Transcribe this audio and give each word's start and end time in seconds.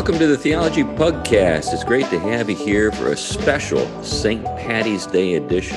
welcome 0.00 0.18
to 0.18 0.26
the 0.26 0.38
Theology 0.38 0.82
Pugcast. 0.82 1.74
It's 1.74 1.84
great 1.84 2.06
to 2.06 2.18
have 2.20 2.48
you 2.48 2.56
here 2.56 2.90
for 2.90 3.12
a 3.12 3.16
special 3.18 3.86
St. 4.02 4.42
Patty's 4.56 5.04
Day 5.04 5.34
edition. 5.34 5.76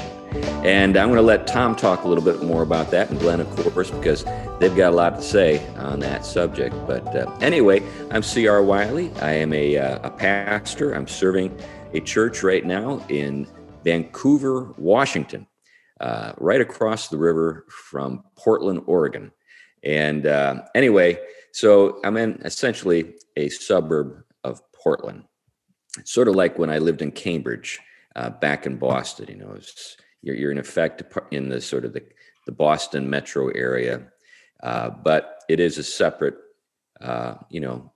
And 0.64 0.96
I'm 0.96 1.10
going 1.10 1.18
to 1.18 1.22
let 1.22 1.46
Tom 1.46 1.76
talk 1.76 2.06
a 2.06 2.08
little 2.08 2.24
bit 2.24 2.42
more 2.42 2.62
about 2.62 2.90
that, 2.92 3.10
and 3.10 3.20
Glenn, 3.20 3.42
of 3.42 3.50
course, 3.50 3.92
because 3.92 4.24
they've 4.62 4.74
got 4.78 4.94
a 4.94 4.96
lot 4.96 5.18
to 5.18 5.22
say 5.22 5.68
on 5.76 6.00
that 6.00 6.26
subject. 6.26 6.74
But 6.88 7.06
uh, 7.14 7.38
anyway, 7.42 7.84
I'm 8.12 8.24
C.R. 8.24 8.64
Wiley. 8.64 9.12
I 9.22 9.34
am 9.34 9.52
a, 9.52 9.78
uh, 9.78 10.08
a 10.08 10.10
pastor. 10.10 10.94
I'm 10.94 11.06
serving 11.06 11.60
a 11.94 12.00
church 12.00 12.44
right 12.44 12.66
now 12.66 13.06
in 13.10 13.46
Vancouver, 13.84 14.74
Washington, 14.78 15.48
uh, 16.00 16.32
right 16.38 16.62
across 16.62 17.10
the 17.10 17.18
river 17.18 17.66
from 17.68 18.24
Portland, 18.38 18.84
Oregon. 18.86 19.34
And 19.84 20.26
uh, 20.26 20.62
anyway, 20.76 21.20
so 21.54 22.00
I'm 22.04 22.18
in 22.18 22.42
essentially 22.44 23.14
a 23.38 23.48
suburb 23.50 24.24
of 24.44 24.60
Portland. 24.74 25.24
It's 26.00 26.12
sort 26.12 26.28
of 26.28 26.36
like 26.36 26.58
when 26.58 26.72
I 26.72 26.80
lived 26.80 27.04
in 27.04 27.12
Cambridge, 27.12 27.80
uh, 28.16 28.32
back 28.32 28.66
in 28.66 28.78
Boston. 28.78 29.28
You 29.30 29.36
know, 29.38 29.58
you're, 30.24 30.36
you're 30.36 30.52
in 30.52 30.58
effect 30.58 31.04
in 31.32 31.50
the 31.50 31.62
sort 31.62 31.86
of 31.86 31.94
the, 31.94 32.04
the 32.48 32.52
Boston 32.52 33.08
metro 33.08 33.50
area, 33.50 34.02
uh, 34.64 34.90
but 34.90 35.44
it 35.48 35.60
is 35.60 35.78
a 35.78 35.84
separate, 35.84 36.38
uh, 37.02 37.36
you 37.50 37.60
know, 37.60 37.92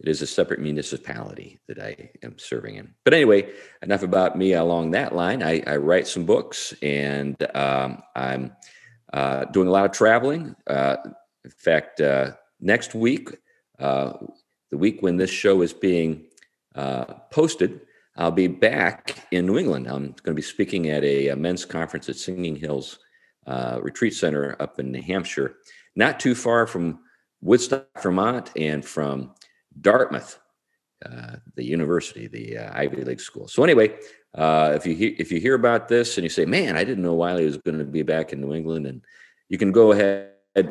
it 0.00 0.08
is 0.08 0.22
a 0.22 0.26
separate 0.26 0.60
municipality 0.60 1.60
that 1.68 1.78
I 1.78 2.10
am 2.22 2.38
serving 2.38 2.76
in. 2.76 2.94
But 3.04 3.12
anyway, 3.12 3.52
enough 3.82 4.02
about 4.02 4.36
me 4.36 4.54
along 4.54 4.92
that 4.92 5.14
line. 5.14 5.42
I, 5.42 5.62
I 5.66 5.76
write 5.76 6.06
some 6.06 6.24
books 6.24 6.74
and 6.82 7.36
um, 7.54 8.02
I'm 8.16 8.52
uh, 9.12 9.44
doing 9.46 9.68
a 9.68 9.70
lot 9.70 9.84
of 9.84 9.92
traveling. 9.92 10.56
Uh, 10.66 10.96
in 11.44 11.50
fact, 11.50 12.00
uh, 12.00 12.32
next 12.60 12.94
week, 12.94 13.30
uh, 13.78 14.14
the 14.70 14.78
week 14.78 15.02
when 15.02 15.16
this 15.16 15.30
show 15.30 15.62
is 15.62 15.72
being 15.72 16.26
uh, 16.74 17.04
posted, 17.30 17.80
I'll 18.16 18.30
be 18.30 18.46
back 18.46 19.26
in 19.32 19.46
New 19.46 19.58
England. 19.58 19.86
I'm 19.88 20.14
going 20.22 20.34
to 20.34 20.34
be 20.34 20.42
speaking 20.42 20.90
at 20.90 21.02
a, 21.04 21.28
a 21.28 21.36
men's 21.36 21.64
conference 21.64 22.08
at 22.08 22.16
Singing 22.16 22.56
Hills 22.56 22.98
uh, 23.46 23.78
Retreat 23.82 24.14
Center 24.14 24.56
up 24.60 24.78
in 24.78 24.92
New 24.92 25.02
Hampshire, 25.02 25.56
not 25.96 26.20
too 26.20 26.34
far 26.34 26.66
from 26.66 27.00
Woodstock, 27.40 27.86
Vermont, 28.02 28.50
and 28.56 28.84
from 28.84 29.34
Dartmouth, 29.80 30.38
uh, 31.04 31.36
the 31.56 31.64
university, 31.64 32.26
the 32.26 32.58
uh, 32.58 32.78
Ivy 32.78 33.04
League 33.04 33.20
school. 33.20 33.48
So 33.48 33.62
anyway, 33.64 33.96
uh, 34.34 34.72
if 34.74 34.86
you 34.86 34.94
he- 34.94 35.16
if 35.18 35.30
you 35.30 35.40
hear 35.40 35.54
about 35.54 35.88
this 35.88 36.16
and 36.16 36.22
you 36.24 36.30
say, 36.30 36.46
"Man, 36.46 36.76
I 36.76 36.84
didn't 36.84 37.04
know 37.04 37.14
Wiley 37.14 37.44
was 37.44 37.58
going 37.58 37.78
to 37.78 37.84
be 37.84 38.02
back 38.02 38.32
in 38.32 38.40
New 38.40 38.54
England," 38.54 38.86
and 38.86 39.04
you 39.48 39.58
can 39.58 39.72
go 39.72 39.92
ahead 39.92 40.30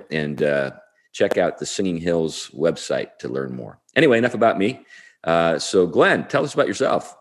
and 0.10 0.42
uh, 0.42 0.72
check 1.14 1.38
out 1.38 1.60
the 1.60 1.66
Singing 1.66 1.98
Hills 1.98 2.50
website 2.54 3.18
to 3.20 3.30
learn 3.30 3.56
more. 3.56 3.80
Anyway, 3.96 4.18
enough 4.18 4.34
about 4.34 4.58
me. 4.58 4.86
Uh, 5.24 5.58
so, 5.58 5.88
Glenn, 5.88 6.28
tell 6.28 6.44
us 6.44 6.54
about 6.54 6.68
yourself. 6.68 7.16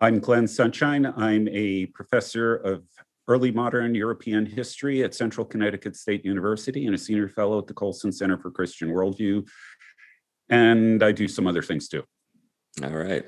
I'm 0.00 0.20
Glenn 0.20 0.46
Sunshine. 0.46 1.12
I'm 1.16 1.48
a 1.48 1.86
professor 1.86 2.56
of 2.56 2.84
early 3.28 3.50
modern 3.50 3.94
European 3.94 4.46
history 4.46 5.02
at 5.02 5.14
Central 5.14 5.44
Connecticut 5.44 5.96
State 5.96 6.24
University 6.24 6.86
and 6.86 6.94
a 6.94 6.98
senior 6.98 7.28
fellow 7.28 7.58
at 7.58 7.66
the 7.66 7.74
Colson 7.74 8.12
Center 8.12 8.38
for 8.38 8.50
Christian 8.50 8.88
Worldview. 8.90 9.46
And 10.48 11.02
I 11.02 11.12
do 11.12 11.28
some 11.28 11.46
other 11.46 11.62
things 11.62 11.88
too. 11.88 12.04
All 12.82 12.90
right. 12.90 13.24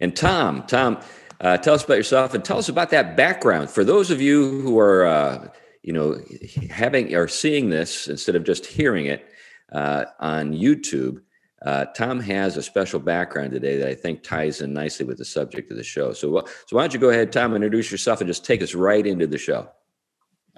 And 0.00 0.16
Tom, 0.16 0.64
Tom, 0.66 1.00
uh, 1.40 1.56
tell 1.58 1.74
us 1.74 1.84
about 1.84 1.98
yourself 1.98 2.34
and 2.34 2.44
tell 2.44 2.58
us 2.58 2.68
about 2.68 2.90
that 2.90 3.16
background. 3.16 3.70
For 3.70 3.84
those 3.84 4.10
of 4.10 4.20
you 4.20 4.60
who 4.62 4.78
are 4.78 5.06
uh, 5.06 5.48
you 5.88 5.94
know, 5.94 6.20
having 6.68 7.14
or 7.14 7.26
seeing 7.26 7.70
this 7.70 8.08
instead 8.08 8.36
of 8.36 8.44
just 8.44 8.66
hearing 8.66 9.06
it 9.06 9.26
uh, 9.72 10.04
on 10.20 10.52
YouTube, 10.52 11.22
uh, 11.62 11.86
Tom 11.96 12.20
has 12.20 12.58
a 12.58 12.62
special 12.62 13.00
background 13.00 13.52
today 13.52 13.78
that 13.78 13.88
I 13.88 13.94
think 13.94 14.22
ties 14.22 14.60
in 14.60 14.74
nicely 14.74 15.06
with 15.06 15.16
the 15.16 15.24
subject 15.24 15.70
of 15.70 15.78
the 15.78 15.82
show. 15.82 16.12
So, 16.12 16.44
so 16.66 16.76
why 16.76 16.82
don't 16.82 16.92
you 16.92 17.00
go 17.00 17.08
ahead, 17.08 17.32
Tom, 17.32 17.54
introduce 17.54 17.90
yourself 17.90 18.20
and 18.20 18.28
just 18.28 18.44
take 18.44 18.60
us 18.60 18.74
right 18.74 19.06
into 19.06 19.26
the 19.26 19.38
show. 19.38 19.70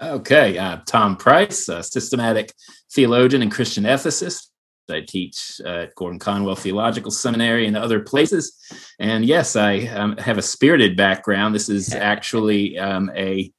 Okay, 0.01 0.57
uh, 0.57 0.79
Tom 0.85 1.15
Price, 1.15 1.69
a 1.69 1.81
systematic 1.81 2.51
theologian 2.91 3.41
and 3.41 3.53
Christian 3.53 3.85
ethicist. 3.85 4.47
I 4.89 4.99
teach 4.99 5.61
at 5.65 5.95
Gordon 5.95 6.19
Conwell 6.19 6.55
Theological 6.55 7.11
Seminary 7.11 7.67
and 7.67 7.77
other 7.77 8.01
places. 8.01 8.53
And 8.99 9.23
yes, 9.23 9.55
I 9.55 9.85
um, 9.87 10.17
have 10.17 10.37
a 10.37 10.41
spirited 10.41 10.97
background. 10.97 11.55
This 11.55 11.69
is 11.69 11.93
actually 11.95 12.77
um, 12.77 13.09
a 13.15 13.53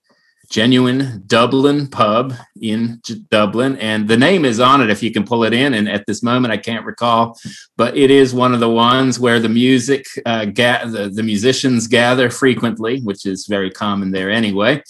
genuine 0.52 1.22
Dublin 1.26 1.86
pub 1.86 2.34
in 2.60 3.00
Dublin, 3.30 3.76
and 3.78 4.06
the 4.06 4.18
name 4.18 4.44
is 4.44 4.60
on 4.60 4.82
it 4.82 4.90
if 4.90 5.02
you 5.02 5.10
can 5.10 5.24
pull 5.24 5.44
it 5.44 5.54
in. 5.54 5.72
And 5.72 5.88
at 5.88 6.04
this 6.06 6.22
moment, 6.22 6.52
I 6.52 6.58
can't 6.58 6.84
recall, 6.84 7.38
but 7.78 7.96
it 7.96 8.10
is 8.10 8.34
one 8.34 8.52
of 8.52 8.60
the 8.60 8.68
ones 8.68 9.18
where 9.18 9.40
the 9.40 9.48
music, 9.48 10.04
uh, 10.26 10.44
ga- 10.44 10.84
the, 10.84 11.08
the 11.08 11.22
musicians 11.22 11.88
gather 11.88 12.28
frequently, 12.28 13.00
which 13.00 13.24
is 13.24 13.46
very 13.46 13.70
common 13.70 14.12
there 14.12 14.30
anyway. 14.30 14.82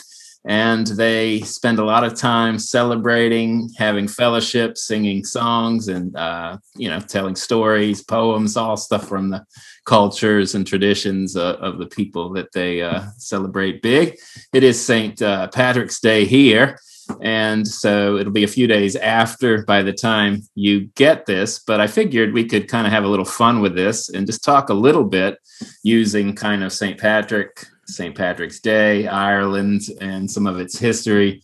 And 0.44 0.86
they 0.88 1.40
spend 1.42 1.78
a 1.78 1.84
lot 1.84 2.02
of 2.02 2.16
time 2.16 2.58
celebrating, 2.58 3.70
having 3.76 4.08
fellowship, 4.08 4.76
singing 4.76 5.24
songs, 5.24 5.88
and 5.88 6.16
uh, 6.16 6.58
you 6.74 6.88
know, 6.88 6.98
telling 6.98 7.36
stories, 7.36 8.02
poems, 8.02 8.56
all 8.56 8.76
stuff 8.76 9.08
from 9.08 9.30
the 9.30 9.44
cultures 9.86 10.54
and 10.54 10.66
traditions 10.66 11.36
uh, 11.36 11.54
of 11.60 11.78
the 11.78 11.86
people 11.86 12.32
that 12.32 12.52
they 12.52 12.82
uh, 12.82 13.02
celebrate 13.18 13.82
big. 13.82 14.18
It 14.52 14.64
is 14.64 14.84
St. 14.84 15.20
Uh, 15.22 15.48
Patrick's 15.48 16.00
Day 16.00 16.24
here. 16.24 16.78
And 17.20 17.66
so 17.66 18.16
it'll 18.16 18.32
be 18.32 18.44
a 18.44 18.48
few 18.48 18.66
days 18.66 18.96
after 18.96 19.64
by 19.64 19.82
the 19.82 19.92
time 19.92 20.42
you 20.54 20.86
get 20.94 21.26
this. 21.26 21.58
But 21.58 21.80
I 21.80 21.86
figured 21.86 22.32
we 22.32 22.46
could 22.46 22.68
kind 22.68 22.86
of 22.86 22.92
have 22.92 23.04
a 23.04 23.08
little 23.08 23.24
fun 23.24 23.60
with 23.60 23.74
this 23.74 24.08
and 24.08 24.26
just 24.26 24.44
talk 24.44 24.70
a 24.70 24.74
little 24.74 25.04
bit 25.04 25.38
using 25.82 26.34
kind 26.34 26.62
of 26.64 26.72
St. 26.72 26.98
Patrick, 26.98 27.66
St. 27.92 28.14
Patrick's 28.14 28.60
Day, 28.60 29.06
Ireland, 29.06 29.82
and 30.00 30.30
some 30.30 30.46
of 30.46 30.58
its 30.58 30.78
history. 30.78 31.42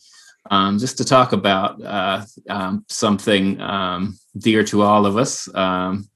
Um, 0.51 0.79
just 0.79 0.97
to 0.99 1.05
talk 1.05 1.33
about 1.33 1.83
uh, 1.83 2.25
um, 2.49 2.85
something 2.89 3.61
um, 3.61 4.19
dear 4.37 4.65
to 4.65 4.83
all 4.83 5.05
of 5.05 5.19
us 5.19 5.53
um, 5.55 6.09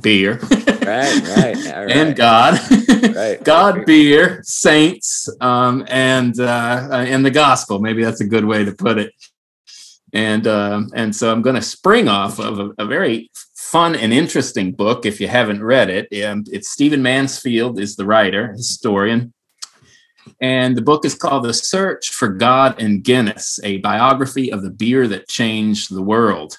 beer. 0.00 0.38
right, 0.50 0.82
right, 0.82 1.56
right. 1.66 1.90
and 1.90 2.16
God, 2.16 2.58
right, 3.14 3.42
God, 3.42 3.86
beer, 3.86 4.40
saints, 4.44 5.28
um, 5.40 5.84
and 5.88 6.38
uh, 6.40 6.88
and 6.90 7.24
the 7.24 7.30
gospel. 7.30 7.78
Maybe 7.78 8.04
that's 8.04 8.20
a 8.20 8.26
good 8.26 8.44
way 8.44 8.64
to 8.64 8.72
put 8.72 8.98
it. 8.98 9.12
And 10.12 10.46
um, 10.46 10.90
and 10.94 11.14
so 11.14 11.30
I'm 11.30 11.42
going 11.42 11.56
to 11.56 11.62
spring 11.62 12.08
off 12.08 12.38
of 12.38 12.58
a, 12.58 12.70
a, 12.78 12.86
very 12.86 13.30
fun 13.54 13.94
and 13.94 14.12
interesting 14.12 14.72
book. 14.72 15.04
If 15.04 15.20
you 15.20 15.28
haven't 15.28 15.62
read 15.62 15.90
it, 15.90 16.24
um, 16.24 16.44
it's 16.46 16.70
Stephen 16.70 17.02
Mansfield 17.02 17.78
is 17.78 17.96
the 17.96 18.06
writer, 18.06 18.52
historian. 18.52 19.32
And 20.40 20.76
the 20.76 20.82
book 20.82 21.04
is 21.04 21.14
called 21.14 21.44
The 21.44 21.54
Search 21.54 22.10
for 22.10 22.28
God 22.28 22.80
and 22.80 23.02
Guinness, 23.02 23.60
a 23.62 23.78
biography 23.78 24.52
of 24.52 24.62
the 24.62 24.70
beer 24.70 25.06
that 25.08 25.28
changed 25.28 25.94
the 25.94 26.02
world 26.02 26.58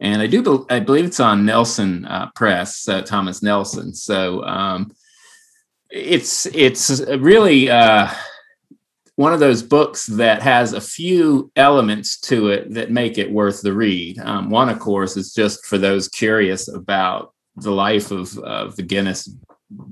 and 0.00 0.22
I 0.22 0.26
do 0.26 0.42
be- 0.42 0.74
I 0.74 0.80
believe 0.80 1.04
it's 1.04 1.20
on 1.20 1.44
Nelson 1.44 2.06
uh, 2.06 2.30
Press, 2.34 2.88
uh, 2.88 3.02
Thomas 3.02 3.42
Nelson. 3.42 3.92
So 3.94 4.42
um, 4.44 4.92
it's 5.90 6.46
it's 6.46 7.00
really 7.18 7.70
uh, 7.70 8.08
one 9.16 9.34
of 9.34 9.40
those 9.40 9.62
books 9.62 10.06
that 10.06 10.40
has 10.40 10.72
a 10.72 10.80
few 10.80 11.52
elements 11.54 12.18
to 12.20 12.48
it 12.48 12.72
that 12.72 12.90
make 12.90 13.18
it 13.18 13.30
worth 13.30 13.60
the 13.60 13.74
read. 13.74 14.18
Um, 14.20 14.48
one, 14.48 14.70
of 14.70 14.78
course, 14.78 15.18
is 15.18 15.34
just 15.34 15.66
for 15.66 15.76
those 15.76 16.08
curious 16.08 16.68
about 16.68 17.34
the 17.56 17.72
life 17.72 18.10
of, 18.10 18.38
of 18.38 18.76
the 18.76 18.82
Guinness, 18.82 19.28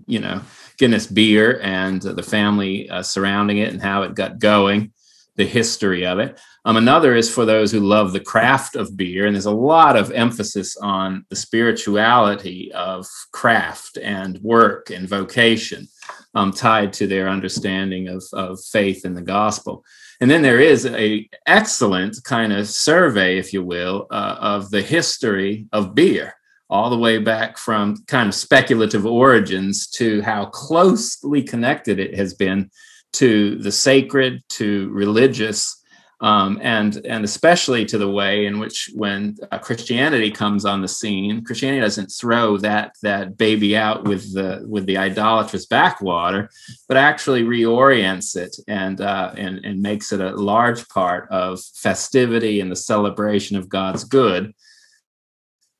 you 0.06 0.20
know, 0.20 0.40
Guinness 0.78 1.06
beer 1.06 1.60
and 1.60 2.00
the 2.00 2.22
family 2.22 2.88
uh, 2.88 3.02
surrounding 3.02 3.58
it 3.58 3.72
and 3.72 3.82
how 3.82 4.02
it 4.02 4.14
got 4.14 4.38
going 4.38 4.92
the 5.38 5.46
history 5.46 6.04
of 6.04 6.18
it. 6.18 6.38
Um, 6.64 6.76
another 6.76 7.14
is 7.14 7.32
for 7.32 7.46
those 7.46 7.72
who 7.72 7.80
love 7.80 8.12
the 8.12 8.20
craft 8.20 8.76
of 8.76 8.96
beer, 8.96 9.24
and 9.24 9.34
there's 9.34 9.46
a 9.46 9.50
lot 9.50 9.96
of 9.96 10.10
emphasis 10.10 10.76
on 10.76 11.24
the 11.30 11.36
spirituality 11.36 12.70
of 12.72 13.06
craft 13.32 13.96
and 13.96 14.38
work 14.42 14.90
and 14.90 15.08
vocation 15.08 15.88
um, 16.34 16.52
tied 16.52 16.92
to 16.94 17.06
their 17.06 17.28
understanding 17.28 18.08
of, 18.08 18.24
of 18.32 18.58
faith 18.62 19.04
in 19.04 19.14
the 19.14 19.22
gospel. 19.22 19.84
And 20.20 20.30
then 20.30 20.42
there 20.42 20.60
is 20.60 20.84
a 20.84 21.28
excellent 21.46 22.18
kind 22.24 22.52
of 22.52 22.68
survey, 22.68 23.38
if 23.38 23.52
you 23.52 23.62
will, 23.62 24.08
uh, 24.10 24.36
of 24.40 24.70
the 24.70 24.82
history 24.82 25.66
of 25.72 25.94
beer 25.94 26.34
all 26.70 26.90
the 26.90 26.98
way 26.98 27.18
back 27.18 27.56
from 27.56 27.96
kind 28.06 28.28
of 28.28 28.34
speculative 28.34 29.06
origins 29.06 29.86
to 29.86 30.20
how 30.22 30.46
closely 30.46 31.42
connected 31.42 31.98
it 31.98 32.16
has 32.16 32.34
been 32.34 32.70
to 33.14 33.56
the 33.56 33.72
sacred, 33.72 34.42
to 34.50 34.90
religious, 34.90 35.82
um, 36.20 36.58
and 36.62 36.96
and 37.06 37.24
especially 37.24 37.84
to 37.86 37.96
the 37.96 38.10
way 38.10 38.46
in 38.46 38.58
which 38.58 38.90
when 38.94 39.36
uh, 39.52 39.58
Christianity 39.58 40.30
comes 40.30 40.64
on 40.64 40.82
the 40.82 40.88
scene, 40.88 41.44
Christianity 41.44 41.80
doesn't 41.80 42.08
throw 42.08 42.56
that 42.58 42.94
that 43.02 43.38
baby 43.38 43.76
out 43.76 44.04
with 44.04 44.34
the 44.34 44.64
with 44.68 44.86
the 44.86 44.98
idolatrous 44.98 45.66
backwater, 45.66 46.50
but 46.88 46.96
actually 46.96 47.44
reorients 47.44 48.36
it 48.36 48.56
and 48.66 49.00
uh, 49.00 49.32
and 49.36 49.64
and 49.64 49.80
makes 49.80 50.10
it 50.12 50.20
a 50.20 50.30
large 50.30 50.88
part 50.88 51.30
of 51.30 51.60
festivity 51.74 52.60
and 52.60 52.70
the 52.70 52.76
celebration 52.76 53.56
of 53.56 53.68
God's 53.68 54.02
good. 54.02 54.52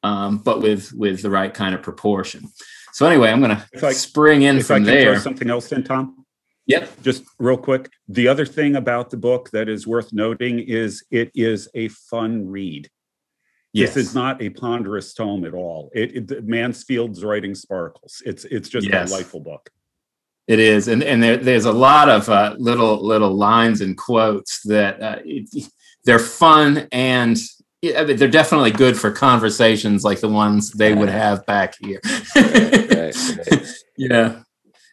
Um, 0.03 0.39
but 0.39 0.61
with 0.61 0.93
with 0.93 1.23
the 1.23 1.31
right 1.31 1.53
kind 1.53 1.75
of 1.75 1.83
proportion. 1.83 2.49
So 2.93 3.07
anyway, 3.07 3.31
I'm 3.31 3.41
going 3.41 3.57
to 3.57 3.95
spring 3.95 4.43
in 4.43 4.63
from 4.63 4.85
there. 4.85 5.19
something 5.21 5.51
else 5.51 5.71
in, 5.73 5.85
Tom. 5.85 6.25
Yep. 6.67 7.03
Just 7.03 7.25
real 7.39 7.57
quick. 7.57 7.91
The 8.09 8.29
other 8.29 8.45
thing 8.45 8.77
about 8.77 9.11
the 9.11 9.17
book 9.17 9.51
that 9.51 9.69
is 9.69 9.87
worth 9.87 10.13
noting 10.13 10.59
is 10.61 11.05
it 11.11 11.31
is 11.35 11.69
a 11.75 11.89
fun 11.89 12.47
read. 12.49 12.91
Yes. 13.73 13.95
This 13.95 14.09
is 14.09 14.15
not 14.15 14.43
a 14.43 14.51
ponderous 14.51 15.15
tome 15.15 15.45
at 15.45 15.55
all. 15.55 15.91
It, 15.95 16.31
it 16.31 16.47
Mansfield's 16.47 17.25
writing 17.25 17.55
sparkles. 17.55 18.23
It's 18.25 18.45
it's 18.45 18.69
just 18.69 18.87
yes. 18.87 19.09
a 19.09 19.13
delightful 19.13 19.41
book. 19.41 19.71
It 20.47 20.59
is, 20.59 20.89
and 20.89 21.03
and 21.03 21.23
there, 21.23 21.37
there's 21.37 21.67
a 21.67 21.73
lot 21.73 22.09
of 22.09 22.29
uh, 22.29 22.57
little 22.59 23.05
little 23.05 23.35
lines 23.35 23.81
and 23.81 23.97
quotes 23.97 24.63
that 24.63 25.03
uh, 25.03 25.19
it, 25.25 25.71
they're 26.05 26.19
fun 26.19 26.89
and 26.91 27.39
they're 27.83 28.29
definitely 28.29 28.71
good 28.71 28.97
for 28.97 29.11
conversations 29.11 30.05
like 30.05 30.21
the 30.21 30.29
ones 30.29 30.71
they 30.73 30.95
would 30.95 31.09
have 31.09 31.47
back 31.47 31.75
here. 31.81 32.01
right, 32.35 32.91
right, 32.91 33.15
right. 33.51 33.67
Yeah. 33.97 34.43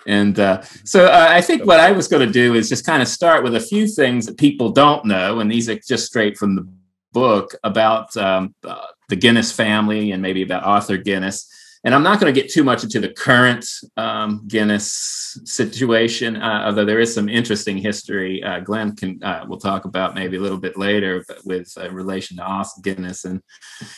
And 0.08 0.40
uh, 0.40 0.62
so 0.84 1.06
uh, 1.06 1.28
I 1.30 1.42
think 1.42 1.66
what 1.66 1.80
I 1.80 1.92
was 1.92 2.08
going 2.08 2.26
to 2.26 2.32
do 2.32 2.54
is 2.54 2.70
just 2.70 2.86
kind 2.86 3.02
of 3.02 3.08
start 3.08 3.44
with 3.44 3.56
a 3.56 3.60
few 3.60 3.88
things 3.88 4.26
that 4.28 4.38
people 4.38 4.70
don't 4.70 5.06
know, 5.06 5.40
and 5.40 5.52
these 5.52 5.68
are 5.68 5.80
just 5.80 6.06
straight 6.06 6.38
from 6.38 6.56
the 6.56 6.68
book 7.12 7.56
about 7.64 8.16
um, 8.18 8.54
uh, 8.64 8.86
the 9.10 9.16
Guinness 9.16 9.52
family 9.52 10.12
and 10.12 10.22
maybe 10.22 10.44
about 10.44 10.64
Arthur 10.64 10.98
Guinness 10.98 11.50
and 11.86 11.94
I'm 11.94 12.02
not 12.02 12.20
going 12.20 12.34
to 12.34 12.42
get 12.42 12.52
too 12.52 12.64
much 12.64 12.84
into 12.84 13.00
the 13.00 13.10
current 13.10 13.64
um, 13.96 14.44
Guinness 14.48 15.40
situation, 15.46 16.36
uh, 16.36 16.64
although 16.66 16.84
there 16.84 17.00
is 17.00 17.14
some 17.14 17.30
interesting 17.30 17.78
history. 17.78 18.44
Uh, 18.44 18.60
Glenn 18.60 18.96
can 18.96 19.24
uh, 19.24 19.46
we'll 19.48 19.60
talk 19.60 19.86
about 19.86 20.16
maybe 20.16 20.38
a 20.38 20.40
little 20.40 20.58
bit 20.58 20.78
later, 20.78 21.24
but 21.28 21.46
with 21.46 21.72
uh, 21.80 21.92
relation 21.92 22.38
to 22.38 22.44
Os 22.44 22.76
Guinness 22.80 23.26
and 23.26 23.40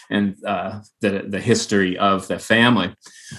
and 0.09 0.35
uh, 0.45 0.81
the 0.99 1.23
the 1.29 1.39
history 1.39 1.97
of 1.97 2.27
the 2.27 2.37
family. 2.37 2.93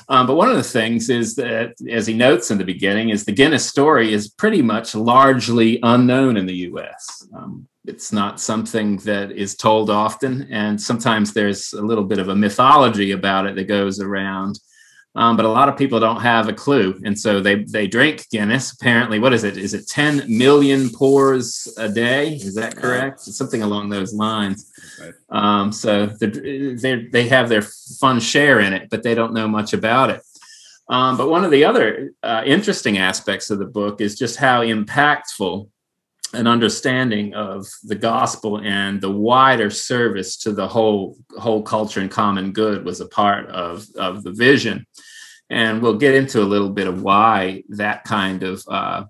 Um, 0.08 0.26
but 0.26 0.36
one 0.36 0.48
of 0.48 0.56
the 0.56 0.62
things 0.62 1.10
is 1.10 1.36
that, 1.36 1.74
as 1.90 2.06
he 2.06 2.14
notes 2.14 2.50
in 2.50 2.56
the 2.56 2.64
beginning, 2.64 3.10
is 3.10 3.26
the 3.26 3.32
Guinness 3.32 3.66
story 3.66 4.14
is 4.14 4.30
pretty 4.30 4.62
much 4.62 4.94
largely 4.94 5.78
unknown 5.82 6.38
in 6.38 6.46
the 6.46 6.56
U.S. 6.70 7.26
Um, 7.36 7.68
it's 7.88 8.12
not 8.12 8.38
something 8.38 8.98
that 8.98 9.32
is 9.32 9.56
told 9.56 9.88
often 9.88 10.46
and 10.50 10.80
sometimes 10.80 11.32
there's 11.32 11.72
a 11.72 11.82
little 11.82 12.04
bit 12.04 12.18
of 12.18 12.28
a 12.28 12.36
mythology 12.36 13.12
about 13.12 13.46
it 13.46 13.54
that 13.56 13.64
goes 13.64 13.98
around 13.98 14.60
um, 15.14 15.36
but 15.36 15.46
a 15.46 15.48
lot 15.48 15.68
of 15.68 15.76
people 15.76 15.98
don't 15.98 16.20
have 16.20 16.48
a 16.48 16.52
clue 16.52 17.00
and 17.04 17.18
so 17.18 17.40
they 17.40 17.64
they 17.64 17.86
drink 17.86 18.26
guinness 18.30 18.72
apparently 18.72 19.18
what 19.18 19.32
is 19.32 19.42
it? 19.42 19.56
Is 19.56 19.72
it 19.72 19.88
10 19.88 20.24
million 20.28 20.90
pours 20.90 21.66
a 21.78 21.88
day? 21.88 22.34
Is 22.34 22.54
that 22.54 22.76
correct? 22.76 23.20
Something 23.20 23.62
along 23.62 23.88
those 23.88 24.12
lines. 24.12 24.70
um, 25.30 25.72
so 25.72 26.06
they 26.06 27.08
they 27.10 27.26
have 27.28 27.48
their 27.48 27.62
fun 27.98 28.20
share 28.20 28.60
in 28.60 28.72
it 28.74 28.90
but 28.90 29.02
they 29.02 29.14
don't 29.14 29.32
know 29.32 29.48
much 29.48 29.72
about 29.72 30.10
it. 30.10 30.22
Um, 30.90 31.16
but 31.16 31.28
one 31.28 31.44
of 31.44 31.50
the 31.50 31.64
other 31.64 32.12
uh, 32.22 32.42
interesting 32.46 32.98
aspects 32.98 33.50
of 33.50 33.58
the 33.58 33.66
book 33.66 34.00
is 34.00 34.18
just 34.18 34.36
how 34.36 34.62
impactful 34.62 35.68
an 36.34 36.46
understanding 36.46 37.34
of 37.34 37.66
the 37.84 37.94
gospel 37.94 38.60
and 38.60 39.00
the 39.00 39.10
wider 39.10 39.70
service 39.70 40.36
to 40.38 40.52
the 40.52 40.68
whole 40.68 41.16
whole 41.38 41.62
culture 41.62 42.00
and 42.00 42.10
common 42.10 42.52
good 42.52 42.84
was 42.84 43.00
a 43.00 43.08
part 43.08 43.48
of 43.48 43.86
of 43.96 44.22
the 44.22 44.32
vision. 44.32 44.86
And 45.50 45.80
we'll 45.80 45.96
get 45.96 46.14
into 46.14 46.42
a 46.42 46.44
little 46.44 46.68
bit 46.68 46.86
of 46.86 47.02
why 47.02 47.64
that 47.70 48.04
kind 48.04 48.42
of 48.42 48.62
uh, 48.68 49.04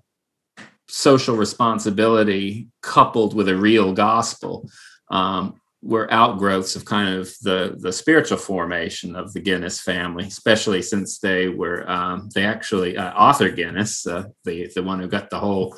social 0.87 1.35
responsibility 1.35 2.69
coupled 2.81 3.35
with 3.35 3.49
a 3.49 3.55
real 3.55 3.93
gospel 3.93 4.69
um, 5.11 5.59
were 5.81 6.11
outgrowths 6.11 6.75
of 6.75 6.85
kind 6.85 7.15
of 7.15 7.33
the 7.41 7.75
the 7.79 7.91
spiritual 7.91 8.37
formation 8.37 9.15
of 9.15 9.33
the 9.33 9.39
Guinness 9.39 9.79
family, 9.81 10.25
especially 10.25 10.81
since 10.81 11.19
they 11.19 11.47
were 11.47 11.89
um, 11.89 12.29
they 12.33 12.45
actually 12.45 12.97
uh, 12.97 13.11
Arthur 13.11 13.49
Guinness, 13.49 14.07
uh, 14.07 14.25
the 14.45 14.69
the 14.75 14.83
one 14.83 14.99
who 14.99 15.07
got 15.07 15.29
the 15.29 15.39
whole 15.39 15.77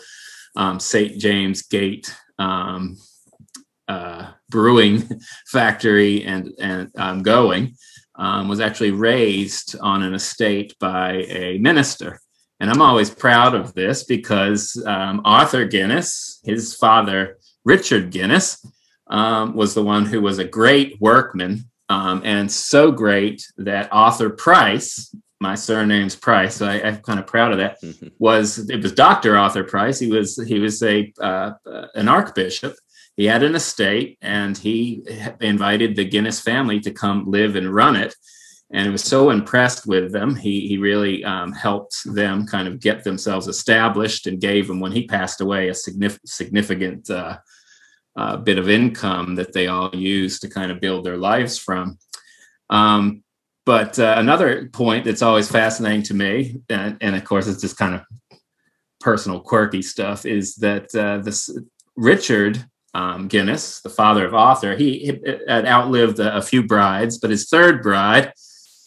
um, 0.56 0.80
St. 0.80 1.18
James 1.18 1.64
Gate 1.64 2.14
um, 2.40 2.98
uh, 3.88 4.32
brewing 4.50 5.10
factory 5.48 6.24
and 6.24 6.54
and 6.60 6.92
um, 6.98 7.24
going 7.24 7.76
um, 8.16 8.48
was 8.48 8.60
actually 8.60 8.92
raised 8.92 9.76
on 9.80 10.04
an 10.04 10.14
estate 10.14 10.76
by 10.80 11.14
a 11.28 11.58
minister. 11.58 12.20
And 12.60 12.70
I'm 12.70 12.82
always 12.82 13.10
proud 13.10 13.56
of 13.56 13.74
this 13.74 14.04
because 14.04 14.82
um, 14.86 15.22
Arthur 15.26 15.66
Guinness, 15.66 16.40
his 16.44 16.76
father 16.76 17.40
Richard 17.66 18.12
Guinness, 18.12 18.64
um, 19.08 19.56
was 19.56 19.74
the 19.74 19.84
one 19.84 20.06
who 20.06 20.22
was 20.22 20.38
a 20.38 20.46
great 20.46 21.02
workman 21.02 21.72
and 22.24 22.52
so 22.52 22.92
great 22.92 23.46
that 23.58 23.90
Arthur 23.92 24.30
Price, 24.30 25.14
my 25.42 25.56
surname's 25.56 26.16
Price, 26.16 26.56
so 26.58 26.68
I, 26.68 26.76
am 26.76 26.98
kind 26.98 27.20
of 27.20 27.26
proud 27.26 27.52
of 27.52 27.58
that. 27.58 27.82
Mm-hmm. 27.82 28.08
Was 28.20 28.70
it 28.70 28.82
was 28.82 28.94
Doctor 28.94 29.36
Arthur 29.36 29.64
Price? 29.64 30.00
He 30.00 30.10
was 30.10 30.38
he 30.48 30.60
was 30.60 30.82
a 30.84 31.12
uh, 31.20 31.54
an 31.96 32.08
archbishop. 32.08 32.76
He 33.18 33.26
had 33.26 33.44
an 33.44 33.56
estate, 33.56 34.18
and 34.22 34.58
he 34.58 35.04
invited 35.42 35.96
the 35.96 36.06
Guinness 36.06 36.40
family 36.40 36.80
to 36.82 36.92
come 36.92 37.26
live 37.30 37.56
and 37.56 37.74
run 37.74 37.96
it. 37.96 38.16
And 38.72 38.86
he 38.86 38.92
was 38.92 39.04
so 39.04 39.32
impressed 39.32 39.86
with 39.86 40.14
them, 40.14 40.36
he 40.36 40.68
he 40.68 40.78
really 40.78 41.24
um, 41.26 41.52
helped 41.52 41.98
them 42.06 42.46
kind 42.46 42.68
of 42.68 42.80
get 42.80 43.04
themselves 43.04 43.48
established, 43.48 44.28
and 44.28 44.40
gave 44.40 44.68
them 44.68 44.80
when 44.80 44.92
he 44.92 45.08
passed 45.08 45.42
away 45.42 45.70
a 45.70 45.74
significant 45.74 46.30
significant 46.30 47.10
uh, 47.10 47.38
uh, 48.16 48.38
bit 48.38 48.60
of 48.60 48.70
income 48.70 49.36
that 49.36 49.54
they 49.54 49.68
all 49.68 49.94
used 49.96 50.42
to 50.42 50.50
kind 50.50 50.72
of 50.72 50.80
build 50.80 51.04
their 51.04 51.18
lives 51.18 51.58
from. 51.58 51.98
Um, 52.70 53.24
but 53.66 54.00
uh, 54.00 54.16
another 54.18 54.68
point 54.68 55.06
that's 55.06 55.22
always 55.22 55.50
fascinating 55.50 56.04
to 56.04 56.14
me, 56.14 56.62
and, 56.70 56.98
and, 57.02 57.16
of 57.16 57.24
course 57.24 57.48
it's 57.48 57.62
just 57.62 57.78
kind 57.78 57.96
of 57.96 58.02
personal 59.00 59.40
quirky 59.40 59.82
stuff, 59.82 60.26
is 60.26 60.56
that 60.56 60.94
uh, 60.96 61.18
this 61.20 61.56
Richard 61.96 62.66
um, 62.94 63.28
Guinness, 63.28 63.82
the 63.82 63.90
father 63.90 64.26
of 64.26 64.34
Arthur, 64.34 64.76
he, 64.76 65.20
had 65.48 65.66
outlived 65.66 66.20
a, 66.20 66.38
a 66.38 66.42
few 66.42 66.64
brides, 66.64 67.18
but 67.18 67.30
his 67.30 67.50
third 67.50 67.82
bride 67.82 68.34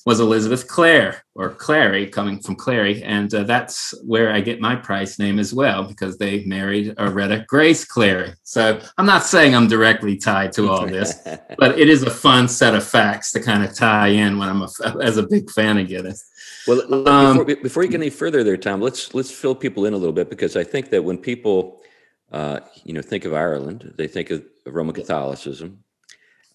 was 0.07 0.21
Elizabeth 0.21 0.69
Clare 0.69 1.25
or 1.35 1.51
Clary, 1.51 2.07
coming 2.07 2.39
from 2.39 2.57
Clary, 2.57 3.03
and 3.03 3.33
uh, 3.35 3.43
that's 3.45 3.95
where 4.05 4.33
I 4.33 4.41
get 4.41 4.61
my 4.61 4.77
price 4.77 5.19
name 5.19 5.39
as 5.39 5.55
well 5.55 5.85
because 5.85 6.19
they 6.19 6.45
married 6.45 6.95
Aretta 6.97 7.47
Grace 7.47 7.85
Clary. 7.85 8.33
So 8.43 8.81
I'm 8.99 9.07
not 9.07 9.25
saying 9.25 9.55
I'm 9.55 9.67
directly 9.67 10.17
tied 10.17 10.53
to 10.53 10.69
all 10.69 10.87
this, 10.87 11.15
but 11.59 11.79
it 11.79 11.89
is 11.89 12.03
a 12.03 12.11
fun 12.11 12.49
set 12.49 12.75
of 12.75 12.85
facts 12.85 13.33
to 13.33 13.41
kind 13.41 13.65
of 13.65 13.75
tie 13.75 14.09
in 14.09 14.39
when 14.39 14.49
I'm 14.49 14.63
a, 14.63 14.69
as 15.03 15.17
a 15.17 15.23
big 15.23 15.51
fan 15.51 15.79
of 15.79 15.89
Guinness. 15.89 16.31
Well, 16.67 17.09
um, 17.09 17.39
before, 17.39 17.63
before, 17.63 17.83
you 17.83 17.91
get 17.91 18.01
any 18.01 18.11
further 18.11 18.45
there, 18.45 18.57
Tom, 18.57 18.81
let's 18.81 19.15
let's 19.15 19.31
fill 19.31 19.55
people 19.55 19.87
in 19.87 19.95
a 19.95 19.97
little 19.97 20.13
bit 20.13 20.31
because 20.31 20.57
I 20.57 20.65
think 20.65 20.91
that 20.91 21.03
when 21.03 21.19
people, 21.19 21.81
uh, 22.31 22.61
you 22.85 22.93
know, 22.93 23.03
think 23.03 23.25
of 23.25 23.33
Ireland, 23.33 23.95
they 23.97 24.07
think 24.07 24.31
of 24.31 24.45
Roman 24.67 24.95
Catholicism, 24.95 25.85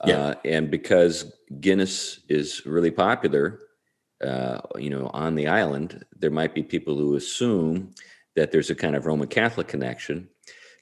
yeah. 0.05 0.17
Uh, 0.17 0.33
and 0.45 0.71
because 0.71 1.31
Guinness 1.59 2.19
is 2.29 2.65
really 2.65 2.91
popular, 2.91 3.59
uh, 4.23 4.59
you 4.77 4.89
know, 4.89 5.09
on 5.13 5.35
the 5.35 5.47
island, 5.47 6.05
there 6.17 6.29
might 6.29 6.53
be 6.53 6.63
people 6.63 6.95
who 6.95 7.15
assume 7.15 7.93
that 8.35 8.51
there's 8.51 8.69
a 8.69 8.75
kind 8.75 8.95
of 8.95 9.05
Roman 9.05 9.27
Catholic 9.27 9.67
connection. 9.67 10.29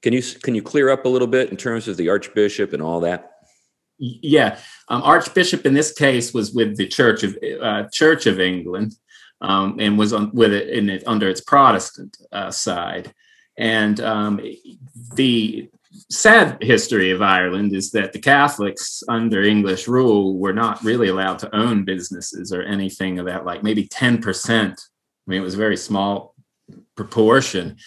Can 0.01 0.13
you 0.13 0.21
can 0.21 0.55
you 0.55 0.61
clear 0.61 0.89
up 0.89 1.05
a 1.05 1.09
little 1.09 1.27
bit 1.27 1.49
in 1.49 1.57
terms 1.57 1.87
of 1.87 1.97
the 1.97 2.09
Archbishop 2.09 2.73
and 2.73 2.81
all 2.81 2.99
that? 3.01 3.31
Yeah, 3.99 4.59
um, 4.89 5.01
Archbishop 5.01 5.65
in 5.65 5.73
this 5.73 5.91
case 5.91 6.33
was 6.33 6.53
with 6.53 6.77
the 6.77 6.87
Church 6.87 7.23
of 7.23 7.37
uh, 7.61 7.83
Church 7.91 8.27
of 8.27 8.39
England, 8.39 8.93
um, 9.41 9.77
and 9.79 9.97
was 9.97 10.13
on, 10.13 10.31
with 10.33 10.53
it 10.53 10.69
in 10.69 10.89
it 10.89 11.03
under 11.07 11.27
its 11.27 11.41
Protestant 11.41 12.17
uh, 12.31 12.51
side, 12.51 13.13
and 13.57 13.99
um, 13.99 14.39
the 15.15 15.69
sad 16.09 16.57
history 16.61 17.11
of 17.11 17.21
Ireland 17.21 17.73
is 17.73 17.91
that 17.91 18.13
the 18.13 18.19
Catholics 18.19 19.03
under 19.07 19.43
English 19.43 19.87
rule 19.87 20.37
were 20.37 20.53
not 20.53 20.83
really 20.83 21.09
allowed 21.09 21.39
to 21.39 21.55
own 21.55 21.85
businesses 21.85 22.51
or 22.53 22.61
anything 22.63 23.19
of 23.19 23.25
that, 23.25 23.45
like 23.45 23.63
maybe 23.63 23.87
10%. 23.87 24.71
I 24.71 24.75
mean, 25.25 25.39
it 25.41 25.43
was 25.43 25.55
a 25.55 25.57
very 25.57 25.77
small 25.77 26.35
proportion. 26.95 27.77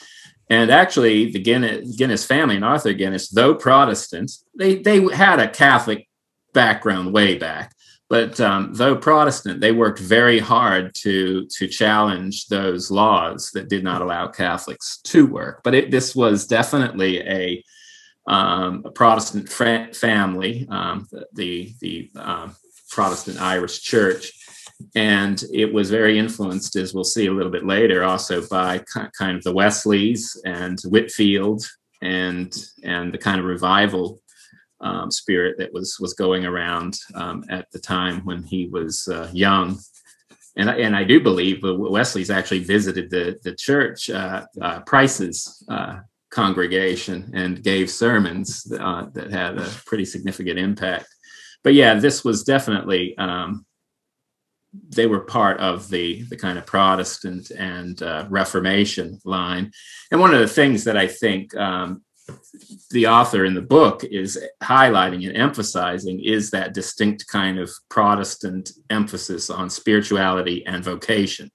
And 0.48 0.70
actually, 0.70 1.30
the 1.30 1.38
Guinness, 1.38 1.96
Guinness 1.96 2.24
family 2.24 2.56
and 2.56 2.64
Arthur 2.64 2.92
Guinness, 2.92 3.28
though 3.28 3.54
Protestants, 3.54 4.44
they, 4.58 4.76
they 4.76 5.00
had 5.14 5.38
a 5.38 5.48
Catholic 5.48 6.08
background 6.52 7.12
way 7.12 7.38
back. 7.38 7.72
But 8.08 8.40
um, 8.40 8.74
though 8.74 8.96
Protestant, 8.96 9.60
they 9.60 9.70
worked 9.70 10.00
very 10.00 10.40
hard 10.40 10.92
to, 10.96 11.46
to 11.46 11.68
challenge 11.68 12.48
those 12.48 12.90
laws 12.90 13.52
that 13.54 13.68
did 13.68 13.84
not 13.84 14.02
allow 14.02 14.26
Catholics 14.26 14.98
to 15.04 15.26
work. 15.26 15.60
But 15.62 15.74
it, 15.74 15.90
this 15.92 16.16
was 16.16 16.48
definitely 16.48 17.20
a 17.20 17.64
um, 18.30 18.82
a 18.84 18.90
Protestant 18.92 19.48
fa- 19.50 19.88
family, 19.92 20.66
um, 20.70 21.06
the 21.32 21.74
the 21.80 22.08
um, 22.14 22.54
Protestant 22.88 23.40
Irish 23.40 23.82
Church, 23.82 24.32
and 24.94 25.42
it 25.52 25.72
was 25.72 25.90
very 25.90 26.16
influenced, 26.16 26.76
as 26.76 26.94
we'll 26.94 27.02
see 27.02 27.26
a 27.26 27.32
little 27.32 27.50
bit 27.50 27.66
later, 27.66 28.04
also 28.04 28.46
by 28.46 28.84
kind 29.18 29.36
of 29.36 29.42
the 29.42 29.52
Wesleys 29.52 30.40
and 30.44 30.80
Whitefield 30.82 31.66
and 32.02 32.56
and 32.84 33.12
the 33.12 33.18
kind 33.18 33.40
of 33.40 33.46
revival 33.46 34.22
um, 34.80 35.10
spirit 35.10 35.56
that 35.58 35.72
was 35.72 35.98
was 35.98 36.14
going 36.14 36.46
around 36.46 36.98
um, 37.16 37.44
at 37.50 37.66
the 37.72 37.80
time 37.80 38.20
when 38.24 38.44
he 38.44 38.68
was 38.68 39.08
uh, 39.08 39.28
young. 39.32 39.78
And, 40.56 40.68
and 40.68 40.96
I 40.96 41.04
do 41.04 41.20
believe 41.20 41.60
Wesley's 41.62 42.30
actually 42.30 42.62
visited 42.62 43.10
the 43.10 43.40
the 43.42 43.56
church, 43.56 44.08
uh, 44.08 44.46
uh, 44.62 44.80
Price's 44.80 45.64
uh, 45.68 46.00
congregation, 46.30 47.30
and 47.34 47.62
gave 47.62 47.90
sermons 47.90 48.70
uh, 48.78 49.06
that 49.12 49.30
had 49.30 49.58
a 49.58 49.68
pretty 49.86 50.04
significant 50.04 50.58
impact. 50.58 51.06
But 51.62 51.74
yeah, 51.74 51.94
this 51.94 52.24
was 52.24 52.44
definitely 52.44 53.16
um, 53.18 53.66
they 54.72 55.06
were 55.06 55.20
part 55.20 55.58
of 55.60 55.88
the 55.90 56.22
the 56.24 56.36
kind 56.36 56.58
of 56.58 56.66
Protestant 56.66 57.50
and 57.50 58.02
uh, 58.02 58.26
Reformation 58.28 59.18
line. 59.24 59.72
And 60.10 60.20
one 60.20 60.32
of 60.32 60.40
the 60.40 60.48
things 60.48 60.84
that 60.84 60.96
I 60.96 61.06
think 61.06 61.54
um, 61.56 62.02
the 62.90 63.06
author 63.06 63.44
in 63.44 63.54
the 63.54 63.62
book 63.62 64.04
is 64.04 64.38
highlighting 64.62 65.26
and 65.26 65.36
emphasizing 65.36 66.20
is 66.20 66.50
that 66.50 66.74
distinct 66.74 67.26
kind 67.26 67.58
of 67.58 67.70
Protestant 67.88 68.70
emphasis 68.88 69.50
on 69.50 69.70
spirituality 69.70 70.64
and 70.66 70.84
vocation. 70.84 71.50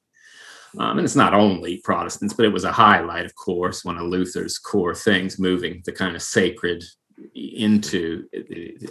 Um, 0.77 0.97
and 0.97 1.05
it's 1.05 1.15
not 1.15 1.33
only 1.33 1.77
Protestants, 1.77 2.33
but 2.33 2.45
it 2.45 2.53
was 2.53 2.63
a 2.63 2.71
highlight, 2.71 3.25
of 3.25 3.35
course, 3.35 3.85
one 3.85 3.97
of 3.97 4.07
Luther's 4.07 4.57
core 4.57 4.95
things, 4.95 5.39
moving 5.39 5.81
the 5.85 5.91
kind 5.91 6.15
of 6.15 6.21
sacred 6.21 6.83
into 7.33 8.27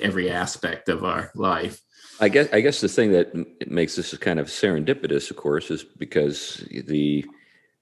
every 0.00 0.30
aspect 0.30 0.88
of 0.88 1.04
our 1.04 1.30
life. 1.34 1.80
I 2.20 2.28
guess 2.28 2.48
I 2.52 2.60
guess 2.60 2.80
the 2.80 2.88
thing 2.88 3.12
that 3.12 3.34
makes 3.68 3.96
this 3.96 4.16
kind 4.18 4.38
of 4.38 4.46
serendipitous, 4.46 5.30
of 5.30 5.36
course, 5.36 5.70
is 5.70 5.84
because 5.84 6.64
the 6.86 7.24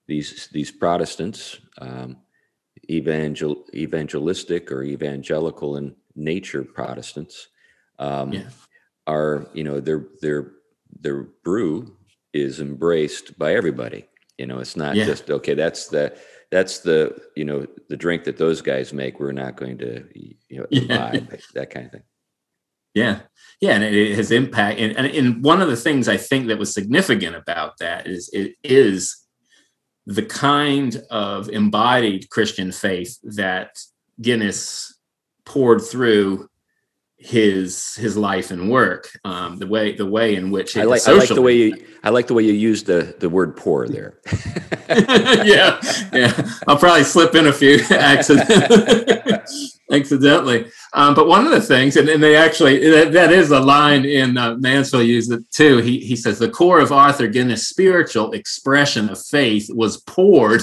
these 0.07 0.49
these 0.53 0.71
Protestants, 0.71 1.59
um, 1.79 2.17
evangel 2.91 3.65
evangelistic 3.75 4.73
or 4.73 4.83
evangelical 4.83 5.77
in 5.77 5.95
nature 6.17 6.65
Protestants, 6.65 7.49
um, 7.99 8.33
yeah. 8.33 8.49
are 9.07 9.49
you 9.53 9.65
know 9.65 9.81
their 9.81 10.07
their 10.23 10.53
their 11.01 11.25
brew 11.45 11.97
is 12.33 12.61
embraced 12.61 13.39
by 13.39 13.55
everybody. 13.55 14.09
You 14.39 14.47
know, 14.47 14.59
it's 14.59 14.77
not 14.77 14.97
yeah. 14.97 15.05
just 15.05 15.31
okay. 15.31 15.55
That's 15.55 15.89
the 15.89 16.17
that's 16.51 16.81
the 16.81 17.17
you 17.37 17.45
know 17.45 17.67
the 17.89 17.97
drink 17.97 18.25
that 18.25 18.37
those 18.37 18.61
guys 18.61 18.93
make. 18.93 19.21
We're 19.21 19.33
not 19.33 19.57
going 19.57 19.79
to 19.79 20.05
you 20.15 20.59
know 20.59 20.67
yeah. 20.71 21.11
that 21.55 21.71
kind 21.71 21.87
of 21.87 21.93
thing. 21.93 22.03
Yeah, 22.95 23.21
yeah, 23.61 23.75
and 23.75 23.85
it 23.85 24.17
has 24.17 24.31
impact. 24.31 24.79
And, 24.79 24.97
and, 24.99 25.07
and 25.07 25.43
one 25.43 25.63
of 25.63 25.69
the 25.69 25.77
things 25.77 26.09
I 26.09 26.19
think 26.19 26.49
that 26.49 26.59
was 26.59 26.75
significant 26.75 27.35
about 27.35 27.79
that 27.79 28.07
is 28.07 28.29
it 28.35 28.55
is 28.63 29.17
the 30.05 30.23
kind 30.23 31.03
of 31.11 31.49
embodied 31.49 32.29
Christian 32.29 32.71
faith 32.71 33.19
that 33.23 33.79
Guinness 34.21 34.99
poured 35.47 35.81
through 35.81 36.49
his 37.25 37.95
his 37.95 38.17
life 38.17 38.51
and 38.51 38.71
work 38.71 39.09
um, 39.25 39.57
the 39.59 39.67
way 39.67 39.95
the 39.95 40.07
way 40.07 40.35
in 40.35 40.51
which 40.51 40.77
I 40.77 40.85
like, 40.85 41.07
I 41.07 41.13
like 41.13 41.29
the 41.29 41.43
way 41.43 41.57
you 41.57 41.85
I 42.03 42.11
like 42.11 42.27
the 42.27 42.35
way 42.35 42.43
you 42.43 42.53
use 42.53 42.83
the 42.83 43.15
the 43.21 43.29
word 43.29 43.57
poor 43.57 43.87
there 43.89 44.19
yeah 44.89 45.81
yeah 46.13 46.51
I'll 46.67 46.79
probably 46.79 47.05
slip 47.05 47.35
in 47.35 47.47
a 47.47 47.53
few 47.53 47.81
accidents 47.91 49.73
accidentally. 49.93 50.71
Um, 50.95 51.15
but 51.15 51.29
one 51.29 51.47
of 51.47 51.53
the 51.53 51.61
things, 51.61 51.97
and, 51.97 52.09
and 52.09 52.23
they 52.23 52.35
actually, 52.35 52.89
that, 52.91 53.13
that 53.13 53.33
is 53.33 53.51
a 53.51 53.61
line 53.61 54.05
in 54.05 54.37
uh, 54.37 54.57
Mansfield 54.57 55.07
used 55.07 55.33
it 55.33 55.49
too. 55.51 55.79
He, 55.79 56.01
he 56.01 56.17
says, 56.17 56.39
the 56.39 56.51
core 56.51 56.81
of 56.81 56.93
Arthur 56.93 57.29
Guinness' 57.29 57.69
spiritual 57.69 58.33
expression 58.33 59.09
of 59.09 59.21
faith 59.21 59.71
was 59.73 59.99
poured 59.99 60.63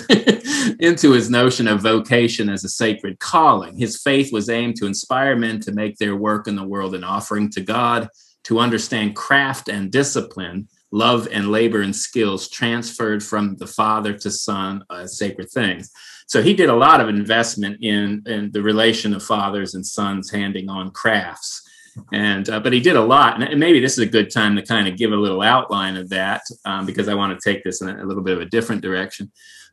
into 0.80 1.12
his 1.12 1.30
notion 1.30 1.68
of 1.68 1.82
vocation 1.82 2.50
as 2.50 2.64
a 2.64 2.70
sacred 2.70 3.20
calling. 3.20 3.78
His 3.78 4.02
faith 4.02 4.34
was 4.34 4.50
aimed 4.50 4.76
to 4.78 4.86
inspire 4.86 5.36
men 5.36 5.60
to 5.62 5.72
make 5.72 5.98
their 5.98 6.16
work 6.16 6.48
in 6.50 6.58
the 6.58 6.64
world 6.64 6.94
an 6.94 7.06
offering 7.06 7.50
to 7.52 7.62
God, 7.62 8.10
to 8.44 8.60
understand 8.60 9.16
craft 9.16 9.70
and 9.70 9.92
discipline, 9.92 10.68
love 10.92 11.28
and 11.32 11.52
labor 11.52 11.82
and 11.82 11.96
skills 11.96 12.50
transferred 12.50 13.24
from 13.24 13.56
the 13.58 13.68
father 13.68 14.14
to 14.14 14.32
son 14.32 14.84
as 14.92 14.98
uh, 14.98 15.08
sacred 15.08 15.50
things. 15.50 15.92
So 16.28 16.42
he 16.42 16.54
did 16.54 16.70
a 16.70 16.76
lot 16.76 17.02
of 17.02 17.10
investment 17.10 17.78
in, 17.82 18.24
in 18.26 18.52
the 18.52 18.62
relation 18.62 19.14
of 19.14 19.24
fathers 19.24 19.76
and 19.76 19.86
sons 19.86 20.30
handing 20.30 20.70
on 20.70 20.92
crafts. 20.92 21.68
And 22.14 22.50
uh, 22.50 22.60
but 22.60 22.72
he 22.72 22.80
did 22.80 22.96
a 22.96 23.02
lot, 23.02 23.42
and 23.42 23.60
maybe 23.60 23.80
this 23.80 23.94
is 23.94 24.00
a 24.00 24.06
good 24.06 24.32
time 24.32 24.56
to 24.56 24.62
kind 24.62 24.88
of 24.88 24.96
give 24.96 25.12
a 25.12 25.18
little 25.18 25.42
outline 25.42 25.98
of 25.98 26.08
that 26.10 26.42
um, 26.64 26.86
because 26.86 27.08
I 27.10 27.14
want 27.14 27.38
to 27.38 27.50
take 27.50 27.64
this 27.64 27.82
in 27.82 27.90
a, 27.90 28.06
little 28.06 28.24
bit 28.24 28.38
of 28.38 28.42
a 28.42 28.46
different 28.46 28.82
direction. 28.82 29.32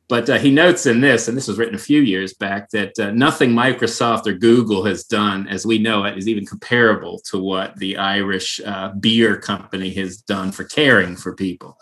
But 0.08 0.30
uh, 0.30 0.38
he 0.38 0.52
notes 0.52 0.86
in 0.86 1.00
this, 1.00 1.26
and 1.26 1.36
this 1.36 1.48
was 1.48 1.58
written 1.58 1.74
a 1.74 1.78
few 1.78 2.00
years 2.00 2.32
back, 2.34 2.70
that 2.70 2.96
uh, 2.98 3.10
nothing 3.10 3.50
Microsoft 3.50 4.26
or 4.28 4.34
Google 4.34 4.84
has 4.84 5.04
done, 5.04 5.48
as 5.48 5.66
we 5.66 5.78
know 5.78 6.04
it, 6.04 6.16
is 6.16 6.28
even 6.28 6.46
comparable 6.46 7.18
to 7.24 7.38
what 7.38 7.76
the 7.76 7.96
Irish 7.96 8.60
uh, 8.64 8.90
beer 9.00 9.36
company 9.36 9.92
has 9.94 10.18
done 10.18 10.52
for 10.52 10.62
caring 10.62 11.16
for 11.16 11.34
people. 11.34 11.76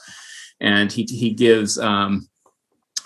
And 0.61 0.91
he 0.91 1.03
he 1.03 1.31
gives 1.35 1.79
um, 1.79 2.29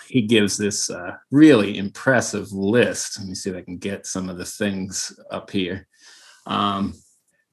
he 0.07 0.21
gives 0.21 0.57
this 0.57 0.89
uh, 0.89 1.17
really 1.31 1.77
impressive 1.77 2.51
list. 2.51 3.19
Let 3.19 3.27
me 3.27 3.35
see 3.35 3.49
if 3.49 3.57
I 3.57 3.61
can 3.61 3.77
get 3.77 4.07
some 4.07 4.29
of 4.29 4.37
the 4.37 4.45
things 4.45 5.19
up 5.29 5.51
here. 5.51 5.87
Um, 6.45 6.93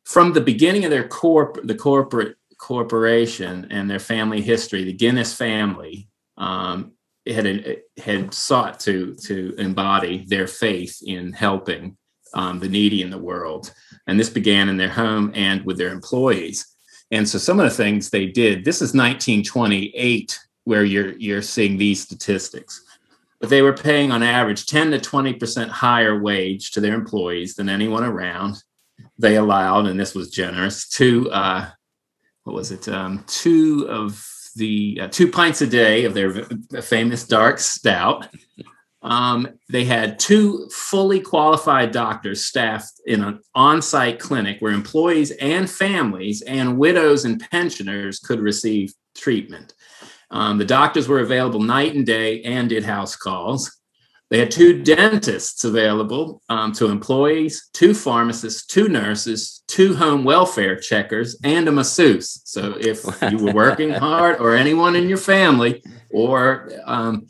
from 0.04 0.32
the 0.32 0.40
beginning 0.40 0.84
of 0.84 0.90
their 0.90 1.08
corp, 1.08 1.58
the 1.64 1.74
corporate 1.74 2.36
corporation 2.58 3.66
and 3.70 3.90
their 3.90 3.98
family 3.98 4.40
history, 4.40 4.84
the 4.84 4.92
Guinness 4.92 5.34
family 5.34 6.08
um, 6.38 6.92
had 7.26 7.78
had 7.98 8.32
sought 8.32 8.80
to 8.80 9.14
to 9.24 9.54
embody 9.58 10.24
their 10.26 10.46
faith 10.46 11.00
in 11.04 11.32
helping 11.32 11.96
um, 12.34 12.58
the 12.58 12.68
needy 12.68 13.02
in 13.02 13.10
the 13.10 13.18
world, 13.18 13.72
and 14.06 14.18
this 14.18 14.30
began 14.30 14.68
in 14.68 14.76
their 14.76 14.90
home 14.90 15.32
and 15.34 15.64
with 15.64 15.78
their 15.78 15.92
employees. 15.92 16.66
And 17.10 17.28
so, 17.28 17.38
some 17.38 17.60
of 17.60 17.64
the 17.64 17.76
things 17.76 18.10
they 18.10 18.26
did. 18.26 18.64
This 18.64 18.76
is 18.76 18.94
1928 18.94 20.38
where 20.64 20.84
you're 20.84 21.16
you're 21.16 21.42
seeing 21.42 21.76
these 21.76 22.02
statistics. 22.02 22.82
But 23.40 23.50
they 23.50 23.62
were 23.62 23.74
paying 23.74 24.12
on 24.12 24.22
average 24.22 24.64
10 24.64 24.92
to 24.92 24.98
20% 24.98 25.68
higher 25.68 26.18
wage 26.18 26.70
to 26.70 26.80
their 26.80 26.94
employees 26.94 27.54
than 27.54 27.68
anyone 27.68 28.02
around. 28.02 28.62
They 29.18 29.36
allowed, 29.36 29.86
and 29.86 30.00
this 30.00 30.14
was 30.14 30.30
generous, 30.30 30.88
two 30.88 31.30
uh, 31.30 31.68
what 32.44 32.54
was 32.54 32.70
it? 32.70 32.88
Um, 32.88 33.24
two 33.26 33.86
of 33.90 34.24
the 34.56 34.98
uh, 35.02 35.08
two 35.08 35.30
pints 35.30 35.62
a 35.62 35.66
day 35.66 36.04
of 36.04 36.14
their 36.14 36.32
famous 36.82 37.26
dark 37.26 37.58
stout. 37.58 38.28
Um, 39.02 39.46
they 39.68 39.84
had 39.84 40.18
two 40.18 40.68
fully 40.72 41.20
qualified 41.20 41.92
doctors 41.92 42.44
staffed 42.44 43.00
in 43.06 43.22
an 43.22 43.40
on 43.54 43.80
site 43.80 44.18
clinic 44.18 44.56
where 44.60 44.72
employees 44.72 45.30
and 45.30 45.70
families 45.70 46.42
and 46.42 46.76
widows 46.76 47.24
and 47.24 47.38
pensioners 47.38 48.18
could 48.18 48.40
receive 48.40 48.92
treatment. 49.16 49.74
Um, 50.30 50.58
the 50.58 50.64
doctors 50.64 51.06
were 51.06 51.20
available 51.20 51.60
night 51.60 51.94
and 51.94 52.04
day 52.04 52.42
and 52.42 52.68
did 52.68 52.84
house 52.84 53.14
calls. 53.14 53.78
They 54.30 54.38
had 54.38 54.50
two 54.50 54.82
dentists 54.82 55.62
available 55.62 56.42
um, 56.48 56.72
to 56.72 56.86
employees, 56.86 57.68
two 57.72 57.94
pharmacists, 57.94 58.66
two 58.66 58.88
nurses, 58.88 59.62
two 59.68 59.94
home 59.94 60.24
welfare 60.24 60.76
checkers, 60.76 61.38
and 61.44 61.68
a 61.68 61.72
masseuse. 61.72 62.40
So 62.44 62.76
if 62.78 63.04
you 63.30 63.38
were 63.38 63.52
working 63.52 63.90
hard, 63.90 64.40
or 64.40 64.56
anyone 64.56 64.96
in 64.96 65.08
your 65.08 65.18
family, 65.18 65.82
or 66.10 66.70
um, 66.86 67.28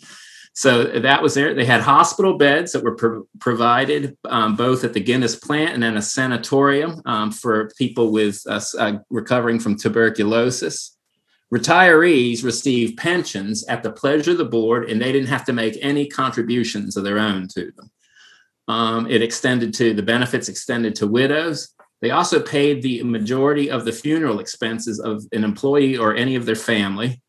so 0.57 0.85
that 0.85 1.23
was 1.23 1.35
there. 1.35 1.53
They 1.53 1.67
had 1.67 1.83
hospital 1.83 2.38
beds 2.38 2.73
that 2.73 2.83
were 2.83 2.95
pro- 2.95 3.29
provided 3.41 4.17
um, 4.25 4.57
both 4.57 4.85
at 4.85 4.95
the 4.95 5.00
Guinness 5.00 5.37
plant 5.37 5.75
and 5.75 5.83
then 5.83 5.99
a 5.99 6.03
sanatorium 6.03 7.03
um, 7.05 7.31
for 7.31 7.71
people 7.76 8.11
with 8.11 8.41
uh, 8.49 8.62
uh, 8.79 8.95
recovering 9.11 9.61
from 9.61 9.76
tuberculosis. 9.76 10.96
Retirees 11.55 12.43
receive 12.43 12.97
pensions 12.97 13.65
at 13.67 13.83
the 13.83 13.93
pleasure 13.93 14.33
of 14.33 14.38
the 14.38 14.45
board, 14.45 14.91
and 14.91 15.00
they 15.00 15.12
didn't 15.12 15.29
have 15.29 15.45
to 15.45 15.53
make 15.53 15.79
any 15.81 16.07
contributions 16.07 16.97
of 16.97 17.05
their 17.05 17.19
own 17.19 17.47
to 17.49 17.73
them. 17.76 17.91
Um, 18.69 19.07
it 19.09 19.23
extended 19.23 19.73
to 19.75 19.95
the 19.95 20.03
benefits 20.03 20.49
extended 20.49 20.97
to 20.97 21.07
widows. 21.07 21.73
They 22.03 22.11
also 22.11 22.41
paid 22.41 22.83
the 22.83 23.03
majority 23.05 23.71
of 23.71 23.85
the 23.85 23.93
funeral 23.93 24.41
expenses 24.41 24.99
of 24.99 25.25
an 25.33 25.45
employee 25.45 25.97
or 25.97 26.15
any 26.17 26.35
of 26.35 26.47
their 26.47 26.57
family. 26.57 27.23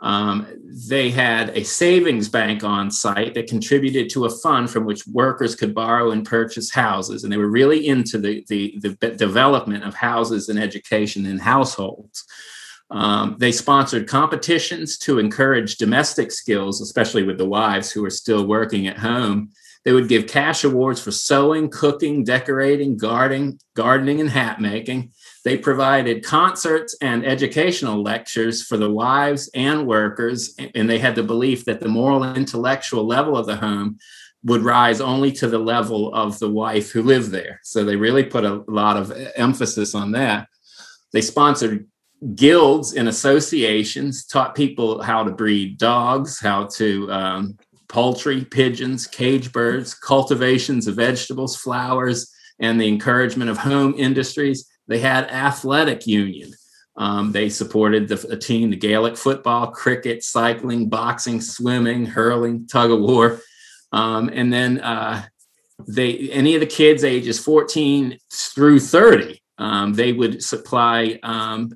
Um, 0.00 0.46
they 0.90 1.10
had 1.10 1.50
a 1.56 1.64
savings 1.64 2.28
bank 2.28 2.62
on 2.62 2.90
site 2.90 3.32
that 3.34 3.46
contributed 3.46 4.10
to 4.10 4.26
a 4.26 4.30
fund 4.30 4.68
from 4.70 4.84
which 4.84 5.06
workers 5.06 5.54
could 5.54 5.74
borrow 5.74 6.10
and 6.10 6.26
purchase 6.26 6.70
houses. 6.70 7.24
And 7.24 7.32
they 7.32 7.38
were 7.38 7.48
really 7.48 7.86
into 7.86 8.18
the, 8.18 8.44
the, 8.48 8.78
the 8.80 9.10
development 9.10 9.84
of 9.84 9.94
houses 9.94 10.50
and 10.50 10.58
education 10.58 11.24
in 11.24 11.38
households. 11.38 12.26
Um, 12.90 13.36
they 13.38 13.50
sponsored 13.52 14.08
competitions 14.08 14.98
to 14.98 15.18
encourage 15.18 15.76
domestic 15.76 16.30
skills, 16.30 16.80
especially 16.80 17.22
with 17.22 17.38
the 17.38 17.48
wives 17.48 17.90
who 17.90 18.04
are 18.04 18.10
still 18.10 18.46
working 18.46 18.86
at 18.86 18.98
home. 18.98 19.50
They 19.84 19.92
would 19.92 20.08
give 20.08 20.26
cash 20.26 20.64
awards 20.64 21.00
for 21.00 21.10
sewing, 21.10 21.68
cooking, 21.68 22.24
decorating, 22.24 22.96
gardening, 22.96 23.58
gardening, 23.74 24.20
and 24.20 24.30
hat 24.30 24.60
making. 24.60 25.12
They 25.44 25.58
provided 25.58 26.24
concerts 26.24 26.96
and 27.02 27.26
educational 27.26 28.02
lectures 28.02 28.62
for 28.62 28.78
the 28.78 28.90
wives 28.90 29.50
and 29.54 29.86
workers, 29.86 30.54
and 30.74 30.88
they 30.88 30.98
had 30.98 31.14
the 31.14 31.22
belief 31.22 31.66
that 31.66 31.80
the 31.80 31.88
moral 31.88 32.22
and 32.22 32.36
intellectual 32.36 33.06
level 33.06 33.36
of 33.36 33.44
the 33.46 33.56
home 33.56 33.98
would 34.44 34.62
rise 34.62 35.00
only 35.00 35.32
to 35.32 35.48
the 35.48 35.58
level 35.58 36.14
of 36.14 36.38
the 36.38 36.50
wife 36.50 36.90
who 36.90 37.02
lived 37.02 37.30
there. 37.30 37.60
So 37.62 37.84
they 37.84 37.96
really 37.96 38.24
put 38.24 38.44
a 38.44 38.62
lot 38.68 38.96
of 38.96 39.12
emphasis 39.36 39.94
on 39.94 40.12
that. 40.12 40.48
They 41.12 41.20
sponsored 41.20 41.86
guilds 42.34 42.94
and 42.94 43.08
associations, 43.08 44.24
taught 44.26 44.54
people 44.54 45.02
how 45.02 45.24
to 45.24 45.30
breed 45.30 45.78
dogs, 45.78 46.40
how 46.40 46.64
to 46.64 47.10
um, 47.12 47.58
poultry, 47.88 48.44
pigeons, 48.44 49.06
cage 49.06 49.52
birds, 49.52 49.94
cultivations 49.94 50.86
of 50.86 50.96
vegetables, 50.96 51.56
flowers, 51.56 52.32
and 52.58 52.80
the 52.80 52.88
encouragement 52.88 53.50
of 53.50 53.58
home 53.58 53.94
industries. 53.96 54.68
They 54.88 54.98
had 54.98 55.30
athletic 55.30 56.06
union. 56.06 56.52
Um, 56.96 57.32
they 57.32 57.48
supported 57.48 58.08
the, 58.08 58.26
a 58.30 58.36
team, 58.36 58.70
the 58.70 58.76
Gaelic 58.76 59.16
football, 59.16 59.68
cricket, 59.68 60.22
cycling, 60.22 60.88
boxing, 60.88 61.40
swimming, 61.40 62.06
hurling, 62.06 62.66
tug 62.66 62.90
of 62.90 63.00
war. 63.00 63.40
Um, 63.92 64.30
and 64.32 64.52
then 64.52 64.80
uh, 64.80 65.24
they 65.88 66.30
any 66.30 66.54
of 66.54 66.60
the 66.60 66.66
kids 66.66 67.04
ages 67.04 67.38
14 67.38 68.18
through 68.32 68.80
30, 68.80 69.40
um, 69.58 69.94
they 69.94 70.12
would 70.12 70.42
supply, 70.42 71.18
um, 71.22 71.72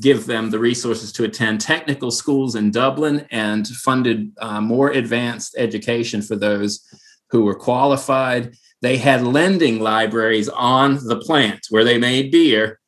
give 0.00 0.26
them 0.26 0.50
the 0.50 0.58
resources 0.58 1.12
to 1.12 1.24
attend 1.24 1.60
technical 1.60 2.10
schools 2.10 2.54
in 2.54 2.70
Dublin 2.70 3.26
and 3.30 3.66
funded 3.66 4.32
uh, 4.38 4.60
more 4.60 4.90
advanced 4.90 5.54
education 5.58 6.22
for 6.22 6.36
those 6.36 6.86
who 7.30 7.42
were 7.42 7.54
qualified. 7.54 8.54
They 8.82 8.96
had 8.96 9.22
lending 9.22 9.80
libraries 9.80 10.48
on 10.48 11.06
the 11.06 11.16
plant 11.16 11.66
where 11.70 11.84
they 11.84 11.98
made 11.98 12.30
beer 12.30 12.78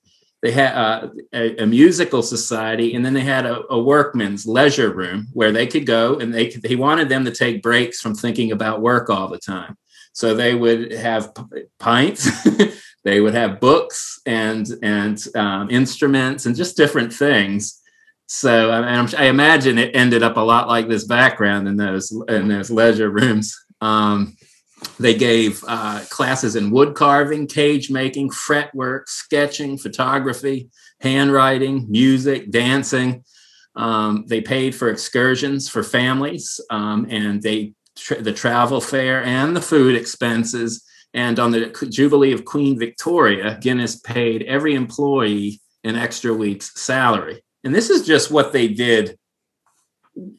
they 0.42 0.52
had 0.52 0.74
uh, 0.74 1.08
a, 1.34 1.62
a, 1.62 1.66
musical 1.66 2.22
society 2.22 2.94
and 2.94 3.04
then 3.04 3.12
they 3.12 3.20
had 3.20 3.44
a, 3.44 3.62
a, 3.70 3.78
workman's 3.78 4.46
leisure 4.46 4.92
room 4.92 5.28
where 5.32 5.52
they 5.52 5.66
could 5.66 5.86
go 5.86 6.18
and 6.18 6.32
they 6.32 6.48
could, 6.48 6.64
he 6.64 6.76
wanted 6.76 7.08
them 7.08 7.24
to 7.24 7.30
take 7.30 7.62
breaks 7.62 8.00
from 8.00 8.14
thinking 8.14 8.52
about 8.52 8.80
work 8.80 9.10
all 9.10 9.28
the 9.28 9.38
time 9.38 9.76
so 10.12 10.34
they 10.34 10.54
would 10.54 10.92
have 10.92 11.34
p- 11.34 11.64
pints 11.78 12.28
they 13.04 13.20
would 13.20 13.34
have 13.34 13.60
books 13.60 14.20
and 14.26 14.66
and 14.82 15.24
um, 15.34 15.70
instruments 15.70 16.46
and 16.46 16.56
just 16.56 16.76
different 16.76 17.12
things 17.12 17.80
so 18.26 18.70
I, 18.70 19.06
I, 19.18 19.24
imagine 19.24 19.76
it 19.76 19.96
ended 19.96 20.22
up 20.22 20.36
a 20.36 20.40
lot 20.40 20.68
like 20.68 20.88
this 20.88 21.04
background 21.04 21.66
in 21.66 21.76
those 21.76 22.12
in 22.28 22.48
those 22.48 22.70
leisure 22.70 23.10
rooms 23.10 23.56
um, 23.80 24.36
they 24.98 25.14
gave 25.14 25.62
uh, 25.66 26.00
classes 26.08 26.56
in 26.56 26.70
wood 26.70 26.94
carving, 26.94 27.46
cage 27.46 27.90
making, 27.90 28.30
fretwork, 28.30 29.08
sketching, 29.08 29.78
photography, 29.78 30.70
handwriting, 31.00 31.86
music, 31.88 32.50
dancing. 32.50 33.24
Um, 33.76 34.24
they 34.26 34.40
paid 34.40 34.74
for 34.74 34.88
excursions 34.88 35.68
for 35.68 35.82
families, 35.82 36.60
um, 36.70 37.06
and 37.10 37.42
they 37.42 37.74
tra- 37.96 38.22
the 38.22 38.32
travel 38.32 38.80
fare 38.80 39.22
and 39.22 39.54
the 39.54 39.62
food 39.62 39.96
expenses. 39.96 40.84
And 41.12 41.38
on 41.38 41.50
the 41.50 41.88
Jubilee 41.90 42.32
of 42.32 42.44
Queen 42.44 42.78
Victoria, 42.78 43.58
Guinness 43.60 43.96
paid 43.96 44.42
every 44.44 44.74
employee 44.74 45.60
an 45.82 45.96
extra 45.96 46.32
week's 46.32 46.80
salary. 46.80 47.42
And 47.64 47.74
this 47.74 47.90
is 47.90 48.06
just 48.06 48.30
what 48.30 48.52
they 48.52 48.68
did 48.68 49.18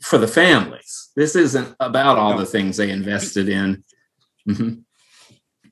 for 0.02 0.18
the 0.18 0.28
families. 0.28 1.10
This 1.16 1.36
isn't 1.36 1.76
about 1.80 2.18
all 2.18 2.38
the 2.38 2.46
things 2.46 2.78
they 2.78 2.90
invested 2.90 3.50
in 3.50 3.84
Mm-hmm. 4.48 4.80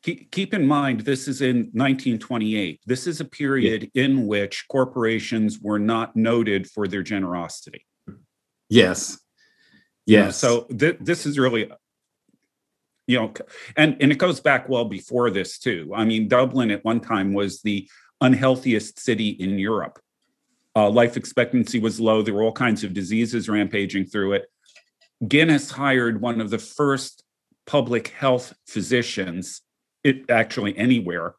Keep, 0.01 0.31
keep 0.31 0.53
in 0.53 0.65
mind, 0.65 1.01
this 1.01 1.27
is 1.27 1.41
in 1.41 1.57
1928. 1.73 2.81
This 2.85 3.05
is 3.05 3.19
a 3.19 3.25
period 3.25 3.89
yeah. 3.93 4.05
in 4.05 4.27
which 4.27 4.65
corporations 4.69 5.59
were 5.59 5.79
not 5.79 6.15
noted 6.15 6.69
for 6.69 6.87
their 6.87 7.03
generosity. 7.03 7.85
Yes. 8.69 9.19
Yes. 10.05 10.37
so 10.37 10.61
th- 10.63 10.97
this 11.01 11.25
is 11.25 11.37
really, 11.37 11.69
you 13.09 13.17
know, 13.17 13.33
and, 13.75 13.97
and 13.99 14.11
it 14.11 14.19
goes 14.19 14.39
back 14.39 14.69
well 14.69 14.85
before 14.85 15.31
this, 15.31 15.57
too. 15.57 15.91
I 15.95 16.05
mean, 16.05 16.27
Dublin 16.27 16.69
at 16.69 16.85
one 16.85 16.99
time 16.99 17.33
was 17.33 17.59
the 17.63 17.89
unhealthiest 18.21 18.99
city 18.99 19.29
in 19.29 19.57
Europe. 19.57 19.97
Uh, 20.75 20.91
life 20.91 21.17
expectancy 21.17 21.79
was 21.79 21.99
low. 21.99 22.21
There 22.21 22.35
were 22.35 22.43
all 22.43 22.51
kinds 22.51 22.83
of 22.83 22.93
diseases 22.93 23.49
rampaging 23.49 24.05
through 24.05 24.33
it. 24.33 24.45
Guinness 25.27 25.71
hired 25.71 26.21
one 26.21 26.39
of 26.39 26.51
the 26.51 26.59
first 26.59 27.23
public 27.65 28.09
health 28.09 28.53
physicians, 28.67 29.61
it 30.03 30.29
actually 30.29 30.77
anywhere, 30.77 31.33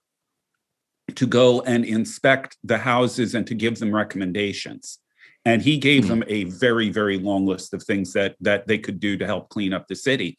to 1.14 1.24
go 1.24 1.60
and 1.60 1.84
inspect 1.84 2.56
the 2.64 2.78
houses 2.78 3.36
and 3.36 3.46
to 3.46 3.54
give 3.54 3.78
them 3.78 3.94
recommendations. 3.94 4.98
And 5.44 5.62
he 5.62 5.78
gave 5.78 6.04
mm-hmm. 6.04 6.20
them 6.20 6.24
a 6.26 6.44
very, 6.44 6.90
very 6.90 7.18
long 7.18 7.46
list 7.46 7.72
of 7.74 7.82
things 7.84 8.12
that 8.14 8.34
that 8.40 8.66
they 8.66 8.78
could 8.78 8.98
do 8.98 9.16
to 9.18 9.24
help 9.24 9.48
clean 9.50 9.72
up 9.72 9.86
the 9.86 9.94
city. 9.94 10.36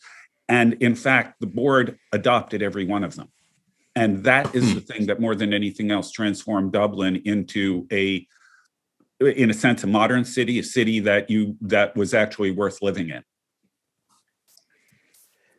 And 0.51 0.73
in 0.81 0.95
fact, 0.95 1.39
the 1.39 1.47
board 1.47 1.97
adopted 2.11 2.61
every 2.61 2.83
one 2.83 3.05
of 3.05 3.15
them. 3.15 3.29
And 3.95 4.25
that 4.25 4.53
is 4.53 4.67
hmm. 4.67 4.75
the 4.75 4.81
thing 4.81 5.05
that 5.05 5.21
more 5.21 5.33
than 5.33 5.53
anything 5.53 5.91
else 5.91 6.11
transformed 6.11 6.73
Dublin 6.73 7.21
into 7.23 7.87
a 7.91 8.27
in 9.21 9.49
a 9.49 9.53
sense 9.53 9.83
a 9.83 9.87
modern 9.87 10.25
city, 10.25 10.59
a 10.59 10.63
city 10.63 10.99
that 10.99 11.29
you 11.29 11.55
that 11.61 11.95
was 11.95 12.13
actually 12.13 12.51
worth 12.51 12.81
living 12.81 13.09
in. 13.09 13.23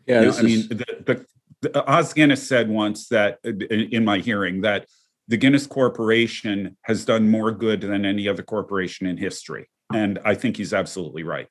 Yeah, 0.07 0.21
you 0.21 0.27
know, 0.27 0.37
I 0.37 0.43
mean, 0.43 0.69
the, 0.69 0.87
the, 1.07 1.27
the, 1.63 1.87
Os 1.87 2.13
Guinness 2.13 2.47
said 2.47 2.69
once 2.69 3.09
that 3.09 3.39
uh, 3.47 3.51
in 3.51 4.05
my 4.05 4.19
hearing 4.19 4.61
that 4.63 4.87
the 5.29 5.39
Guinness 5.39 5.67
Corporation 5.67 6.77
has 6.83 7.05
done 7.07 7.31
more 7.31 7.53
good 7.53 7.81
than 7.81 8.05
any 8.05 8.29
other 8.29 8.43
corporation 8.43 9.07
in 9.07 9.17
history, 9.17 9.71
and 9.95 10.19
I 10.25 10.35
think 10.35 10.59
he's 10.59 10.75
absolutely 10.75 11.23
right. 11.23 11.49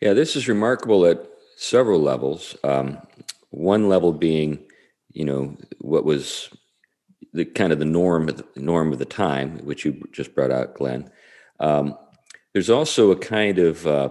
Yeah, 0.00 0.14
this 0.14 0.36
is 0.36 0.48
remarkable 0.48 1.04
at 1.04 1.26
several 1.56 2.00
levels. 2.00 2.56
Um, 2.62 2.98
one 3.50 3.88
level 3.88 4.12
being, 4.12 4.60
you 5.12 5.24
know, 5.24 5.56
what 5.80 6.04
was 6.04 6.50
the 7.32 7.44
kind 7.44 7.72
of 7.72 7.78
the 7.78 7.84
norm 7.84 8.30
norm 8.54 8.92
of 8.92 8.98
the 8.98 9.04
time, 9.04 9.58
which 9.58 9.84
you 9.84 10.02
just 10.12 10.34
brought 10.34 10.50
out, 10.50 10.74
Glenn. 10.74 11.10
Um, 11.60 11.96
there's 12.52 12.70
also 12.70 13.10
a 13.10 13.16
kind 13.16 13.58
of, 13.58 13.86
uh, 13.86 14.10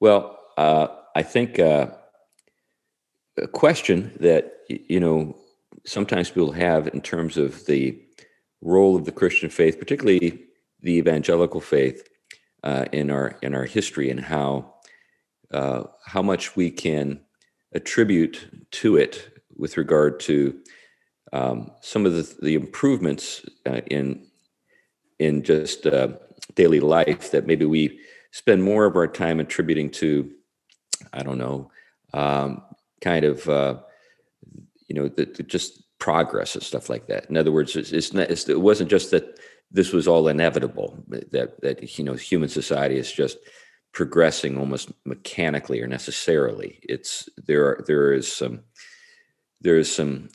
well, 0.00 0.38
uh, 0.58 0.88
I 1.16 1.22
think 1.22 1.58
uh, 1.58 1.88
a 3.38 3.46
question 3.46 4.12
that 4.20 4.52
you 4.68 5.00
know 5.00 5.36
sometimes 5.86 6.30
people 6.30 6.52
have 6.52 6.88
in 6.88 7.00
terms 7.00 7.36
of 7.36 7.66
the 7.66 7.98
role 8.60 8.96
of 8.96 9.04
the 9.04 9.12
Christian 9.12 9.50
faith, 9.50 9.78
particularly 9.78 10.44
the 10.80 10.92
evangelical 10.92 11.60
faith, 11.60 12.06
uh, 12.62 12.86
in 12.92 13.10
our 13.10 13.38
in 13.42 13.54
our 13.54 13.64
history, 13.64 14.10
and 14.10 14.20
how 14.20 14.73
uh, 15.52 15.84
how 16.04 16.22
much 16.22 16.56
we 16.56 16.70
can 16.70 17.20
attribute 17.72 18.48
to 18.70 18.96
it 18.96 19.30
with 19.56 19.76
regard 19.76 20.20
to 20.20 20.58
um, 21.32 21.70
some 21.80 22.06
of 22.06 22.14
the, 22.14 22.36
the 22.42 22.54
improvements 22.54 23.44
uh, 23.66 23.80
in 23.86 24.26
in 25.18 25.42
just 25.42 25.86
uh, 25.86 26.08
daily 26.54 26.80
life 26.80 27.30
that 27.30 27.46
maybe 27.46 27.64
we 27.64 28.00
spend 28.32 28.62
more 28.62 28.84
of 28.84 28.96
our 28.96 29.06
time 29.06 29.40
attributing 29.40 29.90
to 29.90 30.30
I 31.12 31.22
don't 31.22 31.38
know, 31.38 31.70
um, 32.12 32.62
kind 33.00 33.24
of, 33.24 33.48
uh, 33.48 33.76
you 34.88 34.94
know, 34.94 35.08
the, 35.08 35.26
the 35.26 35.42
just 35.42 35.82
progress 35.98 36.54
and 36.54 36.62
stuff 36.62 36.88
like 36.88 37.06
that. 37.06 37.28
In 37.30 37.36
other 37.36 37.52
words, 37.52 37.76
it's, 37.76 37.92
it's 37.92 38.12
not, 38.12 38.30
it's, 38.30 38.48
it 38.48 38.60
wasn't 38.60 38.90
just 38.90 39.10
that 39.10 39.38
this 39.70 39.92
was 39.92 40.06
all 40.06 40.28
inevitable, 40.28 41.02
that, 41.08 41.60
that, 41.62 41.98
you 41.98 42.04
know, 42.04 42.14
human 42.14 42.48
society 42.48 42.96
is 42.96 43.10
just 43.10 43.38
progressing 43.94 44.58
almost 44.58 44.92
mechanically 45.06 45.80
or 45.80 45.86
necessarily. 45.86 46.80
It's, 46.82 47.28
there 47.46 47.64
are, 47.64 47.84
there 47.86 48.12
is 48.12 48.30
some, 48.30 48.60
there 49.60 49.78
is 49.78 49.94
some 49.94 50.28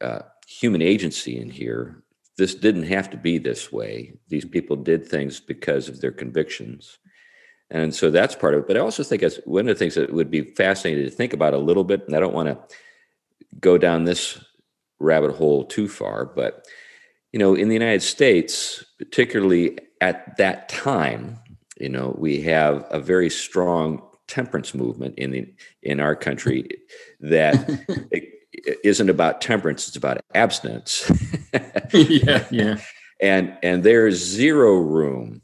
uh, 0.00 0.20
human 0.46 0.82
agency 0.82 1.40
in 1.40 1.50
here. 1.50 2.02
This 2.38 2.54
didn't 2.54 2.84
have 2.84 3.10
to 3.10 3.16
be 3.16 3.38
this 3.38 3.72
way. 3.72 4.12
These 4.28 4.44
people 4.44 4.76
did 4.76 5.08
things 5.08 5.40
because 5.40 5.88
of 5.88 6.00
their 6.00 6.12
convictions. 6.12 6.98
And 7.70 7.94
so 7.94 8.10
that's 8.10 8.36
part 8.36 8.54
of 8.54 8.60
it. 8.60 8.66
But 8.68 8.76
I 8.76 8.80
also 8.80 9.02
think 9.02 9.22
as 9.22 9.40
one 9.44 9.68
of 9.68 9.74
the 9.74 9.78
things 9.78 9.94
that 9.94 10.12
would 10.12 10.30
be 10.30 10.42
fascinating 10.42 11.04
to 11.04 11.10
think 11.10 11.32
about 11.32 11.54
a 11.54 11.58
little 11.58 11.82
bit, 11.82 12.06
and 12.06 12.14
I 12.14 12.20
don't 12.20 12.34
want 12.34 12.48
to 12.48 12.76
go 13.58 13.78
down 13.78 14.04
this 14.04 14.38
rabbit 15.00 15.32
hole 15.32 15.64
too 15.64 15.88
far, 15.88 16.26
but 16.26 16.66
you 17.32 17.38
know, 17.38 17.54
in 17.54 17.68
the 17.68 17.74
United 17.74 18.02
States, 18.02 18.84
particularly 18.98 19.78
at 20.00 20.36
that 20.36 20.68
time, 20.68 21.38
you 21.78 21.88
know, 21.88 22.14
we 22.18 22.40
have 22.42 22.86
a 22.90 23.00
very 23.00 23.30
strong 23.30 24.02
temperance 24.28 24.74
movement 24.74 25.14
in 25.18 25.30
the 25.30 25.46
in 25.82 26.00
our 26.00 26.16
country 26.16 26.68
that 27.20 27.54
it 28.52 28.78
isn't 28.84 29.10
about 29.10 29.40
temperance; 29.40 29.88
it's 29.88 29.96
about 29.96 30.20
abstinence. 30.34 31.10
yeah, 31.92 32.46
yeah. 32.50 32.78
And 33.18 33.56
and 33.62 33.82
there's 33.82 34.16
zero 34.22 34.74
room 34.74 35.40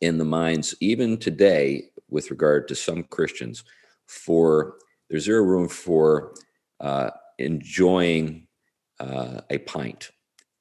in 0.00 0.18
the 0.18 0.24
minds, 0.24 0.74
even 0.80 1.18
today, 1.18 1.84
with 2.08 2.32
regard 2.32 2.66
to 2.66 2.74
some 2.74 3.04
Christians, 3.04 3.62
for 4.08 4.74
there's 5.08 5.22
zero 5.22 5.44
room 5.44 5.68
for 5.68 6.34
uh, 6.80 7.10
enjoying 7.38 8.48
uh, 8.98 9.42
a 9.50 9.58
pint. 9.58 10.10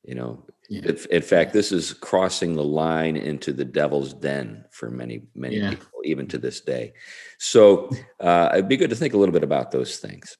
You 0.04 0.13
know, 0.13 0.45
Yeah. 0.70 0.92
In 1.10 1.24
fact, 1.24 1.52
this 1.52 1.72
is 1.72 1.94
crossing 1.94 2.54
the 2.54 2.64
line 2.64 3.18
into 3.18 3.54
the 3.54 3.66
devil's 3.66 4.14
den 4.14 4.66
for 4.70 4.92
many, 4.92 5.24
many 5.34 5.58
yeah. 5.58 5.72
people, 5.72 5.88
even 6.06 6.28
to 6.28 6.38
this 6.38 6.62
day. 6.62 6.94
So 7.40 7.90
uh, 8.20 8.50
it'd 8.54 8.70
be 8.70 8.78
good 8.78 8.92
to 8.92 8.96
think 8.96 9.16
a 9.16 9.18
little 9.18 9.34
bit 9.34 9.44
about 9.44 9.72
those 9.72 9.98
things. 9.98 10.38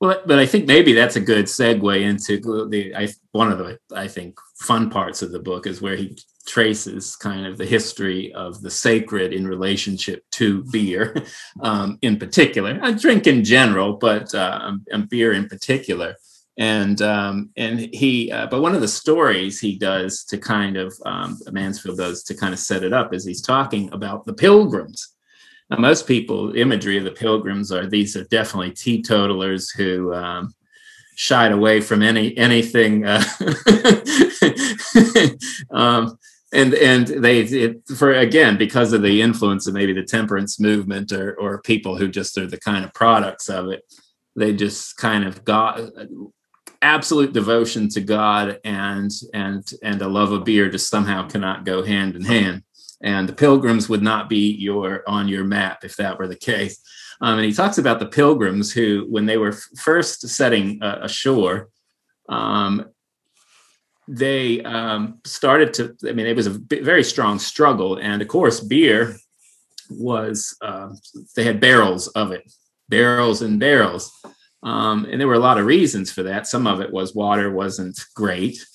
Well, 0.00 0.22
but 0.26 0.38
I 0.38 0.46
think 0.46 0.66
maybe 0.66 0.92
that's 0.92 1.16
a 1.16 1.20
good 1.20 1.46
segue 1.46 2.00
into 2.00 2.68
the 2.68 2.94
I, 2.94 3.08
one 3.32 3.50
of 3.50 3.58
the 3.58 3.80
I 3.92 4.06
think 4.06 4.38
fun 4.60 4.90
parts 4.90 5.22
of 5.22 5.32
the 5.32 5.40
book 5.40 5.66
is 5.66 5.82
where 5.82 5.96
he 5.96 6.16
traces 6.46 7.16
kind 7.16 7.44
of 7.44 7.58
the 7.58 7.66
history 7.66 8.32
of 8.34 8.62
the 8.62 8.70
sacred 8.70 9.32
in 9.32 9.44
relationship 9.46 10.22
to 10.32 10.62
beer, 10.70 11.16
um, 11.62 11.98
in 12.02 12.16
particular. 12.16 12.78
I 12.80 12.92
drink 12.92 13.26
in 13.26 13.42
general, 13.42 13.96
but 13.96 14.32
uh, 14.36 14.72
and 14.86 15.08
beer 15.08 15.32
in 15.32 15.48
particular. 15.48 16.14
And 16.58 17.00
um, 17.02 17.50
and 17.56 17.78
he, 17.78 18.32
uh, 18.32 18.48
but 18.48 18.60
one 18.60 18.74
of 18.74 18.80
the 18.80 18.88
stories 18.88 19.60
he 19.60 19.78
does 19.78 20.24
to 20.24 20.38
kind 20.38 20.76
of 20.76 20.92
um, 21.06 21.38
Mansfield 21.52 21.98
does 21.98 22.24
to 22.24 22.34
kind 22.34 22.52
of 22.52 22.58
set 22.58 22.82
it 22.82 22.92
up 22.92 23.14
is 23.14 23.24
he's 23.24 23.40
talking 23.40 23.88
about 23.92 24.24
the 24.24 24.34
pilgrims. 24.34 25.14
Now, 25.70 25.78
most 25.78 26.08
people, 26.08 26.56
imagery 26.56 26.98
of 26.98 27.04
the 27.04 27.12
pilgrims 27.12 27.70
are 27.70 27.86
these 27.86 28.16
are 28.16 28.24
definitely 28.24 28.72
teetotalers 28.72 29.70
who 29.70 30.12
um, 30.12 30.52
shied 31.14 31.52
away 31.52 31.80
from 31.80 32.02
any 32.02 32.36
anything, 32.36 33.06
uh, 33.06 33.22
um, 35.70 36.18
and 36.52 36.74
and 36.74 37.06
they 37.06 37.42
it, 37.42 37.82
for 37.96 38.14
again 38.14 38.58
because 38.58 38.92
of 38.92 39.02
the 39.02 39.22
influence 39.22 39.68
of 39.68 39.74
maybe 39.74 39.92
the 39.92 40.02
temperance 40.02 40.58
movement 40.58 41.12
or 41.12 41.38
or 41.38 41.62
people 41.62 41.96
who 41.96 42.08
just 42.08 42.36
are 42.36 42.48
the 42.48 42.58
kind 42.58 42.84
of 42.84 42.92
products 42.94 43.48
of 43.48 43.68
it, 43.68 43.84
they 44.34 44.52
just 44.52 44.96
kind 44.96 45.24
of 45.24 45.44
got 45.44 45.80
absolute 46.82 47.32
devotion 47.32 47.88
to 47.88 48.00
God 48.00 48.60
and 48.64 49.10
and 49.34 49.68
and 49.82 50.00
a 50.00 50.08
love 50.08 50.32
of 50.32 50.44
beer 50.44 50.70
just 50.70 50.88
somehow 50.88 51.28
cannot 51.28 51.64
go 51.64 51.82
hand 51.82 52.14
in 52.14 52.24
hand 52.24 52.62
and 53.00 53.28
the 53.28 53.32
pilgrims 53.32 53.88
would 53.88 54.02
not 54.02 54.28
be 54.28 54.50
your 54.52 55.08
on 55.08 55.28
your 55.28 55.44
map 55.44 55.84
if 55.84 55.96
that 55.96 56.18
were 56.18 56.28
the 56.28 56.36
case. 56.36 56.80
Um, 57.20 57.38
and 57.38 57.44
he 57.44 57.52
talks 57.52 57.78
about 57.78 57.98
the 57.98 58.06
pilgrims 58.06 58.72
who, 58.72 59.06
when 59.08 59.26
they 59.26 59.38
were 59.38 59.52
first 59.52 60.28
setting 60.28 60.82
uh, 60.82 61.00
ashore, 61.02 61.68
um, 62.28 62.86
they 64.06 64.62
um, 64.62 65.18
started 65.24 65.74
to. 65.74 65.96
I 66.08 66.12
mean, 66.12 66.26
it 66.26 66.36
was 66.36 66.46
a 66.46 66.60
very 66.70 67.04
strong 67.04 67.38
struggle, 67.38 67.96
and 67.96 68.22
of 68.22 68.28
course, 68.28 68.60
beer 68.60 69.16
was. 69.90 70.56
Uh, 70.62 70.90
they 71.36 71.44
had 71.44 71.60
barrels 71.60 72.08
of 72.08 72.32
it, 72.32 72.50
barrels 72.88 73.42
and 73.42 73.60
barrels, 73.60 74.10
um, 74.68 75.06
and 75.10 75.18
there 75.18 75.28
were 75.28 75.34
a 75.34 75.38
lot 75.38 75.58
of 75.58 75.64
reasons 75.64 76.12
for 76.12 76.22
that. 76.24 76.46
Some 76.46 76.66
of 76.66 76.82
it 76.82 76.92
was 76.92 77.14
water 77.14 77.50
wasn't 77.50 77.98
great, 78.14 78.66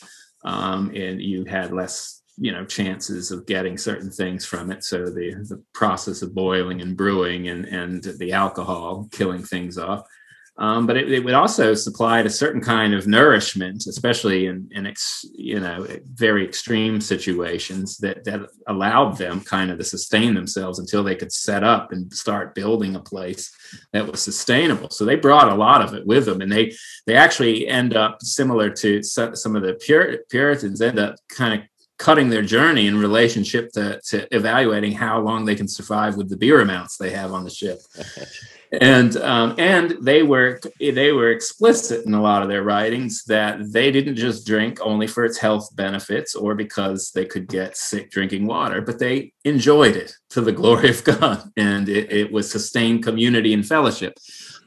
um, 0.43 0.91
and 0.95 1.21
you 1.21 1.45
had 1.45 1.71
less 1.71 2.23
you 2.35 2.51
know 2.51 2.65
chances 2.65 3.29
of 3.29 3.45
getting 3.45 3.77
certain 3.77 4.09
things 4.09 4.43
from 4.43 4.71
it. 4.71 4.83
So 4.83 5.05
the 5.05 5.35
the 5.47 5.63
process 5.73 6.23
of 6.23 6.33
boiling 6.33 6.81
and 6.81 6.97
brewing 6.97 7.49
and 7.49 7.65
and 7.65 8.03
the 8.03 8.33
alcohol 8.33 9.07
killing 9.11 9.43
things 9.43 9.77
off 9.77 10.07
um, 10.57 10.85
but 10.85 10.95
it, 10.95 11.11
it, 11.11 11.23
would 11.23 11.33
also 11.33 11.73
supply 11.73 12.19
a 12.19 12.29
certain 12.29 12.61
kind 12.61 12.93
of 12.93 13.07
nourishment 13.07 13.85
especially 13.87 14.45
in 14.45 14.67
in 14.71 14.85
ex, 14.85 15.25
you 15.33 15.59
know 15.59 15.85
very 16.13 16.45
extreme 16.45 17.01
situations 17.01 17.97
that 17.97 18.23
that 18.23 18.41
allowed 18.67 19.17
them 19.17 19.41
kind 19.41 19.71
of 19.71 19.77
to 19.77 19.83
sustain 19.83 20.33
themselves 20.33 20.79
until 20.79 21.03
they 21.03 21.15
could 21.15 21.31
set 21.31 21.63
up 21.63 21.91
and 21.91 22.11
start 22.13 22.55
building 22.55 22.95
a 22.95 22.99
place 22.99 23.51
that 23.91 24.09
was 24.09 24.21
sustainable 24.21 24.89
so 24.89 25.05
they 25.05 25.15
brought 25.15 25.51
a 25.51 25.55
lot 25.55 25.81
of 25.81 25.93
it 25.93 26.05
with 26.05 26.25
them 26.25 26.41
and 26.41 26.51
they 26.51 26.73
they 27.07 27.15
actually 27.15 27.67
end 27.67 27.95
up 27.95 28.21
similar 28.21 28.69
to 28.69 29.01
some 29.01 29.55
of 29.55 29.63
the 29.63 29.73
Pur- 29.85 30.23
puritans 30.29 30.81
end 30.81 30.99
up 30.99 31.15
kind 31.29 31.59
of 31.59 31.67
cutting 32.03 32.29
their 32.29 32.41
journey 32.41 32.87
in 32.87 32.97
relationship 32.97 33.71
to, 33.71 33.99
to 34.05 34.27
evaluating 34.35 34.91
how 34.91 35.19
long 35.19 35.45
they 35.45 35.55
can 35.55 35.67
survive 35.67 36.17
with 36.17 36.29
the 36.29 36.35
beer 36.35 36.59
amounts 36.59 36.97
they 36.97 37.11
have 37.11 37.31
on 37.31 37.43
the 37.43 37.49
ship. 37.49 37.79
and 38.81 39.17
um, 39.17 39.55
and 39.57 39.97
they 40.01 40.23
were 40.23 40.59
they 40.79 41.11
were 41.11 41.29
explicit 41.29 42.05
in 42.05 42.13
a 42.13 42.21
lot 42.21 42.41
of 42.41 42.49
their 42.49 42.63
writings 42.63 43.23
that 43.25 43.71
they 43.71 43.91
didn't 43.91 44.15
just 44.15 44.47
drink 44.47 44.79
only 44.81 45.05
for 45.05 45.23
its 45.23 45.37
health 45.37 45.69
benefits 45.75 46.35
or 46.35 46.55
because 46.55 47.11
they 47.11 47.25
could 47.25 47.47
get 47.47 47.77
sick 47.77 48.09
drinking 48.09 48.47
water, 48.47 48.81
but 48.81 48.99
they 48.99 49.31
enjoyed 49.45 49.95
it 49.95 50.13
to 50.31 50.41
the 50.41 50.51
glory 50.63 50.89
of 50.89 51.03
God, 51.03 51.51
and 51.55 51.87
it, 51.87 52.11
it 52.11 52.31
was 52.31 52.51
sustained 52.51 53.03
community 53.03 53.53
and 53.53 53.65
fellowship. 53.65 54.17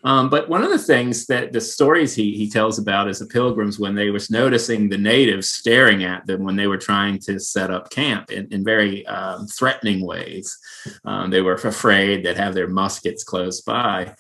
Um, 0.07 0.31
but 0.31 0.49
one 0.49 0.62
of 0.62 0.71
the 0.71 0.79
things 0.79 1.27
that 1.27 1.53
the 1.53 1.61
stories 1.61 2.14
he, 2.14 2.37
he 2.37 2.49
tells 2.49 2.79
about 2.79 3.09
is 3.09 3.19
the 3.19 3.27
pilgrims 3.27 3.81
when 3.81 3.97
they 3.97 4.11
was 4.11 4.31
noticing 4.31 4.88
the 4.88 4.97
natives 4.97 5.51
staring 5.51 6.05
at 6.05 6.25
them 6.27 6.45
when 6.45 6.55
they 6.55 6.69
were 6.69 6.79
trying 6.79 7.19
to 7.23 7.40
set 7.40 7.73
up 7.73 7.90
camp 7.90 8.31
in, 8.31 8.47
in 8.53 8.62
very 8.62 9.05
um, 9.09 9.49
threatening 9.49 10.07
ways. 10.07 10.57
Um, 11.05 11.31
they 11.31 11.42
were 11.42 11.55
afraid 11.55 12.25
they'd 12.25 12.37
have 12.37 12.55
their 12.55 12.69
muskets 12.69 13.25
close 13.25 13.62
by. 13.62 14.14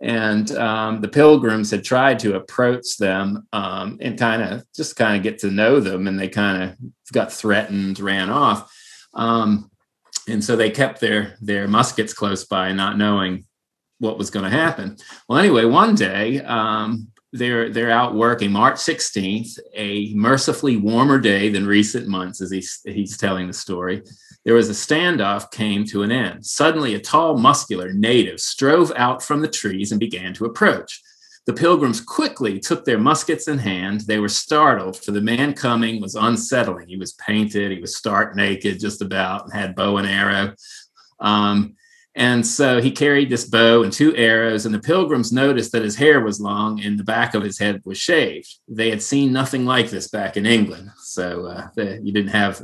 And 0.00 0.48
um, 0.52 1.00
the 1.00 1.08
pilgrims 1.08 1.72
had 1.72 1.82
tried 1.82 2.20
to 2.20 2.36
approach 2.36 2.96
them 2.98 3.48
um, 3.52 3.98
and 4.00 4.16
kind 4.16 4.42
of 4.42 4.64
just 4.72 4.94
kind 4.94 5.16
of 5.16 5.24
get 5.24 5.40
to 5.40 5.50
know 5.50 5.80
them, 5.80 6.06
and 6.06 6.18
they 6.18 6.28
kind 6.28 6.62
of 6.62 6.76
got 7.12 7.32
threatened, 7.32 7.98
ran 7.98 8.30
off. 8.30 8.72
Um, 9.14 9.72
and 10.28 10.42
so 10.42 10.54
they 10.54 10.70
kept 10.70 11.00
their 11.00 11.36
their 11.40 11.66
muskets 11.66 12.14
close 12.14 12.44
by, 12.44 12.72
not 12.72 12.96
knowing 12.96 13.44
what 14.02 14.18
was 14.18 14.30
going 14.30 14.44
to 14.44 14.50
happen. 14.50 14.96
Well, 15.28 15.38
anyway, 15.38 15.64
one 15.64 15.94
day 15.94 16.40
um, 16.42 17.06
they're 17.32 17.70
they're 17.70 17.90
out 17.90 18.14
working. 18.14 18.50
March 18.50 18.74
16th, 18.74 19.58
a 19.74 20.12
mercifully 20.14 20.76
warmer 20.76 21.20
day 21.20 21.48
than 21.48 21.66
recent 21.66 22.08
months, 22.08 22.40
as 22.42 22.50
he's 22.50 22.80
he's 22.84 23.16
telling 23.16 23.46
the 23.46 23.52
story. 23.52 24.02
There 24.44 24.54
was 24.54 24.68
a 24.68 24.72
standoff 24.72 25.52
came 25.52 25.84
to 25.86 26.02
an 26.02 26.10
end. 26.10 26.44
Suddenly, 26.44 26.96
a 26.96 27.00
tall, 27.00 27.38
muscular 27.38 27.92
native 27.92 28.40
strove 28.40 28.92
out 28.96 29.22
from 29.22 29.40
the 29.40 29.48
trees 29.48 29.92
and 29.92 30.00
began 30.00 30.34
to 30.34 30.46
approach. 30.46 31.00
The 31.46 31.52
pilgrims 31.52 32.00
quickly 32.00 32.58
took 32.58 32.84
their 32.84 32.98
muskets 32.98 33.46
in 33.46 33.58
hand. 33.58 34.02
They 34.02 34.18
were 34.18 34.28
startled, 34.28 34.96
for 34.96 35.12
the 35.12 35.20
man 35.20 35.54
coming 35.54 36.00
was 36.00 36.16
unsettling. 36.16 36.88
He 36.88 36.96
was 36.96 37.12
painted, 37.14 37.70
he 37.70 37.80
was 37.80 37.96
stark 37.96 38.34
naked, 38.34 38.80
just 38.80 39.00
about, 39.00 39.44
and 39.44 39.52
had 39.52 39.76
bow 39.76 39.96
and 39.96 40.08
arrow. 40.08 40.54
Um, 41.20 41.76
and 42.14 42.46
so 42.46 42.80
he 42.82 42.90
carried 42.90 43.30
this 43.30 43.46
bow 43.46 43.82
and 43.82 43.92
two 43.92 44.14
arrows, 44.16 44.66
and 44.66 44.74
the 44.74 44.78
pilgrims 44.78 45.32
noticed 45.32 45.72
that 45.72 45.82
his 45.82 45.96
hair 45.96 46.20
was 46.20 46.40
long 46.40 46.82
and 46.82 46.98
the 46.98 47.04
back 47.04 47.34
of 47.34 47.42
his 47.42 47.58
head 47.58 47.80
was 47.84 47.96
shaved. 47.96 48.58
They 48.68 48.90
had 48.90 49.02
seen 49.02 49.32
nothing 49.32 49.64
like 49.64 49.88
this 49.88 50.08
back 50.08 50.36
in 50.36 50.44
England, 50.44 50.90
so 50.98 51.46
uh, 51.46 51.68
the, 51.74 52.00
you 52.02 52.12
didn't 52.12 52.32
have 52.32 52.58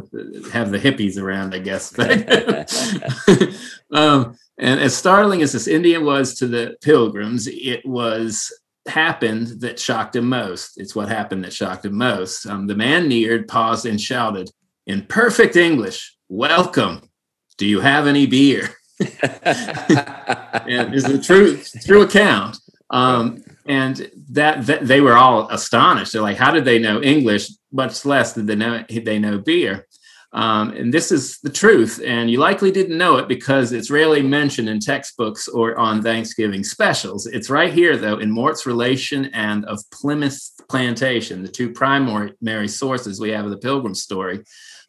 have 0.52 0.70
the 0.70 0.78
hippies 0.78 1.18
around, 1.18 1.54
I 1.54 1.60
guess. 1.60 1.98
um, 3.92 4.36
and 4.58 4.80
as 4.80 4.94
startling 4.94 5.40
as 5.40 5.52
this 5.52 5.66
Indian 5.66 6.04
was 6.04 6.34
to 6.34 6.46
the 6.46 6.76
pilgrims, 6.82 7.46
it 7.46 7.86
was 7.86 8.52
happened 8.86 9.60
that 9.60 9.78
shocked 9.78 10.16
him 10.16 10.28
most. 10.28 10.78
It's 10.78 10.94
what 10.94 11.08
happened 11.08 11.44
that 11.44 11.54
shocked 11.54 11.86
him 11.86 11.94
most. 11.94 12.44
Um, 12.46 12.66
the 12.66 12.74
man 12.74 13.08
neared, 13.08 13.48
paused, 13.48 13.86
and 13.86 13.98
shouted 13.98 14.50
in 14.86 15.06
perfect 15.06 15.56
English, 15.56 16.16
"Welcome! 16.28 17.08
Do 17.56 17.66
you 17.66 17.80
have 17.80 18.06
any 18.06 18.26
beer?" 18.26 18.74
And 19.00 20.94
is 20.94 21.04
a 21.04 21.20
true 21.20 21.60
true 21.84 22.02
account. 22.02 22.58
Um, 22.90 23.42
and 23.66 24.10
that, 24.30 24.66
that, 24.66 24.86
they 24.86 25.00
were 25.00 25.14
all 25.14 25.48
astonished. 25.50 26.12
They're 26.12 26.22
like, 26.22 26.38
how 26.38 26.50
did 26.50 26.64
they 26.64 26.78
know 26.78 27.02
English? 27.02 27.50
Much 27.70 28.04
less 28.04 28.32
did 28.32 28.46
they 28.46 28.56
know 28.56 28.82
they 28.88 29.18
know 29.18 29.38
beer. 29.38 29.86
Um, 30.32 30.70
and 30.70 30.92
this 30.92 31.10
is 31.10 31.38
the 31.40 31.50
truth. 31.50 32.00
And 32.04 32.30
you 32.30 32.38
likely 32.38 32.70
didn't 32.70 32.98
know 32.98 33.16
it 33.16 33.28
because 33.28 33.72
it's 33.72 33.90
rarely 33.90 34.22
mentioned 34.22 34.68
in 34.68 34.78
textbooks 34.80 35.48
or 35.48 35.76
on 35.78 36.02
Thanksgiving 36.02 36.64
specials. 36.64 37.26
It's 37.26 37.50
right 37.50 37.72
here, 37.72 37.96
though, 37.96 38.18
in 38.18 38.30
Mourt's 38.30 38.66
Relation 38.66 39.26
and 39.26 39.64
of 39.64 39.82
Plymouth 39.90 40.50
Plantation, 40.68 41.42
the 41.42 41.48
two 41.48 41.70
primary 41.72 42.68
sources 42.68 43.20
we 43.20 43.30
have 43.30 43.46
of 43.46 43.50
the 43.50 43.58
Pilgrim 43.58 43.94
story. 43.94 44.40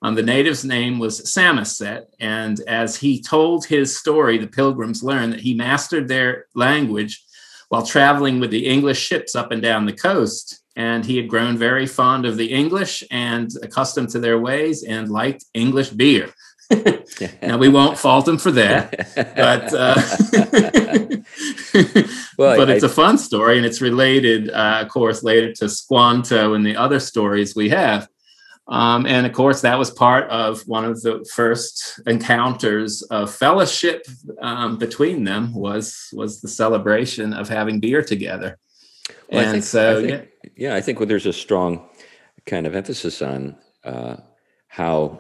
Um, 0.01 0.15
the 0.15 0.23
native's 0.23 0.63
name 0.63 0.97
was 0.97 1.29
Samoset, 1.29 2.07
and 2.19 2.59
as 2.61 2.95
he 2.95 3.21
told 3.21 3.65
his 3.65 3.97
story, 3.97 4.37
the 4.37 4.47
pilgrims 4.47 5.03
learned 5.03 5.33
that 5.33 5.41
he 5.41 5.53
mastered 5.53 6.07
their 6.07 6.45
language 6.55 7.21
while 7.67 7.85
traveling 7.85 8.39
with 8.39 8.49
the 8.49 8.65
English 8.65 8.99
ships 8.99 9.35
up 9.35 9.51
and 9.51 9.61
down 9.61 9.85
the 9.85 9.93
coast. 9.93 10.63
And 10.75 11.05
he 11.05 11.17
had 11.17 11.27
grown 11.27 11.57
very 11.57 11.85
fond 11.85 12.25
of 12.25 12.37
the 12.37 12.51
English 12.51 13.03
and 13.11 13.51
accustomed 13.61 14.09
to 14.09 14.19
their 14.19 14.39
ways 14.39 14.83
and 14.83 15.09
liked 15.09 15.43
English 15.53 15.89
beer. 15.89 16.33
now 17.41 17.57
we 17.57 17.67
won't 17.67 17.97
fault 17.97 18.27
him 18.27 18.37
for 18.37 18.51
that, 18.51 18.91
but 19.15 19.73
uh, 19.73 19.95
well, 22.37 22.57
but 22.57 22.69
it's 22.69 22.83
a 22.83 22.89
fun 22.89 23.17
story, 23.17 23.57
and 23.57 23.65
it's 23.65 23.81
related, 23.81 24.51
uh, 24.51 24.79
of 24.81 24.89
course, 24.89 25.23
later 25.23 25.51
to 25.51 25.67
Squanto 25.67 26.53
and 26.53 26.63
the 26.63 26.75
other 26.75 26.99
stories 26.99 27.55
we 27.55 27.69
have. 27.69 28.07
Um, 28.69 29.07
and 29.07 29.25
of 29.25 29.33
course, 29.33 29.61
that 29.61 29.79
was 29.79 29.89
part 29.89 30.29
of 30.29 30.61
one 30.67 30.85
of 30.85 31.01
the 31.01 31.27
first 31.33 31.99
encounters 32.05 33.01
of 33.03 33.33
fellowship 33.33 34.05
um, 34.41 34.77
between 34.77 35.23
them 35.23 35.53
was 35.53 36.09
was 36.13 36.41
the 36.41 36.47
celebration 36.47 37.33
of 37.33 37.49
having 37.49 37.79
beer 37.79 38.03
together. 38.03 38.59
Well, 39.31 39.41
and 39.41 39.51
think, 39.51 39.63
so, 39.63 40.01
think, 40.01 40.29
yeah. 40.43 40.69
yeah, 40.69 40.75
I 40.75 40.81
think 40.81 40.99
well, 40.99 41.07
there's 41.07 41.25
a 41.25 41.33
strong 41.33 41.89
kind 42.45 42.67
of 42.67 42.75
emphasis 42.75 43.23
on 43.23 43.55
uh, 43.83 44.17
how 44.67 45.19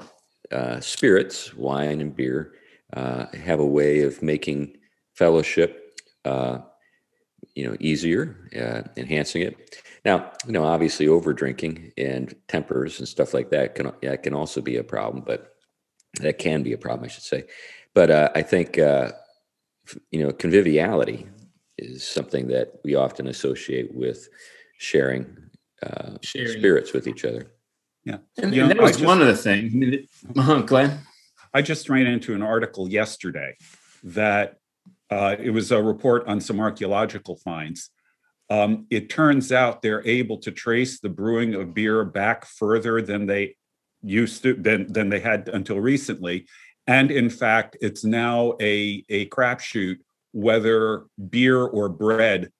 uh, 0.51 0.79
spirits, 0.79 1.53
wine 1.55 2.01
and 2.01 2.15
beer, 2.15 2.53
uh, 2.93 3.25
have 3.33 3.59
a 3.59 3.65
way 3.65 4.01
of 4.01 4.21
making 4.21 4.77
fellowship, 5.13 5.99
uh, 6.25 6.59
you 7.55 7.67
know, 7.67 7.75
easier, 7.79 8.49
uh, 8.55 8.87
enhancing 8.95 9.41
it. 9.41 9.81
Now, 10.09 10.31
you 10.47 10.53
know, 10.53 10.63
obviously, 10.63 11.07
over 11.07 11.33
drinking 11.33 11.91
and 11.95 12.33
tempers 12.47 12.97
and 12.97 13.07
stuff 13.07 13.31
like 13.31 13.51
that 13.51 13.75
can 13.75 13.91
yeah, 14.01 14.15
can 14.15 14.33
also 14.33 14.59
be 14.59 14.77
a 14.77 14.83
problem, 14.83 15.23
but 15.23 15.53
that 16.19 16.39
can 16.39 16.63
be 16.63 16.73
a 16.73 16.79
problem, 16.79 17.05
I 17.05 17.09
should 17.09 17.23
say. 17.23 17.43
But 17.93 18.09
uh, 18.09 18.29
I 18.33 18.41
think 18.41 18.77
you 18.77 20.23
know, 20.23 20.31
conviviality 20.31 21.27
is 21.77 22.07
something 22.07 22.47
that 22.47 22.79
we 22.83 22.95
often 22.95 23.27
associate 23.27 23.93
with 23.93 24.29
sharing, 24.79 25.37
uh, 25.83 26.17
sharing. 26.23 26.57
spirits 26.57 26.91
with 26.91 27.05
each 27.05 27.23
other. 27.23 27.45
Yeah, 28.03 28.17
and, 28.37 28.51
and 28.55 28.71
that 28.71 28.81
was 28.81 28.93
just, 28.93 29.05
one 29.05 29.21
of 29.21 29.27
the 29.27 29.37
things. 29.37 29.71
I 29.73 29.77
mean, 29.77 30.07
uh-huh, 30.35 30.61
Glenn. 30.61 31.01
I 31.53 31.61
just 31.61 31.87
ran 31.87 32.07
into 32.07 32.33
an 32.33 32.41
article 32.41 32.89
yesterday 32.89 33.57
that 34.03 34.57
uh, 35.11 35.35
it 35.37 35.51
was 35.51 35.71
a 35.71 35.79
report 35.83 36.27
on 36.27 36.41
some 36.41 36.59
archaeological 36.59 37.35
finds. 37.35 37.91
Um, 38.49 38.87
it 38.89 39.09
turns 39.09 39.51
out 39.51 39.81
they're 39.81 40.05
able 40.07 40.37
to 40.39 40.51
trace 40.51 40.99
the 40.99 41.09
brewing 41.09 41.53
of 41.53 41.73
beer 41.73 42.03
back 42.03 42.45
further 42.45 43.01
than 43.01 43.27
they 43.27 43.55
used 44.01 44.43
to 44.43 44.53
than 44.53 44.91
than 44.91 45.09
they 45.09 45.19
had 45.19 45.49
until 45.49 45.79
recently, 45.79 46.47
and 46.87 47.11
in 47.11 47.29
fact, 47.29 47.77
it's 47.81 48.03
now 48.03 48.55
a 48.61 49.03
a 49.09 49.27
crapshoot 49.27 49.97
whether 50.31 51.05
beer 51.29 51.63
or 51.63 51.89
bread 51.89 52.51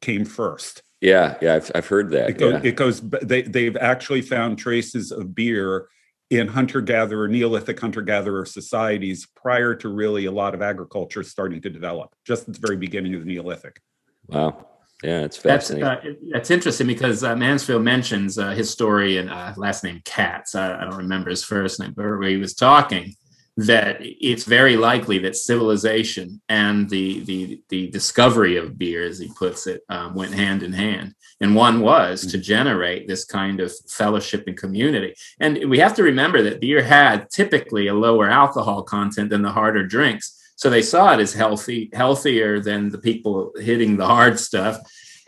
came 0.00 0.24
first. 0.24 0.82
Yeah, 1.00 1.36
yeah, 1.40 1.54
I've, 1.54 1.70
I've 1.74 1.86
heard 1.86 2.10
that. 2.10 2.30
It 2.30 2.38
goes, 2.38 2.52
yeah. 2.54 2.68
it 2.68 2.76
goes, 2.76 3.00
they, 3.00 3.42
they've 3.42 3.76
actually 3.76 4.22
found 4.22 4.58
traces 4.58 5.12
of 5.12 5.34
beer 5.34 5.88
in 6.30 6.48
hunter 6.48 6.80
gatherer, 6.80 7.28
Neolithic 7.28 7.78
hunter 7.78 8.02
gatherer 8.02 8.44
societies 8.44 9.26
prior 9.36 9.74
to 9.76 9.88
really 9.88 10.26
a 10.26 10.32
lot 10.32 10.54
of 10.54 10.62
agriculture 10.62 11.22
starting 11.22 11.60
to 11.62 11.70
develop, 11.70 12.14
just 12.24 12.48
at 12.48 12.54
the 12.54 12.60
very 12.60 12.76
beginning 12.76 13.14
of 13.14 13.20
the 13.20 13.26
Neolithic. 13.26 13.80
Wow. 14.26 14.66
Yeah, 15.02 15.20
it's 15.20 15.36
fascinating. 15.36 15.84
That's, 15.84 16.06
uh, 16.06 16.28
that's 16.32 16.50
interesting 16.50 16.86
because 16.88 17.22
uh, 17.22 17.36
Mansfield 17.36 17.82
mentions 17.82 18.36
uh, 18.36 18.50
historian, 18.50 19.28
uh, 19.28 19.54
last 19.56 19.84
name 19.84 20.02
Katz. 20.04 20.56
I, 20.56 20.76
I, 20.80 20.84
don't 20.84 20.96
remember 20.96 21.30
his 21.30 21.44
first 21.44 21.78
name, 21.78 21.92
but 21.96 22.02
where 22.02 22.22
he 22.22 22.36
was 22.36 22.54
talking 22.54 23.14
that 23.58 23.96
it's 24.00 24.44
very 24.44 24.76
likely 24.76 25.18
that 25.18 25.34
civilization 25.34 26.40
and 26.48 26.88
the 26.90 27.20
the 27.24 27.60
the 27.68 27.90
discovery 27.90 28.56
of 28.56 28.78
beer, 28.78 29.04
as 29.04 29.18
he 29.18 29.28
puts 29.36 29.66
it, 29.66 29.82
um, 29.88 30.14
went 30.14 30.32
hand 30.32 30.62
in 30.62 30.72
hand. 30.72 31.14
And 31.40 31.54
one 31.54 31.80
was 31.80 32.26
to 32.26 32.38
generate 32.38 33.06
this 33.06 33.24
kind 33.24 33.60
of 33.60 33.72
fellowship 33.88 34.44
and 34.46 34.56
community. 34.56 35.14
And 35.38 35.68
we 35.68 35.78
have 35.78 35.94
to 35.94 36.02
remember 36.02 36.42
that 36.42 36.60
beer 36.60 36.82
had 36.82 37.30
typically 37.30 37.88
a 37.88 37.94
lower 37.94 38.28
alcohol 38.28 38.82
content 38.82 39.30
than 39.30 39.42
the 39.42 39.52
harder 39.52 39.86
drinks. 39.86 40.37
So 40.58 40.68
they 40.68 40.82
saw 40.82 41.14
it 41.14 41.20
as 41.20 41.32
healthy, 41.32 41.88
healthier 41.92 42.58
than 42.58 42.90
the 42.90 42.98
people 42.98 43.52
hitting 43.56 43.96
the 43.96 44.06
hard 44.06 44.40
stuff. 44.40 44.76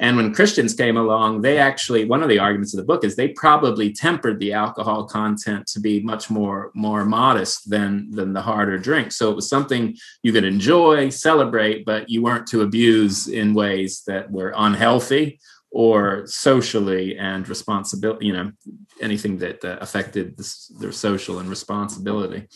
And 0.00 0.16
when 0.16 0.34
Christians 0.34 0.74
came 0.74 0.96
along, 0.96 1.42
they 1.42 1.58
actually 1.58 2.04
one 2.04 2.22
of 2.22 2.28
the 2.28 2.40
arguments 2.40 2.74
of 2.74 2.78
the 2.78 2.86
book 2.86 3.04
is 3.04 3.14
they 3.14 3.28
probably 3.28 3.92
tempered 3.92 4.40
the 4.40 4.52
alcohol 4.54 5.04
content 5.04 5.68
to 5.68 5.78
be 5.78 6.00
much 6.00 6.30
more 6.30 6.72
more 6.74 7.04
modest 7.04 7.70
than 7.70 8.10
than 8.10 8.32
the 8.32 8.42
harder 8.42 8.76
drink. 8.76 9.12
So 9.12 9.30
it 9.30 9.36
was 9.36 9.48
something 9.48 9.94
you 10.24 10.32
could 10.32 10.44
enjoy, 10.44 11.10
celebrate, 11.10 11.84
but 11.84 12.10
you 12.10 12.22
weren't 12.22 12.48
to 12.48 12.62
abuse 12.62 13.28
in 13.28 13.54
ways 13.54 14.02
that 14.08 14.30
were 14.32 14.52
unhealthy 14.56 15.38
or 15.70 16.26
socially 16.26 17.16
and 17.18 17.48
responsibility. 17.48 18.26
You 18.26 18.32
know, 18.32 18.52
anything 19.00 19.38
that 19.38 19.64
uh, 19.64 19.76
affected 19.80 20.36
their 20.80 20.92
social 20.92 21.38
and 21.38 21.48
responsibility. 21.48 22.48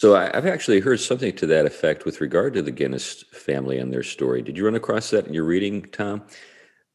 So 0.00 0.16
I've 0.16 0.46
actually 0.46 0.80
heard 0.80 0.98
something 0.98 1.36
to 1.36 1.46
that 1.48 1.66
effect 1.66 2.06
with 2.06 2.22
regard 2.22 2.54
to 2.54 2.62
the 2.62 2.70
Guinness 2.70 3.22
family 3.34 3.76
and 3.76 3.92
their 3.92 4.02
story. 4.02 4.40
Did 4.40 4.56
you 4.56 4.64
run 4.64 4.74
across 4.74 5.10
that 5.10 5.26
in 5.26 5.34
your 5.34 5.44
reading, 5.44 5.82
Tom? 5.92 6.22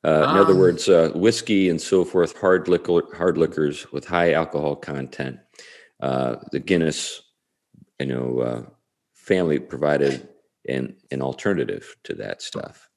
Uh, 0.04 0.24
in 0.24 0.38
other 0.38 0.54
um, 0.54 0.58
words, 0.58 0.90
uh, 0.90 1.12
whiskey 1.14 1.70
and 1.70 1.80
so 1.80 2.04
forth, 2.04 2.36
hard 2.36 2.68
liquor, 2.68 3.04
hard 3.16 3.38
liquors 3.38 3.92
with 3.92 4.08
high 4.08 4.34
alcohol 4.34 4.76
content. 4.76 5.38
Uh, 6.02 6.38
the 6.52 6.60
Guinness, 6.60 7.22
you 8.00 8.08
know, 8.08 8.40
uh, 8.40 8.64
family 9.14 9.60
provided 9.60 10.28
an 10.68 10.96
an 11.12 11.22
alternative 11.22 11.96
to 12.06 12.16
that 12.16 12.42
stuff. 12.42 12.90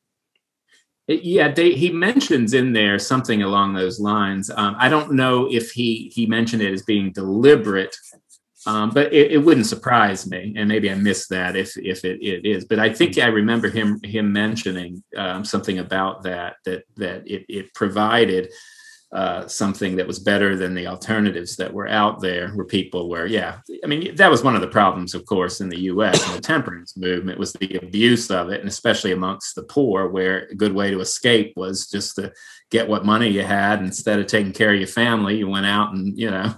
Yeah, 1.06 1.52
they, 1.52 1.72
he 1.72 1.90
mentions 1.90 2.54
in 2.54 2.72
there 2.72 2.98
something 2.98 3.42
along 3.42 3.74
those 3.74 4.00
lines. 4.00 4.50
Um, 4.56 4.74
I 4.78 4.88
don't 4.88 5.12
know 5.12 5.52
if 5.52 5.70
he 5.72 6.10
he 6.14 6.24
mentioned 6.24 6.62
it 6.62 6.72
as 6.72 6.82
being 6.82 7.12
deliberate 7.12 7.94
um, 8.66 8.90
but 8.90 9.12
it, 9.12 9.32
it, 9.32 9.38
wouldn't 9.38 9.66
surprise 9.66 10.28
me, 10.28 10.54
and 10.56 10.68
maybe 10.68 10.90
I 10.90 10.94
missed 10.94 11.30
that 11.30 11.56
if 11.56 11.76
if 11.76 12.04
it, 12.04 12.20
it 12.20 12.44
is. 12.44 12.64
But 12.64 12.78
I 12.78 12.92
think 12.92 13.18
I 13.18 13.26
remember 13.26 13.68
him 13.68 14.00
him 14.02 14.32
mentioning 14.32 15.02
um, 15.16 15.44
something 15.44 15.78
about 15.78 16.22
that 16.24 16.56
that 16.64 16.84
that 16.96 17.26
it, 17.26 17.44
it 17.48 17.74
provided 17.74 18.50
uh, 19.10 19.46
something 19.48 19.96
that 19.96 20.06
was 20.06 20.18
better 20.18 20.54
than 20.54 20.74
the 20.74 20.86
alternatives 20.86 21.56
that 21.56 21.72
were 21.72 21.88
out 21.88 22.20
there, 22.20 22.50
where 22.50 22.66
people 22.66 23.08
were, 23.08 23.24
yeah. 23.24 23.58
I 23.82 23.86
mean, 23.86 24.14
that 24.16 24.30
was 24.30 24.44
one 24.44 24.54
of 24.54 24.60
the 24.60 24.68
problems, 24.68 25.14
of 25.14 25.24
course, 25.24 25.62
in 25.62 25.70
the 25.70 25.80
U.S. 25.82 26.26
and 26.26 26.36
the 26.36 26.42
temperance 26.42 26.94
movement 26.94 27.38
was 27.38 27.54
the 27.54 27.76
abuse 27.76 28.30
of 28.30 28.50
it, 28.50 28.60
and 28.60 28.68
especially 28.68 29.12
amongst 29.12 29.54
the 29.54 29.62
poor, 29.62 30.08
where 30.08 30.46
a 30.50 30.54
good 30.54 30.74
way 30.74 30.90
to 30.90 31.00
escape 31.00 31.54
was 31.56 31.86
just 31.86 32.16
to 32.16 32.32
get 32.70 32.86
what 32.86 33.06
money 33.06 33.28
you 33.28 33.42
had 33.42 33.80
instead 33.80 34.18
of 34.18 34.26
taking 34.26 34.52
care 34.52 34.74
of 34.74 34.78
your 34.78 34.86
family. 34.86 35.38
You 35.38 35.48
went 35.48 35.64
out 35.64 35.94
and 35.94 36.18
you 36.18 36.30
know 36.30 36.54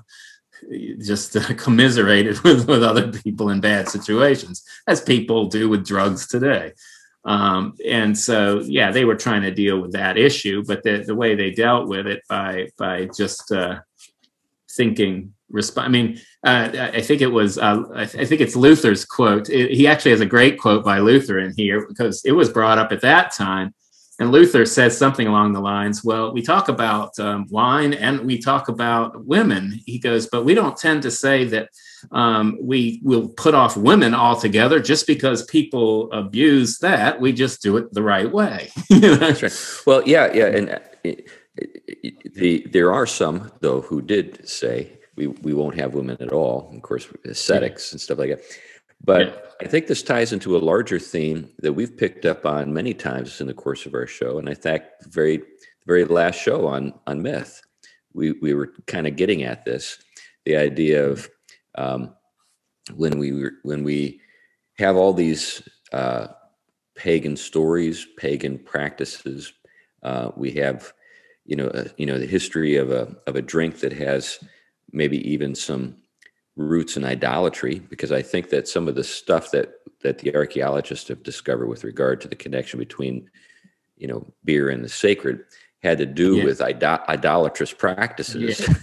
just 0.98 1.36
uh, 1.36 1.54
commiserated 1.56 2.40
with, 2.40 2.68
with 2.68 2.82
other 2.82 3.10
people 3.12 3.50
in 3.50 3.60
bad 3.60 3.88
situations, 3.88 4.64
as 4.86 5.00
people 5.00 5.46
do 5.46 5.68
with 5.68 5.86
drugs 5.86 6.26
today. 6.26 6.72
Um, 7.24 7.74
and 7.86 8.16
so, 8.16 8.60
yeah, 8.60 8.90
they 8.90 9.04
were 9.04 9.16
trying 9.16 9.42
to 9.42 9.50
deal 9.50 9.80
with 9.80 9.92
that 9.92 10.16
issue, 10.16 10.64
but 10.64 10.82
the, 10.82 11.04
the 11.06 11.14
way 11.14 11.34
they 11.34 11.50
dealt 11.50 11.88
with 11.88 12.06
it 12.06 12.22
by 12.28 12.68
by 12.78 13.06
just 13.16 13.52
uh, 13.52 13.80
thinking. 14.70 15.34
Resp- 15.52 15.82
I 15.82 15.88
mean, 15.88 16.20
uh, 16.46 16.70
I 16.94 17.02
think 17.02 17.20
it 17.20 17.26
was. 17.26 17.58
Uh, 17.58 17.82
I, 17.94 18.04
th- 18.06 18.22
I, 18.22 18.24
think 18.24 18.40
it's 18.40 18.56
Luther's 18.56 19.04
quote. 19.04 19.50
It, 19.50 19.72
he 19.72 19.86
actually 19.86 20.12
has 20.12 20.20
a 20.20 20.26
great 20.26 20.58
quote 20.58 20.84
by 20.84 21.00
Luther 21.00 21.40
in 21.40 21.52
here 21.56 21.86
because 21.86 22.24
it 22.24 22.32
was 22.32 22.48
brought 22.48 22.78
up 22.78 22.92
at 22.92 23.02
that 23.02 23.32
time 23.32 23.74
and 24.20 24.30
Luther 24.30 24.66
says 24.66 24.96
something 24.96 25.26
along 25.26 25.54
the 25.54 25.60
lines, 25.60 26.04
well, 26.04 26.30
we 26.30 26.42
talk 26.42 26.68
about 26.68 27.18
um, 27.18 27.46
wine 27.48 27.94
and 27.94 28.20
we 28.20 28.38
talk 28.38 28.68
about 28.68 29.24
women. 29.24 29.80
He 29.86 29.98
goes, 29.98 30.26
but 30.26 30.44
we 30.44 30.52
don't 30.52 30.76
tend 30.76 31.02
to 31.02 31.10
say 31.10 31.46
that 31.46 31.70
um, 32.12 32.58
we 32.60 33.00
will 33.02 33.30
put 33.30 33.54
off 33.54 33.78
women 33.78 34.14
altogether 34.14 34.78
just 34.78 35.06
because 35.06 35.44
people 35.46 36.12
abuse 36.12 36.78
that. 36.80 37.18
We 37.18 37.32
just 37.32 37.62
do 37.62 37.78
it 37.78 37.94
the 37.94 38.02
right 38.02 38.30
way. 38.30 38.70
That's 38.90 39.42
right. 39.42 39.82
Well, 39.86 40.02
yeah, 40.06 40.30
yeah. 40.34 40.46
And 40.46 40.70
uh, 40.70 40.78
the, 42.34 42.66
there 42.70 42.92
are 42.92 43.06
some, 43.06 43.50
though, 43.60 43.80
who 43.80 44.02
did 44.02 44.46
say 44.46 44.98
we, 45.16 45.28
we 45.28 45.54
won't 45.54 45.80
have 45.80 45.94
women 45.94 46.18
at 46.20 46.30
all. 46.30 46.70
Of 46.74 46.82
course, 46.82 47.08
ascetics 47.24 47.90
yeah. 47.90 47.94
and 47.94 48.00
stuff 48.02 48.18
like 48.18 48.28
that. 48.30 48.42
But 49.02 49.26
yeah. 49.26 49.34
I 49.62 49.66
think 49.66 49.86
this 49.86 50.02
ties 50.02 50.32
into 50.32 50.56
a 50.56 50.58
larger 50.58 50.98
theme 50.98 51.50
that 51.58 51.72
we've 51.72 51.96
picked 51.96 52.24
up 52.24 52.46
on 52.46 52.72
many 52.72 52.94
times 52.94 53.40
in 53.40 53.46
the 53.46 53.54
course 53.54 53.86
of 53.86 53.94
our 53.94 54.06
show. 54.06 54.38
And 54.38 54.48
I 54.48 54.54
think 54.54 54.84
very 55.08 55.38
the 55.38 55.86
very 55.86 56.04
last 56.04 56.40
show 56.40 56.66
on 56.66 56.94
on 57.06 57.22
myth, 57.22 57.62
we 58.12 58.32
we 58.32 58.54
were 58.54 58.72
kind 58.86 59.06
of 59.06 59.16
getting 59.16 59.42
at 59.42 59.64
this, 59.64 59.98
the 60.44 60.56
idea 60.56 61.06
of 61.06 61.28
um, 61.76 62.14
when 62.94 63.18
we 63.18 63.32
were, 63.32 63.52
when 63.62 63.84
we 63.84 64.20
have 64.78 64.96
all 64.96 65.12
these 65.12 65.62
uh, 65.92 66.28
pagan 66.94 67.36
stories, 67.36 68.06
pagan 68.16 68.58
practices. 68.58 69.52
Uh, 70.02 70.30
we 70.36 70.50
have, 70.52 70.92
you 71.44 71.56
know, 71.56 71.68
uh, 71.68 71.84
you 71.98 72.06
know, 72.06 72.18
the 72.18 72.26
history 72.26 72.76
of 72.76 72.90
a 72.90 73.14
of 73.26 73.36
a 73.36 73.42
drink 73.42 73.80
that 73.80 73.92
has 73.92 74.38
maybe 74.92 75.18
even 75.30 75.54
some 75.54 75.96
roots 76.56 76.96
in 76.96 77.04
idolatry 77.04 77.78
because 77.90 78.12
I 78.12 78.22
think 78.22 78.50
that 78.50 78.68
some 78.68 78.88
of 78.88 78.94
the 78.94 79.04
stuff 79.04 79.50
that 79.52 79.72
that 80.02 80.18
the 80.18 80.34
archaeologists 80.34 81.08
have 81.08 81.22
discovered 81.22 81.66
with 81.66 81.84
regard 81.84 82.20
to 82.22 82.28
the 82.28 82.36
connection 82.36 82.78
between 82.78 83.30
you 83.96 84.08
know 84.08 84.26
beer 84.44 84.68
and 84.68 84.84
the 84.84 84.88
sacred 84.88 85.44
had 85.82 85.98
to 85.98 86.06
do 86.06 86.36
yeah. 86.36 86.44
with 86.44 86.60
idol- 86.60 87.04
idolatrous 87.08 87.72
practices. 87.72 88.68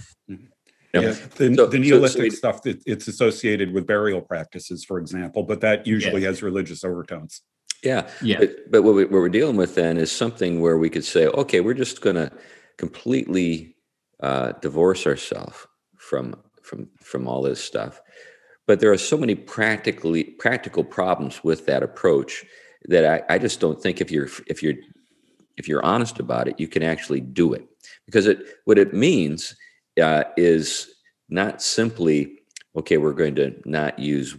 Yeah. 0.94 1.00
Yeah, 1.02 1.14
the, 1.36 1.54
so, 1.54 1.66
the 1.66 1.78
Neolithic 1.78 2.22
so, 2.22 2.28
so 2.30 2.36
stuff 2.36 2.62
that 2.62 2.82
it's 2.86 3.08
associated 3.08 3.74
with 3.74 3.86
burial 3.86 4.22
practices, 4.22 4.86
for 4.86 4.98
example, 4.98 5.42
but 5.42 5.60
that 5.60 5.86
usually 5.86 6.22
yeah. 6.22 6.28
has 6.28 6.42
religious 6.42 6.82
overtones. 6.82 7.42
Yeah, 7.84 8.08
yeah. 8.22 8.38
But, 8.38 8.70
but 8.70 8.82
what, 8.82 8.94
we, 8.94 9.04
what 9.04 9.12
we're 9.12 9.28
dealing 9.28 9.56
with 9.56 9.74
then 9.74 9.98
is 9.98 10.10
something 10.10 10.60
where 10.60 10.78
we 10.78 10.88
could 10.88 11.04
say, 11.04 11.26
okay, 11.26 11.60
we're 11.60 11.74
just 11.74 12.00
going 12.00 12.16
to 12.16 12.32
completely 12.78 13.76
uh, 14.20 14.52
divorce 14.62 15.06
ourselves 15.06 15.66
from 15.98 16.34
from 16.68 16.88
from 16.98 17.26
all 17.26 17.42
this 17.42 17.62
stuff. 17.62 18.00
But 18.66 18.80
there 18.80 18.92
are 18.92 18.98
so 18.98 19.16
many 19.16 19.34
practically 19.34 20.24
practical 20.24 20.84
problems 20.84 21.42
with 21.42 21.64
that 21.66 21.82
approach 21.82 22.44
that 22.84 23.04
I, 23.04 23.34
I 23.34 23.38
just 23.38 23.60
don't 23.60 23.80
think 23.80 24.00
if 24.00 24.10
you're 24.10 24.28
if 24.46 24.62
you're 24.62 24.74
if 25.56 25.66
you're 25.66 25.84
honest 25.84 26.20
about 26.20 26.46
it, 26.48 26.60
you 26.60 26.68
can 26.68 26.82
actually 26.82 27.20
do 27.20 27.52
it 27.52 27.66
because 28.06 28.26
it 28.26 28.38
what 28.64 28.78
it 28.78 28.94
means 28.94 29.56
uh, 30.00 30.24
is 30.36 30.94
not 31.28 31.60
simply, 31.60 32.38
okay, 32.76 32.96
we're 32.96 33.12
going 33.12 33.34
to 33.36 33.54
not 33.64 33.98
use 33.98 34.36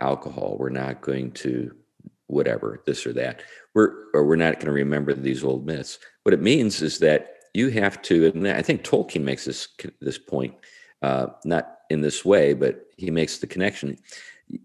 alcohol, 0.00 0.56
we're 0.58 0.70
not 0.70 1.00
going 1.00 1.32
to 1.32 1.74
whatever, 2.28 2.82
this 2.86 3.06
or 3.06 3.12
that. 3.12 3.42
We're 3.74 3.92
or 4.14 4.24
we're 4.24 4.36
not 4.36 4.54
going 4.54 4.66
to 4.66 4.72
remember 4.72 5.12
these 5.14 5.44
old 5.44 5.66
myths. 5.66 5.98
What 6.22 6.34
it 6.34 6.42
means 6.42 6.80
is 6.82 6.98
that 7.00 7.34
you 7.54 7.70
have 7.70 8.00
to, 8.02 8.26
and 8.26 8.46
I 8.46 8.62
think 8.62 8.84
Tolkien 8.84 9.22
makes 9.22 9.44
this 9.44 9.68
this 10.00 10.18
point, 10.18 10.54
uh, 11.02 11.26
not 11.44 11.78
in 11.90 12.00
this 12.00 12.24
way, 12.24 12.54
but 12.54 12.86
he 12.96 13.10
makes 13.10 13.38
the 13.38 13.46
connection. 13.46 13.96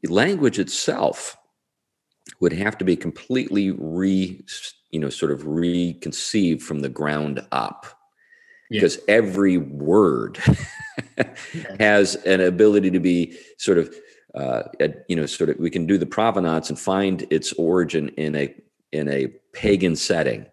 Language 0.08 0.60
itself 0.60 1.38
would 2.40 2.54
have 2.54 2.78
to 2.78 2.86
be 2.86 2.96
completely 2.96 3.72
re, 3.72 4.42
you 4.92 5.00
know, 5.00 5.10
sort 5.10 5.32
of 5.32 5.46
reconceived 5.46 6.62
from 6.64 6.80
the 6.80 6.90
ground 6.90 7.46
up, 7.52 7.86
yeah. 8.70 8.80
because 8.80 9.00
every 9.08 9.58
word 9.58 10.40
has 11.80 12.16
an 12.26 12.42
ability 12.42 12.92
to 12.92 13.00
be 13.00 13.38
sort 13.58 13.78
of, 13.78 13.94
uh, 14.36 14.64
you 15.08 15.16
know, 15.16 15.26
sort 15.26 15.50
of. 15.50 15.58
We 15.60 15.70
can 15.70 15.86
do 15.86 15.98
the 15.98 16.06
provenance 16.06 16.70
and 16.70 16.80
find 16.80 17.26
its 17.30 17.54
origin 17.54 18.10
in 18.10 18.36
a 18.36 18.54
in 18.92 19.10
a 19.10 19.28
pagan 19.54 19.96
setting. 19.96 20.46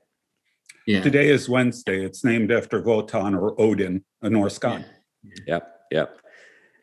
Yeah. 0.87 1.03
Today 1.03 1.29
is 1.29 1.49
Wednesday. 1.49 2.05
It's 2.05 2.25
named 2.25 2.51
after 2.51 2.83
Wotan 2.83 3.35
or 3.35 3.61
Odin, 3.61 4.03
a 4.23 4.31
Norse 4.31 4.59
god. 4.59 4.81
Yeah. 4.81 5.00
Yep. 5.47 5.81
Yep. 5.91 6.17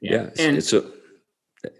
Yeah. 0.01 0.11
yeah. 0.11 0.29
And 0.39 0.63
so 0.63 0.91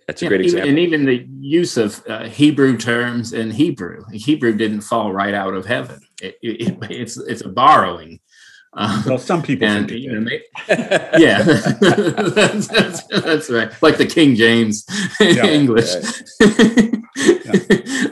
that's 0.08 0.22
a 0.22 0.26
yeah, 0.26 0.30
great 0.30 0.42
example. 0.42 0.70
and 0.70 0.80
even 0.80 1.06
the 1.06 1.26
use 1.40 1.78
of 1.78 2.04
uh, 2.08 2.26
Hebrew 2.26 2.78
terms 2.78 3.34
in 3.34 3.52
Hebrew. 3.52 4.04
Hebrew 4.12 4.56
didn't 4.56 4.82
fall 4.82 5.12
right 5.12 5.34
out 5.34 5.54
of 5.54 5.66
heaven. 5.66 6.00
It, 6.22 6.38
it, 6.42 6.78
it's 6.90 7.18
it's 7.18 7.42
a 7.42 7.50
borrowing. 7.50 8.20
Um, 8.74 9.04
well, 9.08 9.18
some 9.18 9.42
people 9.42 9.68
and, 9.68 9.90
you 9.90 10.12
know, 10.12 10.30
they, 10.30 10.44
yeah, 11.18 11.42
that's, 11.42 12.68
that's, 12.68 13.04
that's, 13.08 13.50
right. 13.50 13.72
Like 13.82 13.98
the 13.98 14.06
King 14.06 14.36
James 14.36 14.86
yeah, 15.20 15.48
English. 15.48 15.96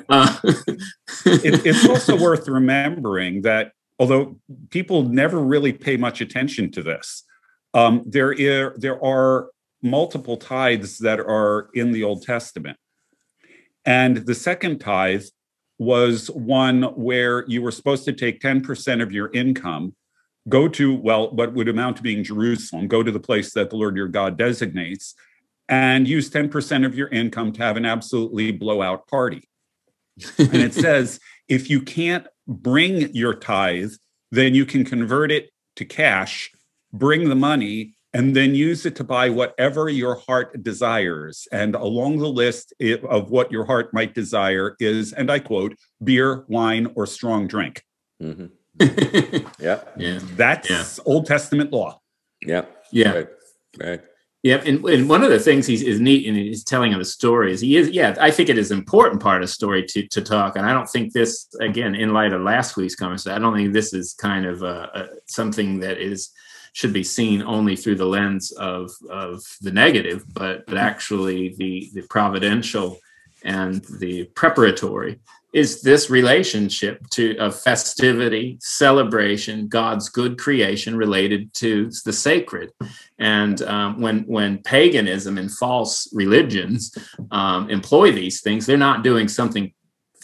uh, 0.10 0.40
it, 1.26 1.66
it's 1.68 1.88
also 1.88 2.18
worth 2.18 2.48
remembering 2.48 3.44
that 3.44 3.74
although 4.00 4.38
people 4.72 5.04
never 5.04 5.40
really 5.40 5.74
pay 5.74 5.98
much 5.98 6.22
attention 6.22 6.72
to 6.72 6.82
this, 6.82 7.25
um, 7.76 8.02
there, 8.06 8.32
is, 8.32 8.72
there 8.78 9.04
are 9.04 9.50
multiple 9.84 10.38
tithes 10.38 10.98
that 11.00 11.20
are 11.20 11.70
in 11.76 11.92
the 11.92 12.04
Old 12.04 12.24
Testament. 12.24 12.78
And 13.86 14.18
the 14.18 14.34
second 14.34 14.80
tithe 14.80 15.26
was 15.78 16.32
one 16.32 16.84
where 16.96 17.46
you 17.48 17.62
were 17.62 17.72
supposed 17.72 18.06
to 18.06 18.14
take 18.14 18.40
10% 18.40 19.04
of 19.04 19.12
your 19.12 19.30
income, 19.34 19.94
go 20.48 20.68
to, 20.70 20.96
well, 20.96 21.30
what 21.36 21.54
would 21.54 21.68
amount 21.68 21.98
to 21.98 22.04
being 22.04 22.24
Jerusalem, 22.24 22.88
go 22.88 23.04
to 23.04 23.12
the 23.12 23.20
place 23.20 23.54
that 23.54 23.70
the 23.70 23.76
Lord 23.76 23.98
your 23.98 24.08
God 24.08 24.38
designates, 24.38 25.14
and 25.68 26.08
use 26.08 26.30
10% 26.30 26.86
of 26.86 26.96
your 26.96 27.10
income 27.10 27.52
to 27.54 27.64
have 27.64 27.78
an 27.78 27.86
absolutely 27.86 28.52
blowout 28.52 29.08
party. 29.08 29.50
and 30.38 30.56
it 30.56 30.74
says 30.86 31.20
if 31.50 31.70
you 31.70 31.82
can't 31.82 32.26
bring 32.48 33.14
your 33.14 33.34
tithe, 33.34 33.92
then 34.32 34.56
you 34.56 34.66
can 34.66 34.86
convert 34.86 35.32
it 35.32 35.50
to 35.76 35.84
cash, 35.84 36.52
bring 36.98 37.30
the 37.30 37.36
money, 37.36 37.96
and 38.14 38.34
then 38.34 38.56
use 38.56 38.86
it 38.86 38.96
to 38.96 39.04
buy 39.04 39.30
whatever 39.30 39.90
your 39.90 40.16
heart 40.16 40.64
desires. 40.64 41.48
And 41.52 41.76
along 41.76 42.20
the 42.20 42.30
list 42.30 42.74
of 42.80 43.30
what 43.30 43.52
your 43.52 43.66
heart 43.66 43.94
might 43.94 44.14
desire 44.14 44.78
is, 44.80 45.12
and 45.12 45.30
I 45.30 45.40
quote, 45.40 45.76
beer, 46.02 46.46
wine, 46.48 46.88
or 46.96 47.06
strong 47.08 47.48
drink. 47.48 47.84
Mm-hmm. 48.24 48.46
yeah. 49.60 49.82
Yeah. 49.98 50.20
That's 50.36 50.70
yeah. 50.70 51.04
Old 51.06 51.26
Testament 51.26 51.74
law. 51.74 52.00
Yeah. 52.42 52.66
Yeah. 52.92 53.12
Right. 53.12 53.28
right. 53.82 54.02
Yeah, 54.44 54.62
and, 54.64 54.86
and 54.86 55.10
one 55.10 55.24
of 55.24 55.32
the 55.32 55.40
things 55.40 55.66
he's 55.66 55.82
is 55.82 56.00
neat 56.00 56.28
and 56.28 56.38
he's 56.38 56.64
telling 56.64 56.94
of 56.94 57.00
the 57.00 57.06
story 57.06 57.52
is 57.52 57.62
he 57.62 57.78
is 57.78 57.90
yeah 57.90 58.16
I 58.22 58.30
think 58.30 58.48
it 58.48 58.60
is 58.60 58.70
important 58.70 59.20
part 59.20 59.42
of 59.42 59.50
story 59.50 59.84
to 59.88 60.08
to 60.08 60.22
talk 60.22 60.56
and 60.56 60.68
I 60.68 60.72
don't 60.72 60.88
think 60.88 61.14
this 61.14 61.48
again 61.60 61.96
in 61.96 62.14
light 62.14 62.32
of 62.32 62.42
last 62.42 62.78
week's 62.78 62.94
conversation 62.94 63.36
I 63.36 63.40
don't 63.40 63.56
think 63.56 63.74
this 63.74 63.92
is 63.92 64.14
kind 64.14 64.46
of 64.46 64.62
a, 64.62 64.92
a, 64.94 65.08
something 65.26 65.80
that 65.80 65.98
is 65.98 66.30
should 66.76 66.92
be 66.92 67.04
seen 67.04 67.42
only 67.42 67.74
through 67.78 67.96
the 67.96 68.06
lens 68.06 68.52
of 68.52 68.92
of 69.10 69.42
the 69.62 69.72
negative, 69.72 70.24
but 70.34 70.66
but 70.68 70.78
actually 70.78 71.56
the 71.58 71.90
the 71.94 72.04
providential 72.10 73.00
and 73.44 73.86
the 74.00 74.26
preparatory 74.36 75.20
is 75.54 75.82
this 75.82 76.10
relationship 76.10 77.08
to 77.12 77.38
of 77.38 77.58
festivity, 77.58 78.58
celebration, 78.60 79.70
God's 79.70 80.10
good 80.10 80.38
creation 80.38 80.98
related 80.98 81.54
to 81.54 81.90
the 82.04 82.12
sacred. 82.12 82.74
And 83.20 83.62
um, 83.62 84.02
when 84.02 84.24
when 84.24 84.58
paganism 84.64 85.38
and 85.38 85.50
false 85.50 86.10
religions 86.14 86.94
um, 87.32 87.70
employ 87.70 88.12
these 88.12 88.42
things, 88.42 88.66
they're 88.66 88.78
not 88.90 89.02
doing 89.02 89.30
something 89.30 89.74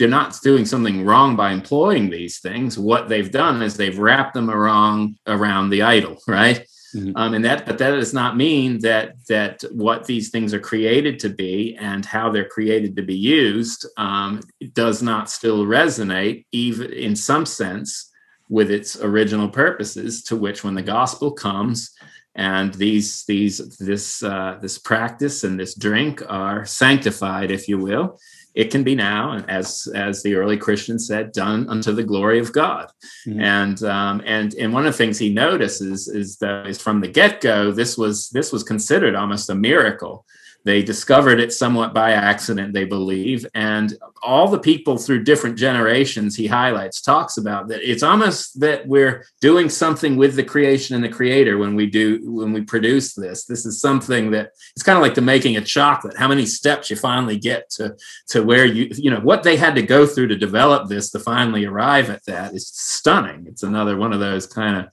they're 0.01 0.09
not 0.09 0.35
doing 0.41 0.65
something 0.65 1.05
wrong 1.05 1.35
by 1.35 1.51
employing 1.51 2.09
these 2.09 2.39
things. 2.39 2.75
What 2.75 3.07
they've 3.07 3.29
done 3.29 3.61
is 3.61 3.77
they've 3.77 3.99
wrapped 3.99 4.33
them 4.33 4.49
around 4.49 5.19
around 5.27 5.69
the 5.69 5.83
idol, 5.83 6.17
right? 6.27 6.65
Mm-hmm. 6.95 7.11
Um, 7.15 7.35
and 7.35 7.45
that, 7.45 7.67
but 7.67 7.77
that 7.77 7.91
does 7.91 8.11
not 8.11 8.35
mean 8.35 8.79
that 8.79 9.13
that 9.29 9.63
what 9.71 10.05
these 10.05 10.31
things 10.31 10.55
are 10.55 10.59
created 10.59 11.19
to 11.19 11.29
be 11.29 11.77
and 11.79 12.03
how 12.03 12.31
they're 12.31 12.49
created 12.49 12.95
to 12.95 13.03
be 13.03 13.15
used 13.15 13.85
um, 13.97 14.41
does 14.73 15.03
not 15.03 15.29
still 15.29 15.65
resonate, 15.65 16.45
even 16.51 16.91
in 16.91 17.15
some 17.15 17.45
sense, 17.45 18.11
with 18.49 18.71
its 18.71 18.99
original 18.99 19.49
purposes. 19.49 20.23
To 20.23 20.35
which, 20.35 20.63
when 20.63 20.73
the 20.73 20.81
gospel 20.81 21.31
comes, 21.31 21.91
and 22.33 22.73
these 22.73 23.23
these 23.25 23.77
this 23.77 24.23
uh, 24.23 24.57
this 24.63 24.79
practice 24.79 25.43
and 25.43 25.59
this 25.59 25.75
drink 25.75 26.23
are 26.27 26.65
sanctified, 26.65 27.51
if 27.51 27.67
you 27.67 27.77
will, 27.77 28.17
it 28.53 28.69
can 28.71 28.83
be 28.83 28.95
now, 28.95 29.31
and 29.31 29.49
as 29.49 29.87
as 29.95 30.23
the 30.23 30.35
early 30.35 30.57
Christians 30.57 31.07
said, 31.07 31.31
done 31.31 31.69
unto 31.69 31.93
the 31.93 32.03
glory 32.03 32.39
of 32.39 32.51
God. 32.51 32.91
Mm-hmm. 33.25 33.39
And 33.39 33.83
um, 33.83 34.21
and 34.25 34.53
and 34.55 34.73
one 34.73 34.85
of 34.85 34.93
the 34.93 34.97
things 34.97 35.17
he 35.17 35.33
notices 35.33 36.07
is 36.07 36.37
that 36.37 36.67
is 36.67 36.81
from 36.81 37.01
the 37.01 37.07
get 37.07 37.41
go, 37.41 37.71
this 37.71 37.97
was 37.97 38.29
this 38.29 38.51
was 38.51 38.63
considered 38.63 39.15
almost 39.15 39.49
a 39.49 39.55
miracle 39.55 40.25
they 40.63 40.83
discovered 40.83 41.39
it 41.39 41.51
somewhat 41.51 41.93
by 41.93 42.11
accident, 42.11 42.73
they 42.73 42.85
believe. 42.85 43.45
And 43.55 43.95
all 44.21 44.47
the 44.47 44.59
people 44.59 44.97
through 44.97 45.23
different 45.23 45.57
generations 45.57 46.35
he 46.35 46.45
highlights 46.45 47.01
talks 47.01 47.37
about 47.37 47.67
that 47.67 47.81
it's 47.81 48.03
almost 48.03 48.59
that 48.59 48.87
we're 48.87 49.25
doing 49.39 49.67
something 49.67 50.15
with 50.15 50.35
the 50.35 50.43
creation 50.43 50.95
and 50.95 51.03
the 51.03 51.09
creator 51.09 51.57
when 51.57 51.73
we 51.73 51.87
do 51.87 52.19
when 52.23 52.53
we 52.53 52.61
produce 52.61 53.13
this. 53.15 53.45
This 53.45 53.65
is 53.65 53.81
something 53.81 54.31
that 54.31 54.51
it's 54.75 54.83
kind 54.83 54.97
of 54.97 55.01
like 55.01 55.15
the 55.15 55.21
making 55.21 55.57
of 55.57 55.65
chocolate. 55.65 56.17
How 56.17 56.27
many 56.27 56.45
steps 56.45 56.89
you 56.89 56.95
finally 56.95 57.37
get 57.37 57.69
to 57.71 57.95
to 58.29 58.43
where 58.43 58.65
you 58.65 58.89
you 58.93 59.09
know 59.09 59.21
what 59.21 59.43
they 59.43 59.57
had 59.57 59.75
to 59.75 59.81
go 59.81 60.05
through 60.05 60.27
to 60.27 60.37
develop 60.37 60.87
this 60.87 61.09
to 61.11 61.19
finally 61.19 61.65
arrive 61.65 62.09
at 62.09 62.25
that 62.25 62.53
is 62.53 62.67
stunning. 62.67 63.45
It's 63.47 63.63
another 63.63 63.97
one 63.97 64.13
of 64.13 64.19
those 64.19 64.45
kind 64.45 64.77
of 64.77 64.85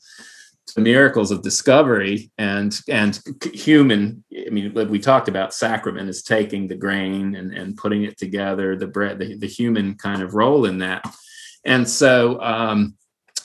the 0.79 0.85
miracles 0.85 1.33
of 1.33 1.43
discovery 1.43 2.31
and 2.38 2.81
and 2.88 3.21
human 3.53 4.23
i 4.47 4.51
mean 4.51 4.73
we 4.88 4.99
talked 5.01 5.29
about 5.29 5.53
sacrament 5.53 6.09
is 6.09 6.23
taking 6.23 6.69
the 6.69 6.77
grain 6.77 7.35
and, 7.35 7.53
and 7.53 7.77
putting 7.77 8.05
it 8.05 8.17
together 8.17 8.77
the 8.77 8.87
bread 8.87 9.19
the, 9.19 9.37
the 9.37 9.47
human 9.47 9.97
kind 9.97 10.23
of 10.23 10.35
role 10.35 10.64
in 10.64 10.79
that. 10.79 11.05
And 11.64 11.88
so 11.88 12.41
um, 12.41 12.95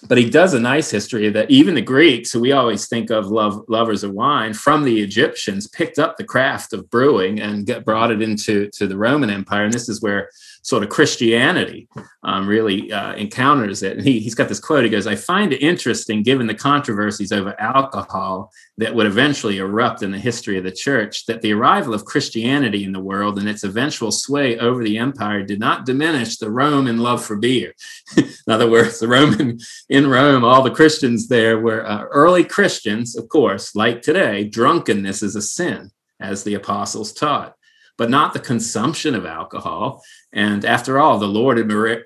but 0.08 0.18
he 0.18 0.30
does 0.30 0.54
a 0.54 0.60
nice 0.60 0.92
history 0.92 1.30
that 1.30 1.50
even 1.50 1.76
the 1.76 1.82
Greeks, 1.82 2.32
who 2.32 2.40
we 2.40 2.52
always 2.52 2.88
think 2.88 3.10
of 3.10 3.28
love, 3.28 3.64
lovers 3.68 4.04
of 4.04 4.12
wine, 4.12 4.54
from 4.54 4.84
the 4.84 5.02
Egyptians, 5.02 5.68
picked 5.68 6.00
up 6.00 6.18
the 6.18 6.24
craft 6.24 6.74
of 6.74 6.90
brewing 6.90 7.40
and 7.40 7.66
get, 7.66 7.86
brought 7.86 8.12
it 8.12 8.22
into 8.22 8.70
to 8.72 8.88
the 8.88 8.98
Roman 8.98 9.30
Empire. 9.30 9.66
And 9.66 9.74
this 9.74 9.90
is 9.90 10.02
where 10.02 10.30
sort 10.62 10.84
of 10.84 10.90
Christianity 10.90 11.88
um, 12.24 12.48
really 12.48 12.92
uh, 12.92 13.14
encounters 13.16 13.84
it. 13.84 13.98
And 13.98 14.06
he, 14.06 14.20
he's 14.20 14.36
got 14.36 14.50
this 14.50 14.60
quote. 14.60 14.84
He 14.84 14.90
goes, 14.90 15.08
"I 15.08 15.16
find 15.16 15.54
it 15.54 15.62
interesting, 15.62 16.24
given 16.24 16.48
the 16.48 16.56
controversies 16.56 17.32
over 17.32 17.60
alcohol 17.60 18.52
that 18.78 18.96
would 18.96 19.06
eventually 19.06 19.58
erupt 19.58 20.02
in 20.02 20.12
the 20.12 20.18
history 20.18 20.58
of 20.58 20.64
the 20.64 20.72
church, 20.72 21.26
that 21.28 21.42
the 21.42 21.54
arrival 21.54 21.94
of 21.94 22.06
Christianity 22.06 22.84
in 22.84 22.92
the 22.92 23.00
world 23.00 23.38
and 23.38 23.48
its 23.48 23.64
eventual 23.64 24.12
sway 24.12 24.58
over 24.58 24.84
the 24.84 24.98
empire 24.98 25.44
did 25.44 25.60
not 25.60 25.86
diminish 25.86 26.38
the 26.38 26.50
Roman 26.50 26.98
love 26.98 27.24
for 27.24 27.36
beer. 27.36 27.74
in 28.18 28.26
other 28.48 28.70
words, 28.70 29.00
the 29.00 29.08
Roman 29.08 29.60
in 29.94 30.10
Rome, 30.10 30.44
all 30.44 30.64
the 30.64 30.72
Christians 30.80 31.28
there 31.28 31.60
were 31.60 31.86
uh, 31.86 32.06
early 32.12 32.44
Christians, 32.44 33.16
of 33.16 33.30
course, 33.30 33.76
like 33.76 34.02
today. 34.02 34.44
Drunkenness 34.44 35.24
is 35.24 35.36
a 35.36 35.42
sin." 35.42 35.92
As 36.20 36.44
the 36.44 36.54
apostles 36.54 37.12
taught 37.12 37.54
but 37.98 38.10
not 38.10 38.34
the 38.34 38.40
consumption 38.40 39.14
of 39.14 39.26
alcohol. 39.26 40.04
And 40.32 40.66
after 40.66 41.00
all, 41.00 41.20
the 41.20 41.28
Lord, 41.28 41.58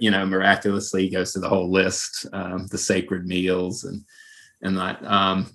you 0.01 0.11
know, 0.11 0.25
miraculously 0.25 1.09
goes 1.09 1.31
to 1.33 1.39
the 1.39 1.49
whole 1.49 1.71
list, 1.71 2.25
um, 2.33 2.67
the 2.67 2.77
sacred 2.77 3.25
meals 3.25 3.83
and 3.83 4.03
and 4.61 4.77
that. 4.77 5.03
Um, 5.05 5.51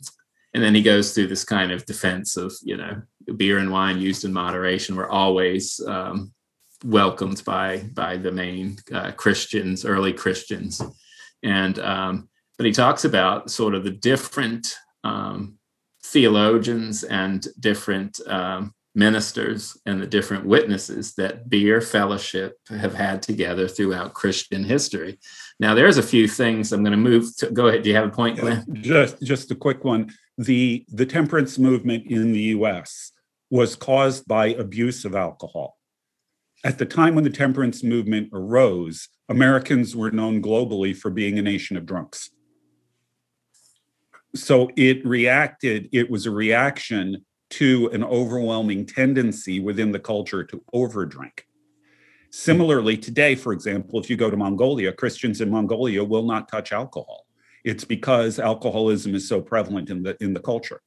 and 0.55 0.63
then 0.63 0.75
he 0.75 0.83
goes 0.83 1.13
through 1.13 1.29
this 1.29 1.45
kind 1.45 1.73
of 1.73 1.87
defense 1.87 2.37
of, 2.37 2.53
you 2.63 2.77
know, 2.77 3.03
beer 3.37 3.59
and 3.59 3.71
wine 3.71 3.99
used 4.01 4.25
in 4.25 4.33
moderation 4.33 4.97
were 4.97 5.11
always 5.11 5.81
um, 5.87 6.33
welcomed 6.85 7.43
by 7.45 7.79
by 7.95 8.17
the 8.17 8.33
main 8.33 8.79
uh, 8.93 9.13
Christians, 9.13 9.85
early 9.85 10.13
Christians. 10.13 10.81
And 11.43 11.79
um, 11.79 12.29
but 12.59 12.67
he 12.67 12.73
talks 12.73 13.05
about 13.05 13.51
sort 13.51 13.75
of 13.75 13.85
the 13.85 13.91
different 13.91 14.77
um, 15.05 15.59
theologians 16.05 17.05
and 17.05 17.47
different 17.59 18.21
um, 18.27 18.75
ministers 18.95 19.77
and 19.87 20.01
the 20.01 20.07
different 20.07 20.45
witnesses 20.45 21.15
that 21.15 21.49
beer 21.49 21.81
fellowship 21.81 22.59
have 22.69 22.95
had 22.95 23.23
together 23.23 23.67
throughout 23.67 24.13
Christian 24.13 24.65
history. 24.65 25.19
Now, 25.59 25.75
there's 25.75 25.99
a 25.99 26.03
few 26.03 26.29
things 26.29 26.73
I'm 26.73 26.83
going 26.83 26.93
to 26.93 26.99
move 26.99 27.35
to. 27.39 27.51
Go 27.51 27.69
ahead. 27.69 27.83
Do 27.83 27.89
you 27.89 27.97
have 27.97 28.09
a 28.09 28.11
point, 28.11 28.39
Glenn? 28.39 28.65
Just, 28.83 29.23
just 29.23 29.51
a 29.51 29.55
quick 29.55 29.85
one. 29.85 30.13
The 30.39 30.85
the 30.89 31.07
temperance 31.07 31.59
movement 31.59 32.07
in 32.07 32.33
the 32.33 32.41
U.S. 32.57 33.13
was 33.51 33.77
caused 33.77 34.27
by 34.27 34.47
abuse 34.47 35.05
of 35.05 35.15
alcohol. 35.15 35.77
At 36.65 36.79
the 36.79 36.87
time 36.87 37.15
when 37.17 37.25
the 37.25 37.31
temperance 37.31 37.83
movement 37.83 38.29
arose, 38.33 39.09
Americans 39.29 39.97
were 39.97 40.13
known 40.13 40.41
globally 40.41 40.97
for 40.97 41.11
being 41.11 41.39
a 41.39 41.43
nation 41.43 41.77
of 41.77 41.87
drunks. 41.87 42.31
So 44.35 44.71
it 44.77 45.05
reacted, 45.05 45.89
it 45.93 46.09
was 46.09 46.27
a 46.27 46.31
reaction 46.31 47.25
to 47.51 47.91
an 47.93 48.05
overwhelming 48.05 48.87
tendency 48.87 49.61
within 49.61 49.93
the 49.93 49.99
culture 49.99 50.45
to 50.45 50.63
overdrink. 50.73 51.41
Similarly, 52.31 52.97
today, 52.97 53.35
for 53.35 53.53
example, 53.53 54.01
if 54.01 54.09
you 54.09 54.17
go 54.17 54.31
to 54.31 54.37
Mongolia, 54.37 54.93
Christians 54.93 55.41
in 55.43 55.51
Mongolia 55.51 56.03
will 56.03 56.23
not 56.23 56.49
touch 56.49 56.73
alcohol. 56.73 57.27
It's 57.65 57.85
because 57.85 58.39
alcoholism 58.39 59.15
is 59.15 59.29
so 59.29 59.43
prevalent 59.43 59.91
in 59.91 60.03
the 60.03 60.17
in 60.23 60.33
the 60.33 60.41
culture. 60.41 60.81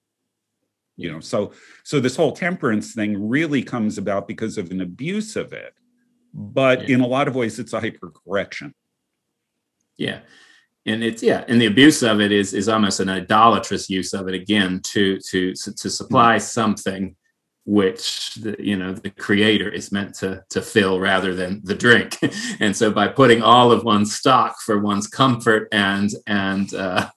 You 0.97 1.11
know, 1.11 1.19
so 1.19 1.51
so 1.83 1.99
this 1.99 2.15
whole 2.15 2.31
temperance 2.31 2.93
thing 2.93 3.27
really 3.27 3.61
comes 3.61 3.97
about 3.97 4.27
because 4.27 4.57
of 4.57 4.71
an 4.71 4.81
abuse 4.81 5.35
of 5.35 5.51
it, 5.51 5.73
but 6.33 6.87
yeah. 6.87 6.95
in 6.95 7.01
a 7.01 7.07
lot 7.07 7.27
of 7.27 7.35
ways, 7.35 7.59
it's 7.59 7.73
a 7.73 7.81
hypercorrection. 7.81 8.73
Yeah 9.97 10.19
and 10.85 11.03
it's 11.03 11.23
yeah 11.23 11.43
and 11.47 11.59
the 11.59 11.65
abuse 11.65 12.03
of 12.03 12.21
it 12.21 12.31
is 12.31 12.53
is 12.53 12.69
almost 12.69 12.99
an 12.99 13.09
idolatrous 13.09 13.89
use 13.89 14.13
of 14.13 14.27
it 14.27 14.35
again 14.35 14.79
to 14.83 15.19
to 15.19 15.53
to 15.53 15.89
supply 15.89 16.35
mm-hmm. 16.35 16.43
something 16.43 17.15
which 17.65 18.35
the, 18.35 18.55
you 18.59 18.77
know 18.77 18.93
the 18.93 19.09
creator 19.09 19.67
is 19.67 19.91
meant 19.91 20.13
to 20.13 20.43
to 20.49 20.61
fill 20.61 20.99
rather 20.99 21.33
than 21.33 21.61
the 21.63 21.73
drink 21.73 22.17
and 22.59 22.75
so 22.75 22.91
by 22.91 23.07
putting 23.07 23.41
all 23.41 23.71
of 23.71 23.83
one's 23.83 24.15
stock 24.15 24.61
for 24.61 24.79
one's 24.79 25.07
comfort 25.07 25.67
and 25.71 26.11
and 26.27 26.75
uh, 26.75 27.09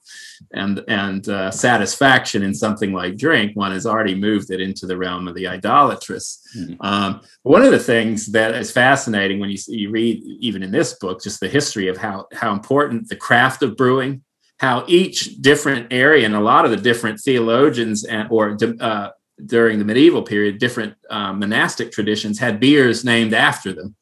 and 0.53 0.83
and 0.87 1.29
uh, 1.29 1.51
satisfaction 1.51 2.41
in 2.41 2.53
something 2.53 2.91
like 2.91 3.15
drink 3.15 3.55
one 3.55 3.71
has 3.71 3.85
already 3.85 4.15
moved 4.15 4.49
it 4.49 4.59
into 4.59 4.87
the 4.87 4.97
realm 4.97 5.27
of 5.27 5.35
the 5.35 5.47
idolatrous 5.47 6.41
mm-hmm. 6.57 6.73
um, 6.81 7.21
one 7.43 7.61
of 7.61 7.71
the 7.71 7.79
things 7.79 8.25
that 8.27 8.55
is 8.55 8.71
fascinating 8.71 9.39
when 9.39 9.51
you, 9.51 9.57
you 9.67 9.91
read 9.91 10.23
even 10.39 10.63
in 10.63 10.71
this 10.71 10.95
book 10.95 11.21
just 11.21 11.39
the 11.39 11.47
history 11.47 11.87
of 11.87 11.97
how 11.97 12.25
how 12.33 12.51
important 12.51 13.07
the 13.07 13.15
craft 13.15 13.61
of 13.61 13.77
brewing 13.77 14.23
how 14.59 14.83
each 14.87 15.41
different 15.41 15.87
area 15.91 16.25
and 16.25 16.35
a 16.35 16.39
lot 16.39 16.65
of 16.65 16.71
the 16.71 16.77
different 16.77 17.19
theologians 17.19 18.03
and 18.03 18.27
or 18.31 18.57
uh, 18.79 19.09
during 19.45 19.79
the 19.79 19.85
medieval 19.85 20.23
period, 20.23 20.59
different 20.59 20.95
uh, 21.09 21.33
monastic 21.33 21.91
traditions 21.91 22.39
had 22.39 22.59
beers 22.59 23.05
named 23.05 23.33
after 23.33 23.73
them. 23.73 23.95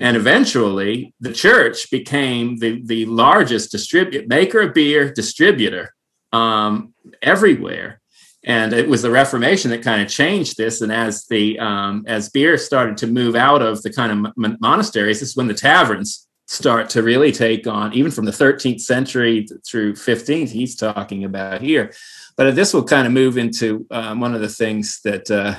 And 0.00 0.16
eventually, 0.16 1.14
the 1.20 1.32
church 1.32 1.90
became 1.90 2.58
the, 2.58 2.82
the 2.84 3.04
largest 3.06 3.70
distribute 3.70 4.26
maker 4.26 4.62
of 4.62 4.74
beer 4.74 5.12
distributor 5.12 5.94
um, 6.32 6.94
everywhere. 7.20 8.00
And 8.44 8.72
it 8.72 8.88
was 8.88 9.02
the 9.02 9.10
Reformation 9.10 9.70
that 9.70 9.82
kind 9.82 10.02
of 10.02 10.08
changed 10.08 10.56
this. 10.56 10.80
And 10.80 10.90
as 10.90 11.26
the 11.26 11.58
um, 11.60 12.04
as 12.08 12.30
beer 12.30 12.58
started 12.58 12.96
to 12.98 13.06
move 13.06 13.36
out 13.36 13.62
of 13.62 13.82
the 13.82 13.92
kind 13.92 14.26
of 14.26 14.32
monasteries, 14.60 15.20
this 15.20 15.30
is 15.30 15.36
when 15.36 15.46
the 15.46 15.54
taverns 15.54 16.26
start 16.48 16.90
to 16.90 17.02
really 17.02 17.30
take 17.30 17.66
on, 17.66 17.92
even 17.92 18.10
from 18.10 18.24
the 18.24 18.32
13th 18.32 18.80
century 18.80 19.46
through 19.66 19.92
15th. 19.94 20.48
He's 20.48 20.74
talking 20.74 21.24
about 21.24 21.60
here 21.60 21.92
but 22.36 22.54
this 22.54 22.72
will 22.72 22.84
kind 22.84 23.06
of 23.06 23.12
move 23.12 23.38
into 23.38 23.86
um, 23.90 24.20
one 24.20 24.34
of 24.34 24.40
the 24.40 24.48
things 24.48 25.00
that 25.04 25.30
uh, 25.30 25.56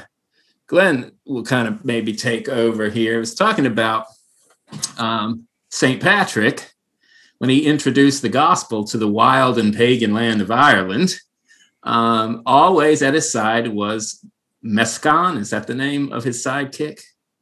Glenn 0.68 1.12
will 1.26 1.44
kind 1.44 1.68
of 1.68 1.86
maybe 1.86 2.14
take 2.14 2.50
over 2.50 2.90
here. 2.90 3.14
He 3.14 3.20
was 3.20 3.36
talking 3.36 3.66
about 3.66 4.06
um, 4.98 5.48
St. 5.70 6.02
Patrick 6.02 6.74
when 7.38 7.50
he 7.50 7.66
introduced 7.66 8.22
the 8.22 8.30
gospel 8.30 8.84
to 8.86 8.98
the 8.98 9.08
wild 9.08 9.60
and 9.60 9.76
pagan 9.76 10.14
land 10.14 10.42
of 10.42 10.52
Ireland. 10.52 11.16
Um, 11.84 12.42
always 12.46 13.02
at 13.02 13.14
his 13.14 13.32
side 13.32 13.68
was 13.68 14.26
Mescan. 14.64 15.38
Is 15.38 15.50
that 15.50 15.68
the 15.68 15.76
name 15.76 16.12
of 16.12 16.24
his 16.24 16.44
sidekick? 16.44 17.02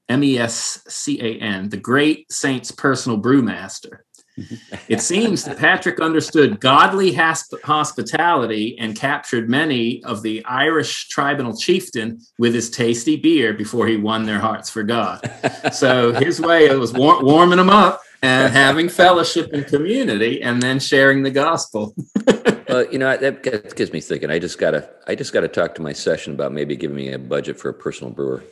M 0.10 0.24
E 0.26 0.38
S 0.38 0.84
C 0.90 1.22
A 1.22 1.40
N, 1.40 1.70
the 1.70 1.78
great 1.78 2.30
saint's 2.30 2.70
personal 2.70 3.22
brewmaster 3.22 4.00
it 4.88 5.02
seems 5.02 5.44
that 5.44 5.58
Patrick 5.58 6.00
understood 6.00 6.60
godly 6.60 7.14
hospitality 7.14 8.78
and 8.80 8.96
captured 8.96 9.50
many 9.50 10.04
of 10.04 10.22
the 10.22 10.44
Irish 10.46 11.10
tribal 11.10 11.56
chieftain 11.58 12.22
with 12.40 12.54
his 12.54 12.70
tasty 12.70 13.18
beer 13.18 13.54
before 13.54 13.88
he 13.88 13.98
won 13.98 14.26
their 14.26 14.40
hearts 14.40 14.70
for 14.70 14.84
God. 14.84 15.20
So 15.74 16.14
his 16.14 16.40
way 16.40 16.68
it 16.68 16.80
was 16.80 16.94
war- 16.94 17.24
warming 17.24 17.58
them 17.58 17.70
up 17.70 18.02
and 18.22 18.54
having 18.54 18.88
fellowship 18.88 19.52
and 19.52 19.66
community, 19.66 20.44
and 20.44 20.62
then 20.62 20.80
sharing 20.80 21.24
the 21.24 21.32
gospel. 21.32 21.96
well, 22.70 22.86
you 22.92 23.00
know 23.00 23.18
that 23.18 23.42
gets 23.42 23.92
me 23.92 24.00
thinking. 24.00 24.30
I 24.30 24.38
just 24.38 24.60
gotta, 24.60 24.88
I 25.08 25.16
just 25.16 25.34
gotta 25.34 25.48
talk 25.48 25.74
to 25.76 25.82
my 25.82 25.94
session 25.94 26.34
about 26.34 26.52
maybe 26.52 26.76
giving 26.76 26.96
me 26.96 27.12
a 27.14 27.20
budget 27.20 27.60
for 27.60 27.70
a 27.70 27.74
personal 27.74 28.14
brewer 28.14 28.44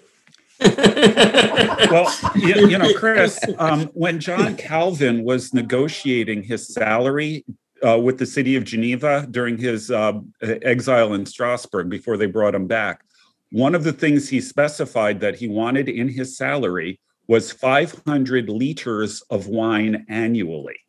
well, 0.62 2.14
you, 2.36 2.68
you, 2.68 2.78
know, 2.78 2.94
Chris, 2.98 3.40
um, 3.58 3.86
when 3.94 4.20
John 4.20 4.56
Calvin 4.56 5.24
was 5.24 5.54
negotiating 5.54 6.44
his 6.44 6.68
salary 6.68 7.46
uh, 7.86 7.98
with 7.98 8.18
the 8.18 8.26
city 8.26 8.56
of 8.56 8.64
Geneva 8.64 9.28
during 9.30 9.58
his 9.58 9.90
uh, 9.92 10.14
exile 10.42 11.14
in 11.14 11.26
Strasbourg 11.26 11.90
before 11.90 12.18
they 12.18 12.26
brought 12.26 12.56
him 12.56 12.68
back, 12.68 13.04
one 13.52 13.74
of 13.74 13.84
the 13.84 13.94
things 13.94 14.30
he 14.30 14.42
specified 14.42 15.20
that 15.22 15.36
he 15.36 15.48
wanted 15.48 15.90
in 15.90 16.10
his 16.10 16.38
salary 16.38 17.00
was 17.28 17.52
500 17.52 18.50
liters 18.50 19.22
of 19.30 19.48
wine 19.48 20.06
annually. 20.10 20.80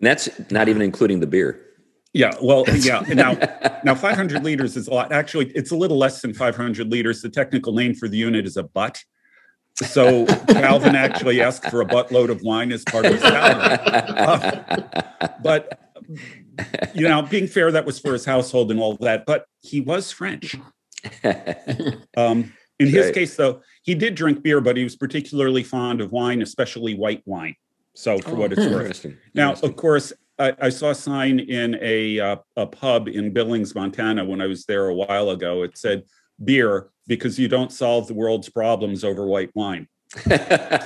And 0.00 0.06
that's 0.06 0.28
not 0.50 0.68
even 0.68 0.82
including 0.82 1.20
the 1.20 1.26
beer. 1.26 1.71
Yeah, 2.12 2.34
well, 2.42 2.64
yeah. 2.68 3.00
Now, 3.08 3.32
now 3.84 3.94
500 3.94 4.44
liters 4.44 4.76
is 4.76 4.86
a 4.86 4.92
lot. 4.92 5.12
Actually, 5.12 5.50
it's 5.52 5.70
a 5.70 5.76
little 5.76 5.96
less 5.96 6.20
than 6.20 6.34
500 6.34 6.90
liters. 6.90 7.22
The 7.22 7.30
technical 7.30 7.72
name 7.72 7.94
for 7.94 8.08
the 8.08 8.18
unit 8.18 8.46
is 8.46 8.56
a 8.56 8.64
butt. 8.64 9.02
So 9.76 10.26
Calvin 10.48 10.94
actually 10.94 11.40
asked 11.40 11.70
for 11.70 11.80
a 11.80 11.86
buttload 11.86 12.28
of 12.28 12.42
wine 12.42 12.72
as 12.72 12.84
part 12.84 13.06
of 13.06 13.12
his 13.12 13.22
salary. 13.22 13.78
Uh, 13.88 14.88
but 15.42 15.80
you 16.94 17.08
know, 17.08 17.22
being 17.22 17.46
fair, 17.46 17.72
that 17.72 17.86
was 17.86 17.98
for 17.98 18.12
his 18.12 18.24
household 18.24 18.70
and 18.70 18.78
all 18.78 18.96
that. 18.98 19.24
But 19.24 19.46
he 19.60 19.80
was 19.80 20.12
French. 20.12 20.56
Um, 22.16 22.52
in 22.78 22.88
his 22.88 23.06
right. 23.06 23.14
case, 23.14 23.36
though, 23.36 23.62
he 23.82 23.94
did 23.94 24.14
drink 24.14 24.42
beer, 24.42 24.60
but 24.60 24.76
he 24.76 24.84
was 24.84 24.96
particularly 24.96 25.62
fond 25.62 26.00
of 26.00 26.12
wine, 26.12 26.42
especially 26.42 26.94
white 26.94 27.22
wine. 27.26 27.56
So, 27.94 28.18
for 28.18 28.32
oh, 28.32 28.34
what 28.34 28.52
it's 28.52 28.66
worth. 28.66 29.06
Now, 29.34 29.52
of 29.52 29.76
course, 29.76 30.12
I, 30.42 30.66
I 30.66 30.68
saw 30.70 30.90
a 30.90 30.94
sign 30.94 31.38
in 31.38 31.78
a 31.80 32.18
uh, 32.18 32.36
a 32.56 32.66
pub 32.66 33.08
in 33.08 33.32
Billings, 33.32 33.74
Montana, 33.74 34.24
when 34.24 34.40
I 34.40 34.46
was 34.46 34.64
there 34.64 34.88
a 34.88 34.94
while 34.94 35.30
ago. 35.30 35.62
It 35.62 35.78
said 35.78 36.02
beer 36.42 36.90
because 37.06 37.38
you 37.38 37.48
don't 37.48 37.72
solve 37.72 38.08
the 38.08 38.14
world's 38.14 38.48
problems 38.48 39.04
over 39.04 39.26
white 39.26 39.50
wine. 39.54 39.88
uh, 40.30 40.78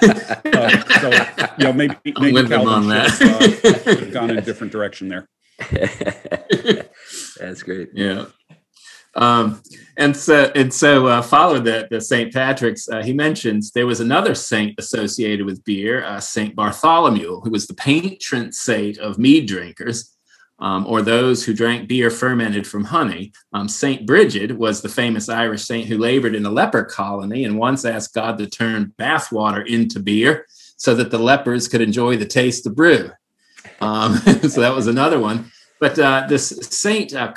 so 1.00 1.10
you 1.58 1.64
know 1.64 1.72
maybe 1.72 1.96
maybe 2.20 2.46
Calvin 2.46 3.10
should, 3.10 3.28
uh, 3.28 4.00
have 4.00 4.12
gone 4.12 4.30
in 4.30 4.38
a 4.38 4.42
different 4.42 4.72
direction 4.72 5.08
there. 5.08 5.28
That's 7.40 7.62
great. 7.62 7.90
Yeah. 7.94 8.26
Um, 9.16 9.62
and 9.96 10.14
so, 10.14 10.52
and 10.54 10.72
so, 10.72 11.06
uh, 11.06 11.22
followed 11.22 11.64
the, 11.64 11.88
the 11.90 12.00
St. 12.00 12.32
Patrick's, 12.32 12.86
uh, 12.88 13.02
he 13.02 13.14
mentions 13.14 13.70
there 13.70 13.86
was 13.86 14.00
another 14.00 14.34
saint 14.34 14.74
associated 14.78 15.46
with 15.46 15.64
beer, 15.64 16.04
uh, 16.04 16.20
St. 16.20 16.54
Bartholomew, 16.54 17.40
who 17.40 17.50
was 17.50 17.66
the 17.66 17.74
patron 17.74 18.52
saint 18.52 18.98
of 18.98 19.18
mead 19.18 19.48
drinkers, 19.48 20.16
um, 20.58 20.86
or 20.86 21.00
those 21.02 21.44
who 21.44 21.54
drank 21.54 21.88
beer 21.88 22.10
fermented 22.10 22.66
from 22.66 22.84
honey. 22.84 23.32
Um, 23.52 23.68
St. 23.68 24.06
Bridget 24.06 24.56
was 24.56 24.82
the 24.82 24.88
famous 24.88 25.28
Irish 25.28 25.64
saint 25.64 25.88
who 25.88 25.98
labored 25.98 26.34
in 26.34 26.46
a 26.46 26.50
leper 26.50 26.84
colony 26.84 27.44
and 27.44 27.58
once 27.58 27.84
asked 27.84 28.14
God 28.14 28.38
to 28.38 28.46
turn 28.46 28.92
bathwater 28.98 29.66
into 29.66 30.00
beer 30.00 30.46
so 30.76 30.94
that 30.94 31.10
the 31.10 31.18
lepers 31.18 31.68
could 31.68 31.80
enjoy 31.80 32.16
the 32.16 32.26
taste 32.26 32.66
of 32.66 32.76
brew. 32.76 33.10
Um, 33.80 34.16
so 34.48 34.60
that 34.60 34.74
was 34.74 34.86
another 34.86 35.18
one. 35.18 35.50
But 35.78 35.98
uh, 35.98 36.26
this 36.28 36.48
Saint 36.70 37.14
uh, 37.14 37.32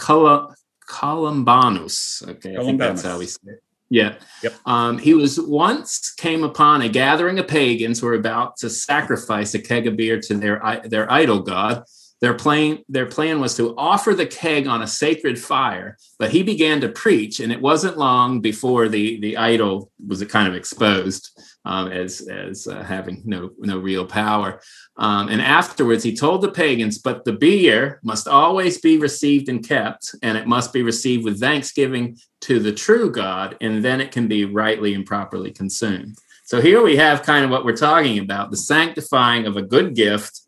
Columbanus. 0.89 2.27
Okay, 2.27 2.57
I 2.57 2.63
think 2.63 2.79
that's 2.79 3.03
how 3.03 3.19
we 3.19 3.27
say 3.27 3.39
it. 3.45 3.63
Yeah. 3.91 4.15
Yep. 4.43 4.53
Um, 4.65 4.97
he 4.97 5.13
was 5.13 5.39
once 5.39 6.13
came 6.13 6.43
upon 6.43 6.81
a 6.81 6.89
gathering 6.89 7.39
of 7.39 7.47
pagans 7.47 7.99
who 7.99 8.07
were 8.07 8.13
about 8.13 8.57
to 8.57 8.69
sacrifice 8.69 9.53
a 9.53 9.59
keg 9.59 9.87
of 9.87 9.95
beer 9.97 10.19
to 10.19 10.33
their 10.35 10.81
their 10.85 11.11
idol 11.11 11.39
god. 11.41 11.83
their 12.21 12.33
plan, 12.33 12.79
their 12.89 13.05
plan 13.05 13.39
was 13.39 13.55
to 13.55 13.75
offer 13.77 14.13
the 14.13 14.25
keg 14.25 14.67
on 14.67 14.81
a 14.81 14.87
sacred 14.87 15.39
fire, 15.39 15.97
but 16.17 16.31
he 16.31 16.43
began 16.43 16.81
to 16.81 16.89
preach, 16.89 17.39
and 17.39 17.51
it 17.51 17.61
wasn't 17.61 17.97
long 17.97 18.41
before 18.41 18.89
the, 18.89 19.19
the 19.21 19.37
idol 19.37 19.91
was 20.05 20.23
kind 20.25 20.47
of 20.47 20.53
exposed 20.55 21.31
um, 21.65 21.91
as, 21.91 22.21
as 22.21 22.67
uh, 22.67 22.83
having 22.83 23.21
no, 23.25 23.51
no 23.59 23.77
real 23.77 24.05
power. 24.05 24.61
Um, 24.97 25.29
and 25.29 25.41
afterwards, 25.41 26.03
he 26.03 26.15
told 26.15 26.41
the 26.41 26.51
pagans, 26.51 26.97
but 26.97 27.25
the 27.25 27.33
beer 27.33 27.99
must 28.03 28.27
always 28.27 28.79
be 28.79 28.97
received 28.97 29.49
and 29.49 29.67
kept, 29.67 30.15
and 30.23 30.37
it 30.37 30.47
must 30.47 30.73
be 30.73 30.83
received 30.83 31.23
with 31.23 31.39
thanksgiving 31.39 32.17
to 32.41 32.59
the 32.59 32.71
true 32.71 33.11
God, 33.11 33.57
and 33.61 33.83
then 33.83 34.01
it 34.01 34.11
can 34.11 34.27
be 34.27 34.45
rightly 34.45 34.93
and 34.93 35.05
properly 35.05 35.51
consumed. 35.51 36.17
So 36.45 36.61
here 36.61 36.81
we 36.81 36.97
have 36.97 37.21
kind 37.21 37.45
of 37.45 37.51
what 37.51 37.63
we're 37.63 37.77
talking 37.77 38.17
about 38.17 38.49
the 38.49 38.57
sanctifying 38.57 39.45
of 39.45 39.55
a 39.55 39.61
good 39.61 39.93
gift 39.93 40.41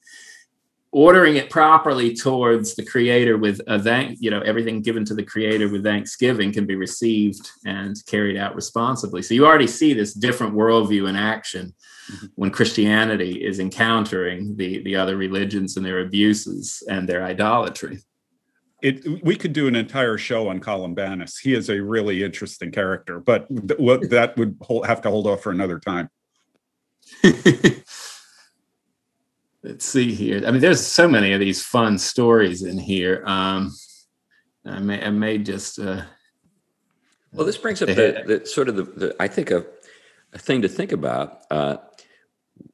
ordering 0.92 1.38
it 1.38 1.50
properly 1.50 2.14
towards 2.14 2.76
the 2.76 2.86
creator 2.86 3.38
with 3.38 3.62
a 3.68 3.82
thank 3.82 4.18
you 4.20 4.30
know 4.30 4.42
everything 4.42 4.82
given 4.82 5.06
to 5.06 5.16
the 5.16 5.24
creator 5.24 5.70
with 5.70 5.84
thanksgiving 5.84 6.52
can 6.52 6.66
be 6.66 6.76
received 6.76 7.50
and 7.66 7.96
carried 8.08 8.38
out 8.38 8.56
responsibly 8.56 9.22
so 9.22 9.34
you 9.34 9.46
already 9.46 9.68
see 9.68 9.94
this 9.94 10.14
different 10.14 10.54
worldview 10.54 11.08
in 11.08 11.16
action 11.16 11.74
mm-hmm. 12.12 12.26
when 12.36 12.52
christianity 12.52 13.44
is 13.44 13.60
encountering 13.60 14.56
the 14.58 14.84
the 14.84 14.96
other 14.96 15.16
religions 15.16 15.78
and 15.78 15.86
their 15.86 16.02
abuses 16.02 16.84
and 16.90 17.08
their 17.08 17.24
idolatry 17.24 18.00
it, 18.82 19.24
we 19.24 19.36
could 19.36 19.54
do 19.54 19.68
an 19.68 19.76
entire 19.76 20.18
show 20.18 20.48
on 20.48 20.60
Columbanus. 20.60 21.40
He 21.40 21.54
is 21.54 21.70
a 21.70 21.80
really 21.80 22.24
interesting 22.24 22.72
character, 22.72 23.20
but 23.20 23.48
th- 23.48 24.10
that 24.10 24.34
would 24.38 24.58
hold, 24.60 24.88
have 24.88 25.02
to 25.04 25.10
hold 25.12 25.28
off 25.28 25.44
for 25.44 25.52
another 25.52 25.78
time. 25.80 26.10
let's 29.64 29.86
see 29.86 30.14
here. 30.14 30.44
I 30.46 30.52
mean, 30.52 30.62
there's 30.62 30.86
so 30.86 31.08
many 31.08 31.34
of 31.34 31.40
these 31.40 31.64
fun 31.64 31.98
stories 31.98 32.64
in 32.64 32.78
here. 32.78 33.24
Um, 33.26 33.72
I 34.66 34.80
may, 34.80 35.04
I 35.04 35.10
may 35.10 35.38
just. 35.38 35.80
Uh, 35.80 36.04
well, 37.34 37.46
this 37.46 37.58
brings 37.58 37.82
up 37.82 37.88
the, 37.88 38.24
the, 38.26 38.46
sort 38.46 38.68
of 38.68 38.76
the, 38.76 38.84
the 38.84 39.16
I 39.20 39.28
think 39.28 39.52
a, 39.52 39.66
a, 40.34 40.38
thing 40.40 40.62
to 40.64 40.68
think 40.68 40.92
about. 40.92 41.44
Uh, 41.50 41.78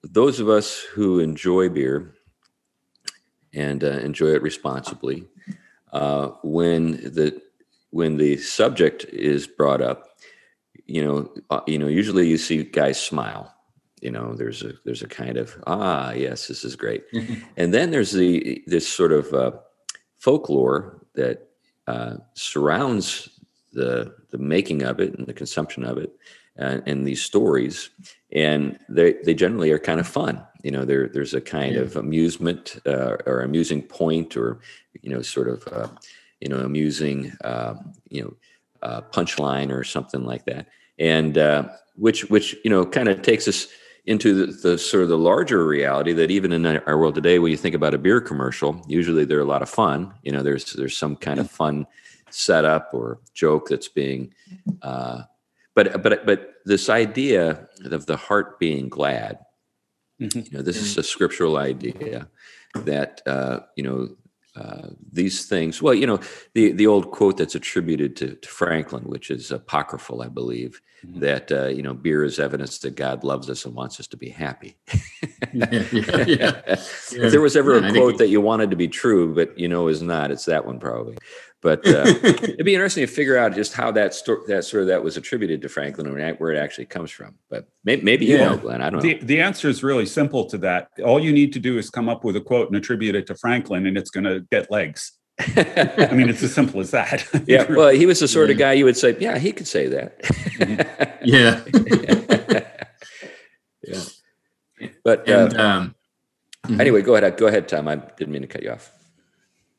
those 0.03 0.39
of 0.39 0.49
us 0.49 0.81
who 0.81 1.19
enjoy 1.19 1.69
beer 1.69 2.13
and 3.53 3.83
uh, 3.83 3.99
enjoy 3.99 4.27
it 4.27 4.41
responsibly, 4.41 5.25
uh, 5.93 6.29
when 6.43 6.91
the 6.91 7.41
when 7.91 8.17
the 8.17 8.37
subject 8.37 9.05
is 9.05 9.47
brought 9.47 9.81
up, 9.81 10.19
you 10.85 11.03
know, 11.03 11.31
uh, 11.49 11.61
you 11.67 11.77
know, 11.77 11.87
usually 11.87 12.27
you 12.27 12.37
see 12.37 12.63
guys 12.63 13.01
smile 13.01 13.53
you 14.01 14.11
know 14.11 14.35
there's 14.35 14.63
a 14.63 14.73
there's 14.85 15.01
a 15.01 15.07
kind 15.07 15.37
of 15.37 15.55
ah 15.67 16.11
yes 16.11 16.47
this 16.47 16.63
is 16.63 16.75
great. 16.75 17.03
And 17.57 17.73
then 17.73 17.91
there's 17.91 18.11
the 18.11 18.63
this 18.67 18.87
sort 18.87 19.11
of 19.11 19.33
uh, 19.33 19.51
folklore 20.17 21.05
that 21.15 21.49
uh, 21.87 22.17
surrounds 22.33 23.29
the 23.73 24.15
the 24.29 24.37
making 24.37 24.83
of 24.83 24.99
it 24.99 25.17
and 25.17 25.27
the 25.27 25.33
consumption 25.33 25.83
of 25.83 25.97
it 25.97 26.11
and, 26.55 26.83
and 26.85 27.07
these 27.07 27.23
stories 27.23 27.89
and 28.31 28.77
they 28.89 29.13
they 29.23 29.33
generally 29.33 29.71
are 29.71 29.79
kind 29.79 29.99
of 29.99 30.07
fun. 30.07 30.45
You 30.63 30.71
know 30.71 30.85
there 30.85 31.07
there's 31.07 31.33
a 31.33 31.41
kind 31.41 31.75
yeah. 31.75 31.81
of 31.81 31.95
amusement 31.95 32.79
uh, 32.85 33.17
or 33.25 33.41
amusing 33.41 33.81
point 33.81 34.37
or 34.37 34.59
you 35.01 35.09
know 35.09 35.21
sort 35.21 35.47
of 35.47 35.67
uh, 35.71 35.87
you 36.41 36.49
know 36.49 36.57
amusing 36.57 37.31
uh, 37.43 37.75
you 38.09 38.21
know 38.21 38.33
uh, 38.83 39.01
punchline 39.01 39.71
or 39.71 39.83
something 39.83 40.23
like 40.23 40.45
that. 40.45 40.67
And 40.99 41.37
which 41.95 42.29
which 42.29 42.55
you 42.63 42.69
know 42.69 42.85
kind 42.85 43.09
of 43.09 43.21
takes 43.21 43.47
us 43.47 43.67
into 44.07 44.33
the, 44.33 44.69
the, 44.69 44.77
sort 44.77 45.03
of 45.03 45.09
the 45.09 45.17
larger 45.17 45.67
reality 45.67 46.13
that 46.13 46.31
even 46.31 46.53
in 46.53 46.65
our 46.65 46.97
world 46.97 47.13
today, 47.13 47.39
when 47.39 47.51
you 47.51 47.57
think 47.57 47.75
about 47.75 47.93
a 47.93 47.97
beer 47.97 48.21
commercial, 48.21 48.81
usually 48.87 49.25
they're 49.25 49.41
a 49.41 49.45
lot 49.45 49.61
of 49.61 49.69
fun. 49.69 50.13
You 50.23 50.31
know, 50.31 50.41
there's 50.41 50.73
there's 50.73 50.97
some 50.97 51.17
kind 51.17 51.39
of 51.39 51.51
fun 51.51 51.85
setup 52.29 52.93
or 52.93 53.19
joke 53.33 53.67
that's 53.67 53.89
being, 53.89 54.33
uh, 54.81 55.23
but 55.75 56.01
but 56.01 56.25
but 56.25 56.53
this 56.65 56.89
idea 56.89 57.67
of 57.83 58.05
the 58.05 58.15
heart 58.15 58.59
being 58.59 58.87
glad, 58.87 59.39
mm-hmm. 60.21 60.39
you 60.39 60.51
know, 60.51 60.61
this 60.61 60.77
is 60.77 60.97
a 60.97 61.03
scriptural 61.03 61.57
idea 61.57 62.29
that 62.75 63.21
uh, 63.27 63.59
you 63.75 63.83
know 63.83 64.07
uh, 64.57 64.89
these 65.11 65.45
things. 65.45 65.81
Well, 65.81 65.93
you 65.93 66.07
know, 66.07 66.19
the 66.53 66.71
the 66.71 66.87
old 66.87 67.11
quote 67.11 67.37
that's 67.37 67.55
attributed 67.55 68.15
to, 68.17 68.35
to 68.35 68.49
Franklin, 68.49 69.03
which 69.03 69.29
is 69.29 69.51
apocryphal, 69.51 70.23
I 70.23 70.29
believe, 70.29 70.81
mm-hmm. 71.05 71.19
that 71.19 71.51
uh, 71.51 71.67
you 71.67 71.83
know, 71.83 71.93
beer 71.93 72.23
is 72.23 72.39
evidence 72.39 72.79
that 72.79 72.95
God 72.95 73.23
loves 73.23 73.49
us 73.49 73.65
and 73.65 73.75
wants 73.75 73.99
us 73.99 74.07
to 74.07 74.17
be 74.17 74.29
happy. 74.29 74.77
yeah, 75.53 75.83
yeah, 75.91 76.25
yeah. 76.27 76.61
if 76.67 77.11
there 77.11 77.41
was 77.41 77.55
ever 77.55 77.77
a 77.77 77.91
quote 77.91 78.17
that 78.17 78.29
you 78.29 78.41
wanted 78.41 78.71
to 78.71 78.75
be 78.75 78.87
true, 78.87 79.33
but 79.33 79.57
you 79.57 79.67
know 79.67 79.87
is 79.87 80.01
not, 80.01 80.31
it's 80.31 80.45
that 80.45 80.65
one 80.65 80.79
probably. 80.79 81.17
But 81.61 81.87
uh, 81.87 82.03
it'd 82.23 82.65
be 82.65 82.75
interesting 82.75 83.05
to 83.05 83.11
figure 83.11 83.37
out 83.37 83.55
just 83.55 83.73
how 83.73 83.91
that 83.91 84.13
sto- 84.13 84.43
that 84.47 84.63
sort 84.63 84.83
of 84.83 84.87
that 84.87 85.03
was 85.03 85.17
attributed 85.17 85.61
to 85.63 85.69
Franklin 85.69 86.07
and 86.07 86.39
where 86.39 86.51
it 86.51 86.57
actually 86.57 86.85
comes 86.85 87.09
from. 87.09 87.35
But 87.49 87.67
maybe, 87.83 88.03
maybe 88.03 88.25
you 88.25 88.37
yeah. 88.37 88.49
know, 88.49 88.57
Glenn. 88.57 88.81
I 88.81 88.89
don't 88.89 89.01
the, 89.01 89.15
know. 89.15 89.21
The 89.23 89.41
answer 89.41 89.67
is 89.67 89.83
really 89.83 90.05
simple 90.05 90.45
to 90.45 90.57
that. 90.59 90.89
All 91.03 91.19
you 91.19 91.31
need 91.31 91.53
to 91.53 91.59
do 91.59 91.77
is 91.77 91.89
come 91.89 92.09
up 92.09 92.23
with 92.23 92.35
a 92.35 92.41
quote 92.41 92.67
and 92.67 92.77
attribute 92.77 93.15
it 93.15 93.25
to 93.27 93.35
Franklin, 93.35 93.87
and 93.87 93.97
it's 93.97 94.11
going 94.11 94.25
to 94.25 94.41
get 94.51 94.69
legs. 94.69 95.13
I 95.39 96.11
mean, 96.13 96.29
it's 96.29 96.41
as 96.41 96.53
simple 96.53 96.79
as 96.79 96.91
that. 96.91 97.27
yeah. 97.47 97.65
Well, 97.71 97.89
he 97.89 98.05
was 98.05 98.19
the 98.19 98.27
sort 98.27 98.49
yeah. 98.49 98.53
of 98.53 98.59
guy 98.59 98.73
you 98.73 98.85
would 98.85 98.97
say, 98.97 99.15
yeah, 99.19 99.37
he 99.37 99.51
could 99.51 99.67
say 99.67 99.87
that. 99.87 100.21
Mm-hmm. 100.23 101.23
yeah. 101.23 101.61
yeah. 103.83 104.03
But 105.03 105.27
and, 105.29 105.57
uh, 105.57 105.61
um, 105.61 105.95
mm-hmm. 106.65 106.81
anyway, 106.81 107.01
go 107.01 107.15
ahead. 107.15 107.37
Go 107.37 107.47
ahead, 107.47 107.67
Tom. 107.67 107.87
I 107.87 107.95
didn't 107.95 108.31
mean 108.31 108.41
to 108.41 108.47
cut 108.47 108.63
you 108.63 108.71
off. 108.71 108.91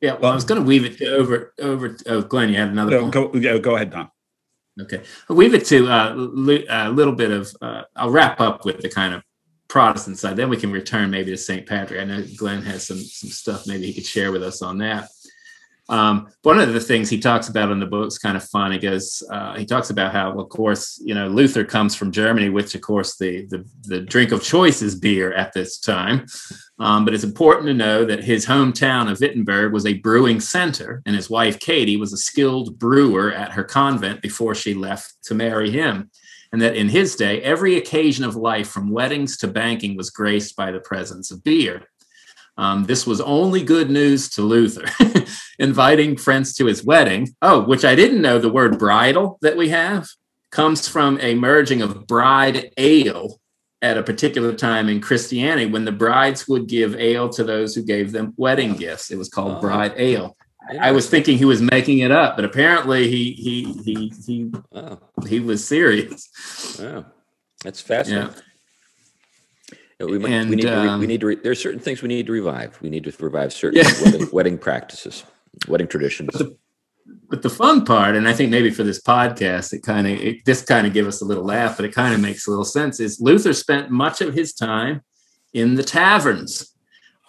Yeah, 0.01 0.13
well, 0.13 0.31
I 0.31 0.35
was 0.35 0.45
going 0.45 0.61
to 0.61 0.67
weave 0.67 0.85
it 0.85 0.97
to 0.99 1.15
over 1.15 1.53
over. 1.59 1.97
Oh, 2.05 2.21
Glenn, 2.21 2.49
you 2.49 2.55
had 2.55 2.69
another. 2.69 3.01
No, 3.01 3.09
go, 3.09 3.33
yeah, 3.33 3.57
go 3.57 3.75
ahead, 3.75 3.91
Don. 3.91 4.09
Okay, 4.81 5.01
I'll 5.29 5.35
weave 5.35 5.53
it 5.53 5.65
to 5.65 5.89
uh, 5.89 6.13
a 6.15 6.89
little 6.89 7.13
bit 7.13 7.31
of. 7.31 7.53
Uh, 7.61 7.83
I'll 7.95 8.09
wrap 8.09 8.39
up 8.39 8.63
with 8.63 8.79
the 8.79 8.89
kind 8.89 9.13
of 9.13 9.23
Protestant 9.67 10.17
side. 10.17 10.37
Then 10.37 10.49
we 10.49 10.57
can 10.57 10.71
return 10.71 11.09
maybe 11.09 11.31
to 11.31 11.37
St. 11.37 11.65
Patrick. 11.65 11.99
I 11.99 12.05
know 12.05 12.23
Glenn 12.37 12.61
has 12.61 12.87
some 12.87 12.99
some 12.99 13.29
stuff 13.29 13.67
maybe 13.67 13.87
he 13.87 13.93
could 13.93 14.05
share 14.05 14.31
with 14.31 14.43
us 14.43 14.61
on 14.61 14.77
that. 14.77 15.09
Um, 15.89 16.29
one 16.43 16.59
of 16.59 16.71
the 16.71 16.79
things 16.79 17.09
he 17.09 17.19
talks 17.19 17.49
about 17.49 17.71
in 17.71 17.79
the 17.79 17.85
book 17.85 18.07
is 18.07 18.19
kind 18.19 18.37
of 18.37 18.43
fun. 18.43 18.71
He 18.71 18.77
goes, 18.77 19.23
uh, 19.31 19.55
he 19.55 19.65
talks 19.65 19.89
about 19.89 20.11
how, 20.11 20.39
of 20.39 20.49
course, 20.49 21.01
you 21.03 21.15
know, 21.15 21.27
Luther 21.27 21.63
comes 21.63 21.95
from 21.95 22.11
Germany, 22.11 22.49
which, 22.49 22.75
of 22.75 22.81
course, 22.81 23.17
the 23.17 23.47
the, 23.47 23.65
the 23.81 24.01
drink 24.01 24.31
of 24.31 24.43
choice 24.43 24.81
is 24.81 24.95
beer 24.95 25.33
at 25.33 25.51
this 25.53 25.79
time. 25.79 26.27
Um, 26.79 27.03
but 27.03 27.13
it's 27.13 27.25
important 27.25 27.67
to 27.67 27.73
know 27.73 28.05
that 28.05 28.23
his 28.23 28.45
hometown 28.45 29.11
of 29.11 29.19
Wittenberg 29.19 29.73
was 29.73 29.85
a 29.85 29.95
brewing 29.95 30.39
center, 30.39 31.01
and 31.05 31.15
his 31.15 31.29
wife 31.29 31.59
Katie 31.59 31.97
was 31.97 32.13
a 32.13 32.17
skilled 32.17 32.79
brewer 32.79 33.31
at 33.33 33.51
her 33.51 33.65
convent 33.65 34.21
before 34.21 34.55
she 34.55 34.73
left 34.73 35.13
to 35.23 35.35
marry 35.35 35.69
him. 35.69 36.09
And 36.51 36.61
that 36.61 36.75
in 36.75 36.89
his 36.89 37.15
day, 37.15 37.41
every 37.41 37.75
occasion 37.75 38.23
of 38.23 38.35
life, 38.35 38.69
from 38.69 38.91
weddings 38.91 39.37
to 39.37 39.47
banking, 39.47 39.97
was 39.97 40.09
graced 40.09 40.55
by 40.55 40.71
the 40.71 40.79
presence 40.79 41.31
of 41.31 41.43
beer. 41.43 41.83
Um, 42.57 42.85
this 42.85 43.05
was 43.05 43.21
only 43.21 43.61
good 43.61 43.89
news 43.89 44.29
to 44.31 44.41
Luther, 44.41 44.85
inviting 45.59 46.17
friends 46.17 46.55
to 46.55 46.65
his 46.65 46.83
wedding. 46.83 47.35
Oh, 47.41 47.61
which 47.61 47.85
I 47.85 47.95
didn't 47.95 48.21
know 48.21 48.39
the 48.39 48.51
word 48.51 48.79
bridal 48.79 49.37
that 49.41 49.57
we 49.57 49.69
have 49.69 50.07
comes 50.51 50.87
from 50.87 51.19
a 51.21 51.35
merging 51.35 51.81
of 51.81 52.07
bride 52.07 52.71
ale 52.77 53.38
at 53.81 53.97
a 53.97 54.03
particular 54.03 54.53
time 54.53 54.89
in 54.89 54.99
Christianity 54.99 55.65
when 55.65 55.85
the 55.85 55.91
brides 55.91 56.47
would 56.47 56.67
give 56.67 56.95
ale 56.95 57.29
to 57.29 57.43
those 57.43 57.73
who 57.73 57.81
gave 57.81 58.11
them 58.11 58.33
wedding 58.37 58.75
gifts. 58.75 59.11
It 59.11 59.17
was 59.17 59.29
called 59.29 59.57
oh. 59.57 59.61
bride 59.61 59.93
ale. 59.97 60.35
I 60.79 60.91
was 60.91 61.09
thinking 61.09 61.37
he 61.37 61.45
was 61.45 61.61
making 61.61 61.99
it 61.99 62.11
up, 62.11 62.35
but 62.35 62.45
apparently 62.45 63.09
he 63.09 63.31
he 63.31 63.73
he 63.83 64.13
he 64.25 64.51
oh. 64.73 64.99
he 65.27 65.39
was 65.39 65.65
serious. 65.65 66.29
Wow, 66.79 67.05
that's 67.63 67.81
fascinating. 67.81 68.33
Yeah. 68.35 70.05
We, 70.05 70.17
might, 70.17 70.31
and, 70.31 70.49
we 70.49 70.55
need 70.55 70.61
to. 70.61 70.71
Re, 70.71 70.87
um, 70.87 70.99
we 70.99 71.07
need 71.07 71.21
to. 71.21 71.27
Re, 71.27 71.35
there 71.35 71.51
are 71.51 71.55
certain 71.55 71.79
things 71.79 72.01
we 72.01 72.07
need 72.07 72.27
to 72.27 72.31
revive. 72.31 72.79
We 72.81 72.89
need 72.89 73.03
to 73.05 73.13
revive 73.19 73.51
certain 73.51 73.81
yeah. 73.83 73.91
wedding, 74.03 74.29
wedding, 74.31 74.57
practices, 74.57 75.23
wedding 75.67 75.87
traditions. 75.87 76.29
But 76.31 76.37
the, 76.39 76.57
but 77.29 77.41
the, 77.41 77.49
fun 77.49 77.85
part, 77.85 78.15
and 78.15 78.27
I 78.27 78.33
think 78.33 78.49
maybe 78.49 78.71
for 78.71 78.83
this 78.83 79.01
podcast, 79.01 79.73
it 79.73 79.83
kind 79.83 80.07
of 80.07 80.35
this 80.45 80.63
kind 80.63 80.87
of 80.87 80.93
give 80.93 81.07
us 81.07 81.21
a 81.21 81.25
little 81.25 81.43
laugh, 81.43 81.75
but 81.77 81.85
it 81.85 81.93
kind 81.93 82.13
of 82.13 82.19
makes 82.19 82.47
a 82.47 82.49
little 82.49 82.65
sense. 82.65 82.99
Is 82.99 83.19
Luther 83.19 83.53
spent 83.53 83.91
much 83.91 84.21
of 84.21 84.33
his 84.33 84.53
time 84.53 85.01
in 85.53 85.75
the 85.75 85.83
taverns 85.83 86.75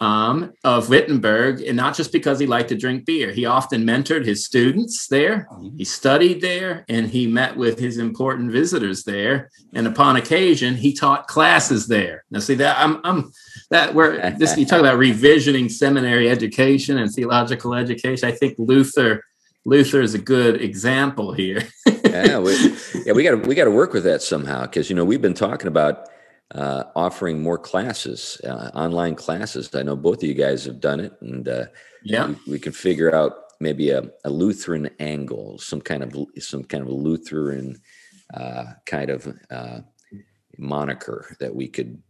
um, 0.01 0.55
of 0.65 0.89
Wittenberg, 0.89 1.61
and 1.61 1.77
not 1.77 1.95
just 1.95 2.11
because 2.11 2.39
he 2.39 2.47
liked 2.47 2.71
to 2.71 2.77
drink 2.77 3.05
beer. 3.05 3.33
He 3.33 3.45
often 3.45 3.85
mentored 3.85 4.25
his 4.25 4.45
students 4.45 5.07
there. 5.09 5.47
Mm-hmm. 5.53 5.77
He 5.77 5.85
studied 5.85 6.41
there, 6.41 6.87
and 6.89 7.09
he 7.09 7.27
met 7.27 7.57
with 7.57 7.79
his 7.79 7.99
important 7.99 8.51
visitors 8.51 9.05
there. 9.05 9.51
And 9.75 9.87
upon 9.87 10.17
occasion, 10.17 10.75
he 10.75 10.95
taught 10.95 11.29
classes 11.29 11.87
there. 11.87 12.25
Now, 12.31 12.39
see 12.39 12.55
that 12.55 12.79
I'm, 12.79 13.01
I'm 13.05 13.31
that 13.71 13.95
where 13.95 14.31
this 14.31 14.57
you 14.57 14.65
talk 14.65 14.81
about 14.81 14.99
revisioning 14.99 15.71
seminary 15.71 16.31
education 16.31 16.99
and 16.99 17.13
theological 17.13 17.75
education. 17.75 18.27
I 18.27 18.33
think 18.33 18.59
Luther 18.59 19.23
Luther 19.65 20.01
is 20.01 20.15
a 20.15 20.19
good 20.19 20.61
example 20.61 21.33
here. 21.33 21.63
yeah, 22.05 22.39
we, 22.39 22.55
yeah, 23.05 23.13
we 23.13 23.23
got 23.23 23.43
to 23.43 23.49
we 23.49 23.55
got 23.55 23.65
to 23.65 23.71
work 23.71 23.93
with 23.93 24.05
that 24.05 24.23
somehow 24.23 24.63
because 24.63 24.89
you 24.89 24.97
know 24.97 25.05
we've 25.05 25.23
been 25.23 25.35
talking 25.35 25.69
about 25.69 26.09
uh, 26.55 26.85
offering 26.97 27.43
more 27.43 27.59
classes, 27.59 28.41
uh, 28.45 28.71
online 28.75 29.15
classes. 29.15 29.73
I 29.75 29.83
know 29.83 29.97
both 29.97 30.23
of 30.23 30.29
you 30.29 30.35
guys 30.35 30.65
have 30.65 30.81
done 30.81 31.01
it, 31.01 31.13
and 31.21 31.47
uh, 31.49 31.67
yeah, 32.03 32.27
we, 32.27 32.53
we, 32.53 32.59
can 32.59 32.73
figure 32.73 33.15
out 33.15 33.35
maybe 33.61 33.91
a, 33.91 34.03
a, 34.25 34.31
Lutheran 34.31 34.91
angle, 34.99 35.59
some 35.59 35.81
kind 35.81 36.03
of 36.03 36.15
some 36.39 36.65
kind 36.65 36.83
of 36.83 36.91
Lutheran 36.91 37.81
uh, 38.35 38.65
kind 38.87 39.11
of 39.11 39.29
uh, 39.51 39.81
moniker 40.59 41.37
that 41.39 41.55
we 41.55 41.69
could 41.69 42.03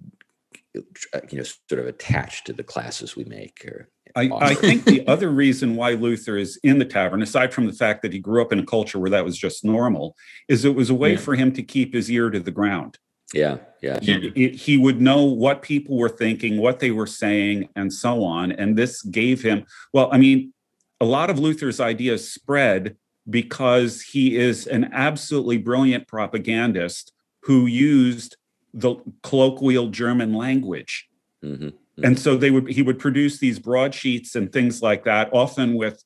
you 0.74 0.84
know 1.32 1.42
sort 1.42 1.80
of 1.80 1.86
attach 1.86 2.44
to 2.44 2.52
the 2.52 2.62
classes 2.62 3.16
we 3.16 3.24
make 3.24 3.64
or 3.66 3.88
I, 4.16 4.30
I, 4.32 4.54
think 4.54 4.84
the 4.84 5.06
other 5.06 5.30
reason 5.30 5.76
why 5.76 5.92
Luther 5.92 6.36
is 6.36 6.58
in 6.62 6.78
the 6.78 6.84
tavern, 6.84 7.22
aside 7.22 7.52
from 7.52 7.66
the 7.66 7.72
fact 7.72 8.02
that 8.02 8.12
he 8.12 8.18
grew 8.18 8.42
up 8.42 8.52
in 8.52 8.58
a 8.58 8.66
culture 8.66 8.98
where 8.98 9.10
that 9.10 9.24
was 9.24 9.36
just 9.36 9.64
normal, 9.64 10.16
is 10.48 10.64
it 10.64 10.74
was 10.74 10.90
a 10.90 10.94
way 10.94 11.12
yeah. 11.12 11.18
for 11.18 11.34
him 11.34 11.52
to 11.52 11.62
keep 11.62 11.94
his 11.94 12.10
ear 12.10 12.30
to 12.30 12.40
the 12.40 12.50
ground. 12.50 12.98
Yeah, 13.32 13.58
yeah. 13.80 14.00
He, 14.00 14.48
he, 14.48 14.76
would 14.76 15.00
know 15.00 15.22
what 15.22 15.62
people 15.62 15.96
were 15.96 16.08
thinking, 16.08 16.58
what 16.58 16.80
they 16.80 16.90
were 16.90 17.06
saying, 17.06 17.68
and 17.76 17.92
so 17.92 18.24
on. 18.24 18.50
And 18.50 18.76
this 18.76 19.02
gave 19.02 19.40
him, 19.40 19.66
well, 19.92 20.08
I 20.12 20.18
mean, 20.18 20.52
a 21.00 21.04
lot 21.04 21.30
of 21.30 21.38
Luther's 21.38 21.80
ideas 21.80 22.30
spread 22.30 22.96
because 23.28 24.02
he 24.02 24.36
is 24.36 24.66
an 24.66 24.90
absolutely 24.92 25.58
brilliant 25.58 26.08
propagandist 26.08 27.12
who 27.42 27.66
used 27.66 28.36
the 28.74 28.96
colloquial 29.22 29.88
German 29.88 30.34
language. 30.34 31.08
Mm-hmm. 31.44 31.68
Mm-hmm. 32.00 32.06
And 32.06 32.18
so 32.18 32.36
they 32.36 32.50
would 32.50 32.68
he 32.68 32.82
would 32.82 32.98
produce 32.98 33.38
these 33.38 33.58
broadsheets 33.58 34.34
and 34.34 34.52
things 34.52 34.82
like 34.82 35.04
that, 35.04 35.28
often 35.32 35.74
with 35.74 36.02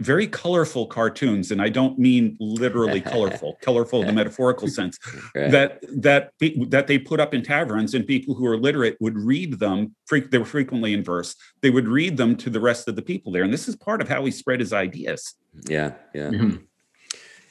very 0.00 0.26
colorful 0.26 0.86
cartoons 0.86 1.50
and 1.50 1.60
i 1.60 1.68
don't 1.68 1.98
mean 1.98 2.34
literally 2.40 3.00
colorful 3.12 3.58
colorful 3.60 4.00
in 4.00 4.06
the 4.06 4.12
metaphorical 4.12 4.66
sense 4.78 4.98
right. 5.34 5.50
that 5.50 5.78
that 5.92 6.32
that 6.68 6.86
they 6.86 6.98
put 6.98 7.20
up 7.20 7.34
in 7.34 7.42
taverns 7.42 7.92
and 7.92 8.06
people 8.06 8.34
who 8.34 8.46
are 8.46 8.56
literate 8.56 8.96
would 8.98 9.16
read 9.16 9.58
them 9.58 9.94
they 10.10 10.38
were 10.38 10.44
frequently 10.44 10.94
in 10.94 11.04
verse 11.04 11.36
they 11.60 11.68
would 11.68 11.86
read 11.86 12.16
them 12.16 12.34
to 12.34 12.48
the 12.48 12.60
rest 12.60 12.88
of 12.88 12.96
the 12.96 13.02
people 13.02 13.30
there 13.30 13.42
and 13.42 13.52
this 13.52 13.68
is 13.68 13.76
part 13.76 14.00
of 14.00 14.08
how 14.08 14.24
he 14.24 14.30
spread 14.30 14.58
his 14.58 14.72
ideas 14.72 15.34
yeah 15.68 15.92
yeah 16.14 16.30
mm-hmm. 16.30 16.56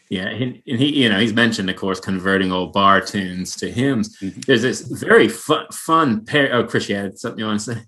Yeah, 0.10 0.28
and 0.28 0.60
he, 0.66 1.03
you 1.03 1.10
know, 1.10 1.20
he's 1.20 1.34
mentioned, 1.34 1.70
of 1.70 1.76
course, 1.76 1.99
converting 1.99 2.51
old 2.51 2.74
bar 2.74 2.99
tunes 2.99 3.55
to 3.57 3.72
hymns. 3.72 4.18
Mm-hmm. 4.18 4.41
There's 4.41 4.64
this 4.64 4.82
very 4.82 5.28
fun, 5.28 5.68
fun 5.72 6.26
pair. 6.26 6.51
Oh, 6.51 6.64
Chris, 6.64 6.89
you 6.89 6.95
had 6.95 7.20
something 7.20 7.39
you 7.39 7.45
want 7.45 7.60
to 7.60 7.76
say? 7.76 7.82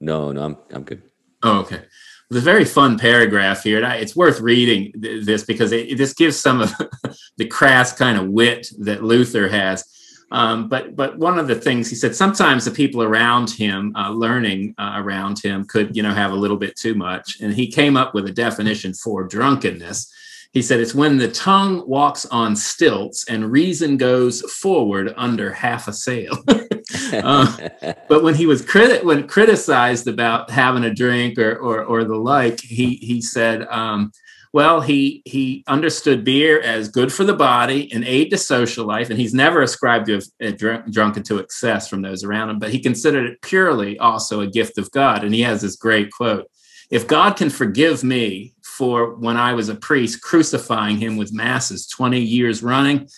No, 0.00 0.30
no, 0.30 0.44
I'm, 0.44 0.56
I'm 0.72 0.84
good. 0.84 1.02
Oh, 1.42 1.58
okay. 1.60 1.82
There's 2.30 2.44
a 2.44 2.44
very 2.44 2.64
fun 2.64 3.00
paragraph 3.00 3.64
here, 3.64 3.78
and 3.78 3.86
I, 3.86 3.96
it's 3.96 4.14
worth 4.14 4.38
reading 4.38 4.92
th- 5.02 5.26
this 5.26 5.42
because 5.42 5.72
it, 5.72 5.90
it, 5.90 5.98
this 5.98 6.14
gives 6.14 6.38
some 6.38 6.60
of 6.60 6.72
the 7.36 7.46
crass 7.46 7.92
kind 7.92 8.16
of 8.16 8.28
wit 8.28 8.68
that 8.78 9.02
Luther 9.02 9.48
has. 9.48 9.84
Um, 10.30 10.68
but 10.68 10.94
but 10.94 11.18
one 11.18 11.40
of 11.40 11.48
the 11.48 11.56
things 11.56 11.90
he 11.90 11.96
said, 11.96 12.14
sometimes 12.14 12.64
the 12.64 12.70
people 12.70 13.02
around 13.02 13.50
him, 13.50 13.92
uh, 13.96 14.10
learning 14.10 14.76
uh, 14.78 14.92
around 14.98 15.42
him, 15.42 15.64
could 15.64 15.96
you 15.96 16.04
know 16.04 16.14
have 16.14 16.30
a 16.30 16.36
little 16.36 16.56
bit 16.56 16.76
too 16.76 16.94
much, 16.94 17.40
and 17.40 17.52
he 17.52 17.66
came 17.66 17.96
up 17.96 18.14
with 18.14 18.26
a 18.26 18.32
definition 18.32 18.94
for 18.94 19.24
drunkenness 19.24 20.14
he 20.52 20.62
said, 20.62 20.80
It's 20.80 20.94
when 20.94 21.18
the 21.18 21.30
tongue 21.30 21.88
walks 21.88 22.26
on 22.26 22.56
stilts 22.56 23.24
and 23.28 23.52
reason 23.52 23.96
goes 23.96 24.40
forward 24.52 25.14
under 25.16 25.52
half 25.52 25.86
a 25.86 25.92
sail. 25.92 26.36
uh, 27.12 27.68
but 28.08 28.22
when 28.22 28.34
he 28.34 28.46
was 28.46 28.62
criti- 28.62 29.04
when 29.04 29.28
criticized 29.28 30.08
about 30.08 30.50
having 30.50 30.84
a 30.84 30.94
drink 30.94 31.38
or, 31.38 31.56
or, 31.56 31.84
or 31.84 32.04
the 32.04 32.16
like, 32.16 32.60
he, 32.60 32.96
he 32.96 33.20
said, 33.20 33.66
um, 33.68 34.10
well, 34.52 34.80
he 34.80 35.22
he 35.26 35.62
understood 35.68 36.24
beer 36.24 36.60
as 36.60 36.88
good 36.88 37.12
for 37.12 37.22
the 37.22 37.34
body 37.34 37.88
and 37.92 38.04
aid 38.04 38.30
to 38.30 38.36
social 38.36 38.84
life, 38.84 39.08
and 39.08 39.18
he's 39.18 39.32
never 39.32 39.62
ascribed 39.62 40.06
to 40.06 40.20
a 40.40 40.50
drunk, 40.50 40.92
drunken 40.92 41.22
to 41.24 41.38
excess 41.38 41.88
from 41.88 42.02
those 42.02 42.24
around 42.24 42.50
him. 42.50 42.58
But 42.58 42.70
he 42.70 42.80
considered 42.80 43.26
it 43.26 43.42
purely 43.42 43.96
also 43.98 44.40
a 44.40 44.48
gift 44.48 44.76
of 44.76 44.90
God, 44.90 45.22
and 45.22 45.32
he 45.32 45.42
has 45.42 45.60
this 45.60 45.76
great 45.76 46.10
quote: 46.10 46.50
"If 46.90 47.06
God 47.06 47.36
can 47.36 47.48
forgive 47.48 48.02
me 48.02 48.54
for 48.80 49.14
when 49.16 49.36
I 49.36 49.52
was 49.52 49.68
a 49.68 49.74
priest 49.74 50.22
crucifying 50.22 50.96
him 50.96 51.18
with 51.18 51.34
masses 51.34 51.86
20 51.86 52.18
years 52.18 52.62
running, 52.62 53.10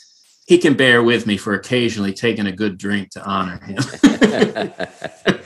he 0.49 0.59
can 0.59 0.75
bear 0.75 1.05
with 1.05 1.25
me 1.25 1.37
for 1.37 1.55
occasionally 1.55 2.13
taking 2.13 2.49
a 2.49 2.53
good 2.53 2.77
drink 2.77 3.11
to 3.11 3.25
honor 3.25 3.61
him. 3.61 3.77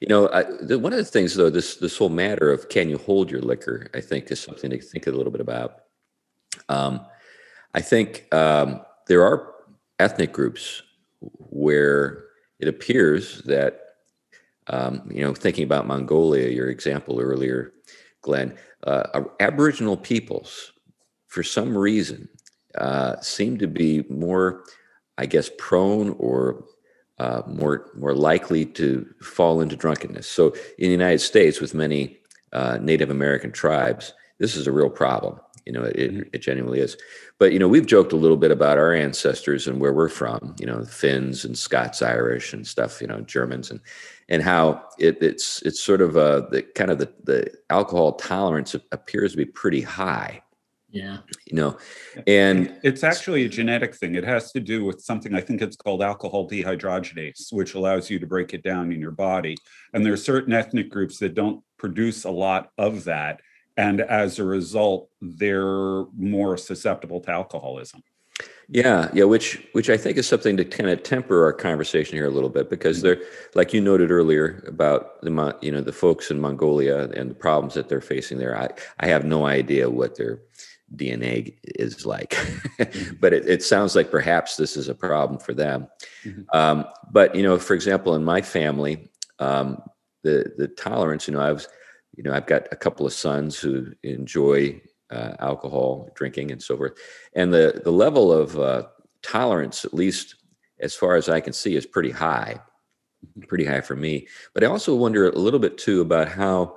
you 0.00 0.06
know, 0.06 0.28
I, 0.28 0.44
the, 0.60 0.78
one 0.78 0.92
of 0.92 1.00
the 1.00 1.04
things 1.04 1.34
though, 1.34 1.50
this 1.50 1.74
this 1.78 1.98
whole 1.98 2.10
matter 2.10 2.52
of 2.52 2.68
can 2.68 2.88
you 2.88 2.96
hold 2.96 3.28
your 3.28 3.40
liquor, 3.42 3.88
I 3.92 4.00
think 4.00 4.30
is 4.30 4.38
something 4.38 4.70
to 4.70 4.80
think 4.80 5.08
a 5.08 5.10
little 5.10 5.32
bit 5.32 5.40
about. 5.40 5.80
Um, 6.68 7.04
I 7.74 7.80
think 7.80 8.32
um, 8.32 8.82
there 9.08 9.24
are 9.24 9.52
ethnic 9.98 10.32
groups 10.32 10.84
where 11.50 12.22
it 12.60 12.68
appears 12.68 13.42
that 13.46 13.80
um, 14.68 15.10
you 15.10 15.24
know, 15.24 15.34
thinking 15.34 15.64
about 15.64 15.88
Mongolia, 15.88 16.50
your 16.50 16.70
example 16.70 17.18
earlier, 17.18 17.72
Glenn, 18.26 18.56
uh, 18.86 19.24
Aboriginal 19.40 19.96
peoples, 19.96 20.72
for 21.26 21.42
some 21.42 21.76
reason, 21.76 22.28
uh, 22.78 23.20
seem 23.20 23.58
to 23.58 23.66
be 23.66 24.04
more, 24.08 24.64
I 25.18 25.26
guess, 25.26 25.50
prone 25.58 26.10
or 26.18 26.64
uh, 27.18 27.42
more 27.46 27.90
more 27.94 28.14
likely 28.14 28.64
to 28.64 29.06
fall 29.22 29.60
into 29.60 29.76
drunkenness. 29.76 30.26
So, 30.26 30.54
in 30.78 30.86
the 30.86 30.90
United 30.90 31.20
States, 31.20 31.60
with 31.60 31.74
many 31.74 32.18
uh, 32.52 32.78
Native 32.80 33.10
American 33.10 33.52
tribes, 33.52 34.12
this 34.38 34.54
is 34.54 34.66
a 34.66 34.72
real 34.72 34.90
problem. 34.90 35.40
You 35.66 35.72
know, 35.72 35.82
it, 35.82 35.96
mm-hmm. 35.96 36.20
it 36.32 36.38
genuinely 36.38 36.80
is. 36.80 36.96
But 37.38 37.52
you 37.52 37.58
know, 37.58 37.68
we've 37.68 37.86
joked 37.86 38.12
a 38.12 38.16
little 38.16 38.36
bit 38.36 38.50
about 38.50 38.78
our 38.78 38.94
ancestors 38.94 39.66
and 39.66 39.80
where 39.80 39.92
we're 39.92 40.08
from. 40.08 40.54
You 40.58 40.66
know, 40.66 40.84
Finns 40.84 41.44
and 41.44 41.58
Scots 41.58 42.02
Irish 42.02 42.52
and 42.52 42.66
stuff. 42.66 43.00
You 43.00 43.08
know, 43.08 43.20
Germans 43.20 43.70
and 43.70 43.80
and 44.28 44.42
how 44.42 44.84
it, 44.98 45.22
it's 45.22 45.62
it's 45.62 45.80
sort 45.80 46.00
of 46.00 46.16
a 46.16 46.48
the 46.50 46.62
kind 46.62 46.90
of 46.90 46.98
the, 46.98 47.12
the 47.24 47.52
alcohol 47.70 48.12
tolerance 48.12 48.74
appears 48.92 49.32
to 49.32 49.36
be 49.36 49.44
pretty 49.44 49.82
high. 49.82 50.42
Yeah, 50.88 51.18
you 51.46 51.56
know, 51.56 51.76
and 52.26 52.78
it's 52.82 53.04
actually 53.04 53.44
a 53.44 53.48
genetic 53.48 53.94
thing. 53.94 54.14
It 54.14 54.24
has 54.24 54.52
to 54.52 54.60
do 54.60 54.84
with 54.84 55.02
something 55.02 55.34
I 55.34 55.40
think 55.40 55.60
it's 55.60 55.76
called 55.76 56.00
alcohol 56.02 56.48
dehydrogenase, 56.48 57.52
which 57.52 57.74
allows 57.74 58.08
you 58.08 58.18
to 58.18 58.26
break 58.26 58.54
it 58.54 58.62
down 58.62 58.92
in 58.92 59.00
your 59.00 59.10
body. 59.10 59.56
And 59.92 60.06
there 60.06 60.12
are 60.12 60.16
certain 60.16 60.54
ethnic 60.54 60.88
groups 60.88 61.18
that 61.18 61.34
don't 61.34 61.62
produce 61.76 62.24
a 62.24 62.30
lot 62.30 62.70
of 62.78 63.04
that, 63.04 63.40
and 63.76 64.00
as 64.00 64.38
a 64.38 64.44
result, 64.44 65.10
they're 65.20 66.04
more 66.16 66.56
susceptible 66.56 67.20
to 67.20 67.30
alcoholism. 67.30 68.02
Yeah, 68.68 69.10
yeah, 69.14 69.24
which 69.24 69.62
which 69.72 69.88
I 69.88 69.96
think 69.96 70.16
is 70.18 70.26
something 70.26 70.56
to 70.56 70.64
kind 70.64 70.90
of 70.90 71.02
temper 71.02 71.44
our 71.44 71.52
conversation 71.52 72.16
here 72.16 72.26
a 72.26 72.30
little 72.30 72.48
bit 72.48 72.68
because 72.68 72.98
mm-hmm. 72.98 73.20
they're 73.20 73.28
like 73.54 73.72
you 73.72 73.80
noted 73.80 74.10
earlier 74.10 74.64
about 74.66 75.22
the 75.22 75.56
you 75.62 75.70
know 75.70 75.80
the 75.80 75.92
folks 75.92 76.30
in 76.30 76.40
Mongolia 76.40 77.08
and 77.10 77.30
the 77.30 77.34
problems 77.34 77.74
that 77.74 77.88
they're 77.88 78.00
facing 78.00 78.38
there. 78.38 78.58
I 78.58 78.68
I 78.98 79.06
have 79.06 79.24
no 79.24 79.46
idea 79.46 79.88
what 79.88 80.16
their 80.16 80.40
DNA 80.96 81.56
is 81.62 82.04
like, 82.04 82.30
mm-hmm. 82.30 83.14
but 83.20 83.32
it, 83.32 83.48
it 83.48 83.62
sounds 83.62 83.94
like 83.94 84.10
perhaps 84.10 84.56
this 84.56 84.76
is 84.76 84.88
a 84.88 84.94
problem 84.94 85.38
for 85.38 85.54
them. 85.54 85.86
Mm-hmm. 86.24 86.42
Um, 86.52 86.86
but 87.12 87.36
you 87.36 87.44
know, 87.44 87.58
for 87.58 87.74
example, 87.74 88.16
in 88.16 88.24
my 88.24 88.42
family, 88.42 89.08
um, 89.38 89.80
the 90.24 90.52
the 90.58 90.66
tolerance, 90.66 91.28
you 91.28 91.34
know, 91.34 91.40
I 91.40 91.52
was, 91.52 91.68
you 92.16 92.22
know, 92.22 92.32
I've 92.32 92.46
got 92.46 92.66
a 92.72 92.76
couple 92.76 93.06
of 93.06 93.12
sons 93.12 93.58
who 93.58 93.92
enjoy 94.02 94.80
uh, 95.10 95.34
alcohol 95.38 96.10
drinking 96.14 96.50
and 96.50 96.62
so 96.62 96.76
forth. 96.76 96.94
And 97.34 97.52
the, 97.52 97.80
the 97.84 97.92
level 97.92 98.32
of 98.32 98.58
uh, 98.58 98.86
tolerance, 99.22 99.84
at 99.84 99.94
least 99.94 100.36
as 100.80 100.94
far 100.94 101.16
as 101.16 101.28
I 101.28 101.40
can 101.40 101.52
see, 101.52 101.76
is 101.76 101.86
pretty 101.86 102.10
high, 102.10 102.60
pretty 103.48 103.64
high 103.64 103.82
for 103.82 103.96
me. 103.96 104.26
But 104.54 104.64
I 104.64 104.66
also 104.66 104.94
wonder 104.94 105.28
a 105.28 105.38
little 105.38 105.60
bit 105.60 105.78
too 105.78 106.00
about 106.00 106.28
how 106.28 106.76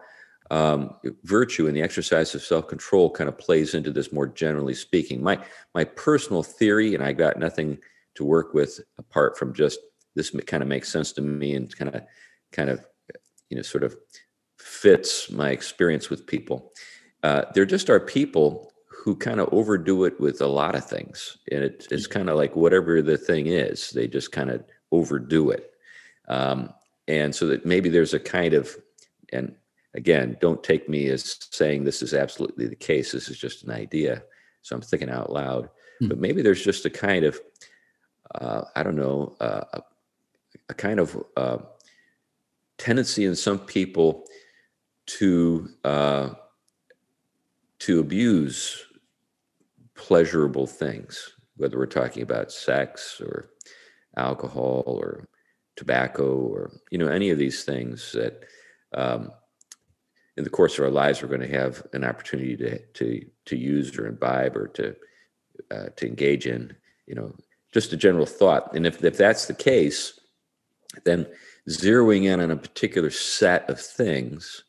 um, 0.52 0.96
virtue 1.24 1.68
and 1.68 1.76
the 1.76 1.82
exercise 1.82 2.34
of 2.34 2.42
self-control 2.42 3.12
kind 3.12 3.28
of 3.28 3.38
plays 3.38 3.74
into 3.74 3.92
this 3.92 4.12
more 4.12 4.28
generally 4.28 4.74
speaking. 4.74 5.22
My 5.22 5.40
my 5.76 5.84
personal 5.84 6.42
theory, 6.42 6.96
and 6.96 7.04
I 7.04 7.14
got 7.14 7.38
nothing 7.38 7.78
to 8.16 8.26
work 8.26 8.54
with 8.54 8.80
apart 8.98 9.38
from 9.38 9.54
just 9.54 9.80
this 10.16 10.32
kind 10.48 10.64
of 10.64 10.70
makes 10.70 10.92
sense 10.92 11.12
to 11.14 11.22
me 11.22 11.56
and 11.56 11.76
kind 11.76 11.94
of 11.94 12.02
kind 12.52 12.70
of 12.70 12.84
you 13.50 13.58
know 13.58 13.62
sort 13.62 13.84
of 13.84 13.96
fits 14.70 15.32
my 15.32 15.50
experience 15.50 16.10
with 16.10 16.28
people 16.28 16.72
uh, 17.24 17.44
there 17.54 17.66
just 17.66 17.90
are 17.90 18.00
people 18.00 18.72
who 18.88 19.16
kind 19.16 19.40
of 19.40 19.50
overdo 19.52 20.04
it 20.04 20.20
with 20.20 20.42
a 20.42 20.48
lot 20.48 20.76
of 20.76 20.86
things. 20.86 21.38
And 21.52 21.64
it, 21.64 21.88
it's 21.92 22.08
mm. 22.08 22.12
kind 22.12 22.30
of 22.30 22.38
like 22.38 22.56
whatever 22.56 23.02
the 23.02 23.18
thing 23.18 23.48
is, 23.48 23.92
they 23.92 24.08
just 24.08 24.32
kind 24.32 24.50
of 24.50 24.64
overdo 24.92 25.52
it. 25.52 25.72
Um, 26.28 26.74
and 27.08 27.34
so 27.34 27.48
that 27.48 27.66
maybe 27.66 27.90
there's 27.90 28.14
a 28.14 28.20
kind 28.20 28.54
of, 28.54 28.76
and 29.32 29.56
again, 29.94 30.38
don't 30.42 30.64
take 30.64 30.88
me 30.88 31.08
as 31.10 31.38
saying 31.52 31.84
this 31.84 32.02
is 32.02 32.14
absolutely 32.14 32.68
the 32.68 32.76
case. 32.76 33.12
This 33.12 33.30
is 33.30 33.38
just 33.38 33.64
an 33.64 33.72
idea. 33.72 34.24
So 34.62 34.76
I'm 34.76 34.82
thinking 34.82 35.10
out 35.10 35.32
loud. 35.32 35.66
Mm-hmm. 35.66 36.08
But 36.10 36.20
maybe 36.20 36.42
there's 36.42 36.64
just 36.64 36.86
a 36.86 36.90
kind 36.90 37.26
of, 37.26 37.40
uh, 38.36 38.64
I 38.76 38.84
don't 38.84 38.96
know, 38.96 39.36
uh, 39.40 39.64
a, 39.74 39.82
a, 40.70 40.74
kind 40.74 41.00
of 41.00 41.24
uh, 41.36 41.58
tendency 42.78 43.26
in 43.26 43.36
some 43.36 43.60
people 43.60 44.26
to 45.18 45.70
uh, 45.84 46.30
to 47.80 48.00
abuse 48.00 48.86
pleasurable 49.96 50.68
things, 50.68 51.34
whether 51.58 51.78
we're 51.78 51.86
talking 51.86 52.24
about 52.24 52.52
sex 52.52 53.20
or 53.22 53.50
alcohol 54.18 54.84
or 54.86 55.28
tobacco 55.76 56.36
or 56.36 56.72
you 56.92 56.98
know 56.98 57.08
any 57.08 57.30
of 57.30 57.38
these 57.38 57.64
things 57.64 58.12
that 58.12 58.44
um, 58.94 59.32
in 60.38 60.44
the 60.44 60.50
course 60.50 60.78
of 60.78 60.84
our 60.84 60.92
lives 60.92 61.22
we're 61.22 61.30
going 61.30 61.40
to 61.40 61.48
have 61.48 61.86
an 61.94 62.04
opportunity 62.04 62.56
to 62.58 62.80
to 62.94 63.26
to 63.46 63.56
use 63.56 63.98
or 63.98 64.08
imbibe 64.08 64.56
or 64.56 64.68
to 64.68 64.96
uh, 65.72 65.90
to 65.96 66.08
engage 66.08 66.46
in 66.46 66.76
you 67.08 67.16
know 67.16 67.34
just 67.72 67.94
a 67.94 67.98
general 67.98 68.26
thought. 68.26 68.76
And 68.76 68.86
if 68.86 69.04
if 69.04 69.18
that's 69.18 69.46
the 69.48 69.54
case 69.54 70.20
then 71.06 71.26
zeroing 71.70 72.26
in 72.26 72.40
on 72.40 72.52
a 72.52 72.58
particular 72.58 73.10
set 73.10 73.70
of 73.70 73.80
things 73.80 74.64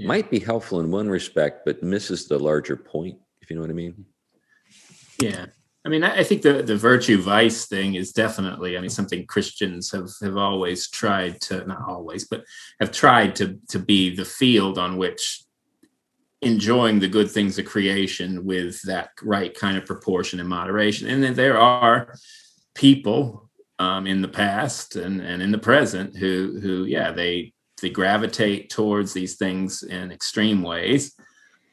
yeah. 0.00 0.06
might 0.06 0.30
be 0.30 0.38
helpful 0.38 0.80
in 0.80 0.90
one 0.90 1.08
respect 1.08 1.64
but 1.64 1.82
misses 1.82 2.26
the 2.26 2.38
larger 2.38 2.76
point 2.76 3.18
if 3.40 3.50
you 3.50 3.56
know 3.56 3.62
what 3.62 3.70
i 3.70 3.74
mean 3.74 4.04
yeah 5.20 5.46
I 5.84 5.88
mean, 5.88 6.04
I 6.04 6.22
think 6.24 6.42
the, 6.42 6.62
the 6.62 6.76
virtue 6.76 7.22
vice 7.22 7.64
thing 7.64 7.94
is 7.94 8.12
definitely, 8.12 8.76
I 8.76 8.80
mean, 8.80 8.90
something 8.90 9.26
Christians 9.26 9.90
have, 9.92 10.10
have 10.20 10.36
always 10.36 10.90
tried 10.90 11.40
to, 11.42 11.66
not 11.66 11.88
always, 11.88 12.26
but 12.26 12.44
have 12.80 12.92
tried 12.92 13.34
to, 13.36 13.58
to 13.68 13.78
be 13.78 14.14
the 14.14 14.26
field 14.26 14.76
on 14.76 14.98
which 14.98 15.42
enjoying 16.42 16.98
the 16.98 17.08
good 17.08 17.30
things 17.30 17.58
of 17.58 17.64
creation 17.64 18.44
with 18.44 18.82
that 18.82 19.10
right 19.22 19.54
kind 19.54 19.78
of 19.78 19.86
proportion 19.86 20.38
and 20.38 20.48
moderation. 20.48 21.08
And 21.08 21.22
then 21.22 21.34
there 21.34 21.58
are 21.58 22.14
people 22.74 23.48
um, 23.78 24.06
in 24.06 24.20
the 24.20 24.28
past 24.28 24.96
and, 24.96 25.22
and 25.22 25.40
in 25.40 25.50
the 25.50 25.58
present 25.58 26.14
who, 26.14 26.58
who, 26.60 26.84
yeah, 26.84 27.10
they, 27.10 27.54
they 27.80 27.90
gravitate 27.90 28.70
towards 28.70 29.12
these 29.12 29.36
things 29.36 29.82
in 29.82 30.10
extreme 30.10 30.62
ways 30.62 31.14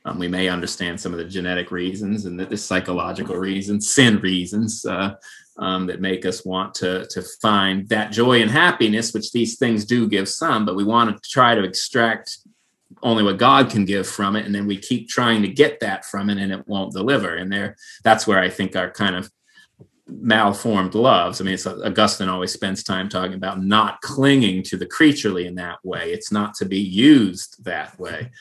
um, 0.08 0.20
we 0.20 0.30
may 0.30 0.48
understand 0.48 1.00
some 1.00 1.12
of 1.12 1.18
the 1.18 1.26
genetic 1.26 1.70
reasons 1.70 2.26
and 2.26 2.40
the, 2.40 2.46
the 2.46 2.56
psychological 2.56 3.36
reasons, 3.36 3.92
sin 3.94 4.20
reasons 4.22 4.86
uh, 4.86 5.16
um, 5.58 5.86
that 5.88 6.00
make 6.00 6.26
us 6.26 6.46
want 6.46 6.74
to, 6.76 7.06
to 7.08 7.22
find 7.42 7.90
that 7.90 8.14
joy 8.14 8.42
and 8.42 8.50
happiness, 8.50 9.14
which 9.14 9.34
these 9.34 9.58
things 9.58 9.84
do 9.84 10.08
give 10.08 10.30
some, 10.30 10.66
but 10.66 10.78
we 10.78 10.86
want 10.86 11.14
to 11.14 11.30
try 11.30 11.56
to 11.56 11.64
extract 11.64 12.38
only 13.04 13.22
what 13.22 13.38
God 13.38 13.70
can 13.70 13.84
give 13.84 14.08
from 14.08 14.38
it. 14.38 14.46
And 14.46 14.56
then 14.56 14.66
we 14.66 14.78
keep 14.78 15.10
trying 15.10 15.42
to 15.42 15.50
get 15.50 15.82
that 15.82 16.06
from 16.06 16.30
it 16.30 16.38
and 16.38 16.54
it 16.54 16.66
won't 16.70 16.94
deliver. 16.94 17.36
And 17.36 17.52
there, 17.52 17.76
that's 18.06 18.26
where 18.26 18.40
I 18.40 18.50
think 18.50 18.78
our 18.78 18.90
kind 18.90 19.16
of 19.16 19.30
malformed 20.08 20.96
loves. 20.96 21.42
I 21.42 21.44
mean, 21.44 21.54
it's 21.54 21.68
Augustine 21.68 22.30
always 22.30 22.54
spends 22.54 22.84
time 22.84 23.10
talking 23.10 23.34
about 23.34 23.64
not 23.64 24.02
clinging 24.02 24.64
to 24.64 24.78
the 24.78 24.86
creaturely 24.86 25.48
in 25.48 25.56
that 25.56 25.80
way. 25.84 26.12
It's 26.12 26.32
not 26.32 26.54
to 26.56 26.66
be 26.66 26.80
used 26.80 27.64
that 27.66 27.98
way. 28.00 28.32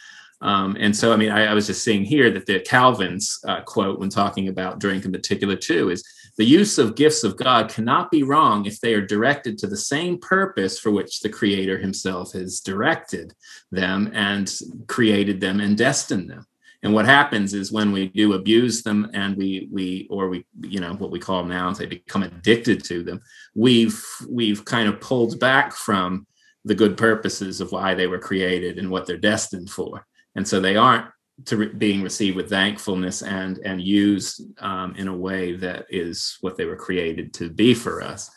Um, 0.42 0.76
and 0.78 0.94
so, 0.94 1.12
I 1.12 1.16
mean, 1.16 1.30
I, 1.30 1.46
I, 1.46 1.54
was 1.54 1.66
just 1.66 1.82
seeing 1.82 2.04
here 2.04 2.30
that 2.30 2.44
the 2.44 2.60
Calvin's 2.60 3.40
uh, 3.48 3.62
quote 3.62 3.98
when 3.98 4.10
talking 4.10 4.48
about 4.48 4.78
drink 4.78 5.06
in 5.06 5.12
particular, 5.12 5.56
too, 5.56 5.88
is 5.88 6.04
the 6.36 6.44
use 6.44 6.76
of 6.76 6.94
gifts 6.94 7.24
of 7.24 7.38
God 7.38 7.70
cannot 7.70 8.10
be 8.10 8.22
wrong 8.22 8.66
if 8.66 8.78
they 8.80 8.92
are 8.92 9.04
directed 9.04 9.56
to 9.58 9.66
the 9.66 9.76
same 9.76 10.18
purpose 10.18 10.78
for 10.78 10.90
which 10.90 11.20
the 11.20 11.30
Creator 11.30 11.78
Himself 11.78 12.32
has 12.34 12.60
directed 12.60 13.32
them 13.72 14.10
and 14.12 14.52
created 14.88 15.40
them 15.40 15.60
and 15.60 15.78
destined 15.78 16.28
them. 16.28 16.46
And 16.86 16.94
what 16.94 17.04
happens 17.04 17.52
is 17.52 17.72
when 17.72 17.90
we 17.90 18.06
do 18.10 18.34
abuse 18.34 18.84
them 18.84 19.10
and 19.12 19.36
we 19.36 19.68
we 19.72 20.06
or 20.08 20.28
we 20.28 20.46
you 20.62 20.78
know 20.78 20.92
what 20.92 21.10
we 21.10 21.18
call 21.18 21.44
now 21.44 21.72
they 21.72 21.84
become 21.84 22.22
addicted 22.22 22.84
to 22.84 23.02
them, 23.02 23.20
we've 23.56 24.00
we've 24.30 24.64
kind 24.64 24.88
of 24.88 25.00
pulled 25.00 25.40
back 25.40 25.74
from 25.74 26.28
the 26.64 26.76
good 26.76 26.96
purposes 26.96 27.60
of 27.60 27.72
why 27.72 27.96
they 27.96 28.06
were 28.06 28.20
created 28.20 28.78
and 28.78 28.88
what 28.88 29.04
they're 29.04 29.16
destined 29.16 29.68
for. 29.68 30.06
And 30.36 30.46
so 30.46 30.60
they 30.60 30.76
aren't 30.76 31.06
to 31.46 31.56
re- 31.56 31.72
being 31.72 32.04
received 32.04 32.36
with 32.36 32.50
thankfulness 32.50 33.20
and 33.20 33.58
and 33.64 33.82
used 33.82 34.42
um, 34.60 34.94
in 34.94 35.08
a 35.08 35.16
way 35.16 35.56
that 35.56 35.86
is 35.90 36.38
what 36.40 36.56
they 36.56 36.66
were 36.66 36.76
created 36.76 37.34
to 37.34 37.50
be 37.50 37.74
for 37.74 38.00
us. 38.00 38.30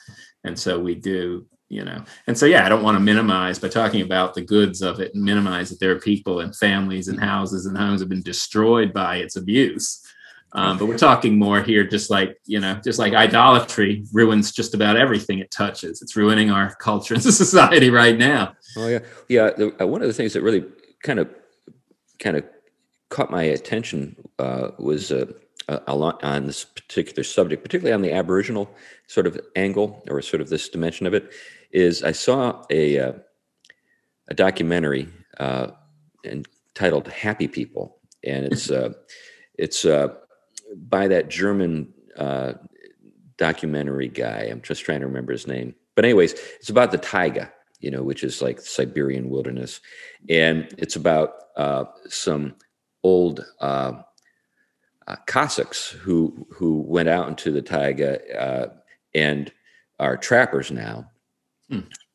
And 0.44 0.58
so 0.58 0.80
we 0.80 0.96
do 0.96 1.46
you 1.70 1.86
know? 1.86 2.04
And 2.28 2.38
so 2.38 2.46
yeah 2.46 2.66
i 2.66 2.70
don't 2.70 2.84
want 2.84 2.96
to 2.96 3.00
minimize 3.00 3.60
by 3.60 3.70
talking 3.70 4.02
about 4.02 4.34
the 4.34 4.42
goods 4.42 4.82
of 4.82 5.00
it 5.00 5.14
and 5.14 5.24
minimize 5.24 5.70
that 5.70 5.80
there 5.80 5.92
are 5.92 6.00
people 6.00 6.42
and 6.42 6.56
families 6.56 7.08
and 7.08 7.20
houses 7.20 7.66
and 7.66 7.78
homes 7.78 8.02
have 8.02 8.10
been 8.10 8.22
destroyed 8.22 8.94
by 8.94 9.18
its 9.18 9.36
abuse. 9.36 10.06
Um, 10.52 10.80
but 10.80 10.88
we're 10.88 10.98
talking 10.98 11.38
more 11.38 11.62
here 11.62 11.84
just 11.84 12.10
like 12.10 12.40
you 12.46 12.60
know 12.60 12.82
just 12.84 12.98
like 12.98 13.14
idolatry 13.14 14.04
ruins 14.12 14.52
just 14.52 14.74
about 14.74 14.98
everything 14.98 15.40
it 15.40 15.52
touches. 15.52 16.02
It's 16.02 16.16
ruining 16.16 16.50
our 16.50 16.74
culture 16.76 17.14
and 17.14 17.24
society 17.46 17.92
right 17.92 18.18
now. 18.18 18.56
Oh 18.76 18.88
yeah. 18.88 19.00
Yeah 19.28 19.52
the, 19.52 19.84
uh, 19.84 19.86
one 19.86 20.02
of 20.02 20.08
the 20.08 20.14
things 20.14 20.34
that 20.34 20.42
really 20.42 20.66
kind 21.04 21.20
of 21.20 21.30
kind 22.18 22.36
of 22.36 22.46
caught 23.10 23.30
my 23.30 23.44
attention 23.44 24.16
uh, 24.40 24.70
was 24.80 25.12
uh, 25.12 25.26
a 25.88 25.96
lot 25.96 26.24
on 26.24 26.48
this 26.48 26.66
particular 26.66 27.24
subject, 27.24 27.64
particularly 27.64 27.94
on 27.94 28.02
the 28.02 28.12
Aboriginal 28.12 28.70
sort 29.08 29.28
of 29.28 29.40
angle 29.56 30.04
or 30.10 30.22
sort 30.22 30.42
of 30.42 30.50
this 30.50 30.70
dimension 30.70 31.06
of 31.06 31.14
it. 31.14 31.32
Is 31.72 32.04
I 32.04 32.12
saw 32.12 32.64
a 32.70 33.00
uh, 33.00 33.14
a 34.28 34.34
documentary 34.34 35.08
uh, 35.40 35.68
entitled 36.24 37.08
"Happy 37.08 37.48
People," 37.48 38.00
and 38.24 38.46
it's 38.46 38.72
uh, 38.82 38.94
it's 39.56 39.86
uh, 39.86 40.16
by 40.76 41.08
that 41.08 41.30
German 41.30 41.94
documentary 43.38 44.10
guy. 44.10 44.48
I'm 44.52 44.62
just 44.62 44.84
trying 44.84 45.00
to 45.00 45.08
remember 45.08 45.32
his 45.32 45.48
name, 45.48 45.74
but 45.96 46.06
anyways, 46.06 46.34
it's 46.34 46.70
about 46.70 46.92
the 46.92 46.98
taiga, 46.98 47.52
you 47.80 47.90
know, 47.90 48.04
which 48.04 48.24
is 48.24 48.42
like 48.42 48.58
the 48.58 48.64
Siberian 48.64 49.30
wilderness, 49.30 49.80
and 50.30 50.74
it's 50.78 50.96
about 50.96 51.34
uh, 51.56 51.86
some 52.08 52.56
old 53.04 53.46
uh, 53.60 53.94
uh, 55.08 55.16
Cossacks 55.28 55.90
who 55.90 56.48
who 56.50 56.82
went 56.82 57.10
out 57.10 57.28
into 57.28 57.52
the 57.52 57.62
taiga 57.62 58.20
uh, 58.40 58.70
and 59.14 59.52
are 60.00 60.18
trappers 60.18 60.72
now, 60.72 61.10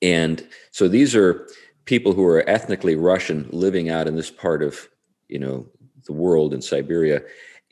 and 0.03 0.47
so 0.71 0.89
these 0.89 1.15
are 1.15 1.49
people 1.85 2.13
who 2.13 2.25
are 2.25 2.49
ethnically 2.49 2.97
Russian 2.97 3.49
living 3.51 3.91
out 3.91 4.09
in 4.09 4.17
this 4.17 4.31
part 4.31 4.63
of 4.63 4.89
you 5.29 5.39
know 5.39 5.67
the 6.07 6.13
world 6.13 6.53
in 6.53 6.63
Siberia, 6.63 7.23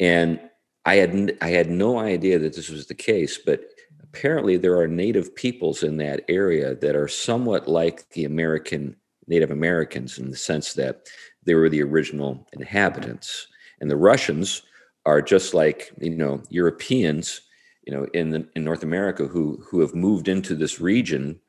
and 0.01 0.41
I 0.85 0.97
had 0.97 1.37
I 1.41 1.49
had 1.49 1.71
no 1.71 1.99
idea 1.99 2.39
that 2.39 2.55
this 2.55 2.69
was 2.69 2.87
the 2.87 2.95
case, 2.95 3.39
but 3.39 3.61
apparently 4.03 4.57
there 4.57 4.79
are 4.79 4.89
native 4.89 5.35
peoples 5.35 5.83
in 5.83 5.97
that 5.99 6.25
area 6.29 6.75
that 6.77 6.97
are 6.97 7.09
somewhat 7.09 7.69
like 7.69 8.09
the 8.11 8.25
American 8.25 8.97
Native 9.27 9.51
Americans 9.51 10.19
in 10.19 10.31
the 10.31 10.37
sense 10.37 10.75
that 10.75 11.09
they 11.45 11.55
were 11.55 11.69
the 11.69 11.83
original 11.83 12.47
inhabitants. 12.53 13.47
And 13.81 13.91
the 13.91 13.97
Russians 13.97 14.63
are 15.07 15.23
just 15.23 15.55
like, 15.55 15.93
you 16.01 16.17
know, 16.17 16.43
Europeans, 16.51 17.41
you 17.87 17.93
know, 17.93 18.07
in 18.15 18.31
the, 18.31 18.47
in 18.55 18.65
North 18.65 18.83
America 18.83 19.27
who 19.27 19.63
who 19.67 19.81
have 19.81 19.95
moved 19.95 20.29
into 20.29 20.55
this 20.55 20.81
region 20.81 21.41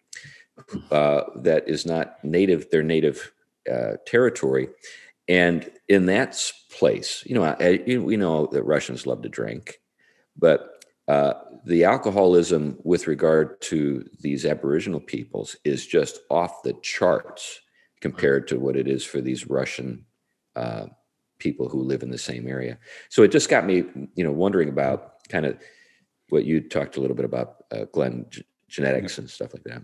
uh, 0.91 1.23
that 1.35 1.67
is 1.67 1.85
not 1.85 2.23
native, 2.23 2.69
their 2.69 2.83
native 2.83 3.31
uh, 3.71 3.93
territory. 4.05 4.69
And 5.27 5.71
in 5.87 6.05
that 6.07 6.51
place, 6.71 7.23
you 7.25 7.35
know, 7.35 7.43
I, 7.43 7.81
we 7.87 8.17
know 8.17 8.47
that 8.47 8.63
Russians 8.63 9.07
love 9.07 9.21
to 9.21 9.29
drink, 9.29 9.79
but 10.37 10.85
uh, 11.07 11.33
the 11.65 11.83
alcoholism 11.83 12.77
with 12.83 13.07
regard 13.07 13.61
to 13.61 14.07
these 14.19 14.45
Aboriginal 14.45 14.99
peoples 14.99 15.55
is 15.63 15.85
just 15.85 16.19
off 16.29 16.63
the 16.63 16.73
charts 16.81 17.61
compared 18.01 18.47
to 18.49 18.59
what 18.59 18.75
it 18.75 18.87
is 18.87 19.05
for 19.05 19.21
these 19.21 19.47
Russian 19.47 20.05
uh, 20.55 20.87
people 21.39 21.69
who 21.69 21.81
live 21.83 22.03
in 22.03 22.11
the 22.11 22.17
same 22.17 22.47
area. 22.47 22.77
So 23.09 23.23
it 23.23 23.31
just 23.31 23.49
got 23.49 23.65
me, 23.65 23.83
you 24.15 24.23
know, 24.23 24.31
wondering 24.31 24.69
about 24.69 25.27
kind 25.29 25.45
of 25.45 25.57
what 26.29 26.45
you 26.45 26.61
talked 26.61 26.97
a 26.97 27.01
little 27.01 27.15
bit 27.15 27.25
about, 27.25 27.63
uh, 27.71 27.85
Glenn, 27.91 28.25
g- 28.29 28.45
genetics 28.67 29.17
and 29.17 29.29
stuff 29.29 29.53
like 29.53 29.63
that. 29.63 29.83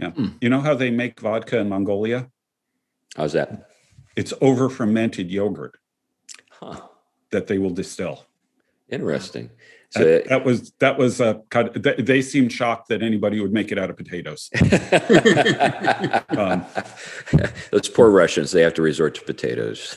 Yeah. 0.00 0.10
Mm. 0.10 0.34
You 0.40 0.48
know 0.48 0.60
how 0.60 0.74
they 0.74 0.90
make 0.90 1.20
vodka 1.20 1.58
in 1.58 1.68
Mongolia? 1.68 2.30
How's 3.16 3.34
that? 3.34 3.68
It's 4.16 4.32
over 4.40 4.70
fermented 4.70 5.30
yogurt 5.30 5.78
huh. 6.50 6.80
that 7.30 7.46
they 7.48 7.58
will 7.58 7.70
distill. 7.70 8.24
Interesting. 8.88 9.50
So 9.90 10.04
that, 10.04 10.28
that 10.28 10.44
was 10.44 10.70
that 10.78 10.98
was 10.98 11.20
a 11.20 11.42
kind 11.50 11.68
they 11.74 12.22
seemed 12.22 12.52
shocked 12.52 12.88
that 12.88 13.02
anybody 13.02 13.40
would 13.40 13.52
make 13.52 13.72
it 13.72 13.78
out 13.78 13.90
of 13.90 13.96
potatoes. 13.96 14.48
um, 16.28 16.64
Those 17.72 17.88
poor 17.88 18.08
Russians, 18.10 18.52
they 18.52 18.62
have 18.62 18.74
to 18.74 18.82
resort 18.82 19.16
to 19.16 19.22
potatoes. 19.22 19.96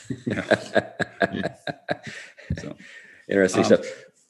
so, 2.58 2.76
Interesting 3.28 3.60
um, 3.60 3.66
stuff. 3.66 3.80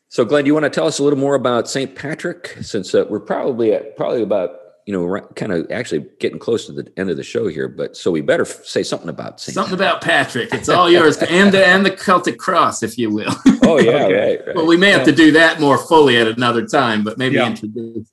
So, 0.09 0.25
Glenn, 0.25 0.45
do 0.45 0.49
you 0.49 0.55
want 0.55 0.65
to 0.65 0.71
tell 0.71 0.87
us 0.87 0.99
a 0.99 1.03
little 1.03 1.19
more 1.19 1.35
about 1.35 1.69
St. 1.69 1.95
Patrick? 1.97 2.57
Since 2.61 2.95
uh, 2.95 3.07
we're 3.09 3.19
probably 3.19 3.73
at, 3.73 3.97
probably 3.97 4.23
about 4.23 4.64
you 4.87 4.93
know, 4.93 5.21
kind 5.35 5.51
of 5.51 5.71
actually 5.71 6.07
getting 6.21 6.39
close 6.39 6.67
to 6.67 6.73
the 6.73 6.93
end 6.99 7.09
of 7.09 7.17
the 7.17 7.23
show 7.23 7.49
here, 7.49 7.69
but 7.69 7.97
so 7.97 8.11
we 8.11 8.21
better 8.21 8.45
say 8.45 8.83
something 8.83 9.09
about 9.09 9.41
Saint 9.41 9.55
something 9.55 9.79
Patrick. 9.79 9.89
about 9.89 10.03
Patrick. 10.03 10.55
It's 10.55 10.69
all 10.69 10.91
yours, 10.91 11.17
and 11.31 11.53
the 11.53 11.67
and 11.67 11.87
the 11.87 11.91
Celtic 11.91 12.39
cross, 12.39 12.83
if 12.83 12.99
you 12.99 13.11
will. 13.11 13.35
Oh 13.65 13.79
yeah, 13.79 13.91
okay. 14.05 14.37
right, 14.37 14.47
right, 14.47 14.57
Well, 14.57 14.67
we 14.67 14.77
may 14.77 14.91
have 14.91 15.05
to 15.05 15.13
do 15.13 15.33
that 15.33 15.59
more 15.59 15.79
fully 15.79 16.19
at 16.19 16.29
another 16.29 16.67
time, 16.67 17.03
but 17.03 17.17
maybe 17.17 17.37
yeah. 17.37 17.47
introduce. 17.47 18.11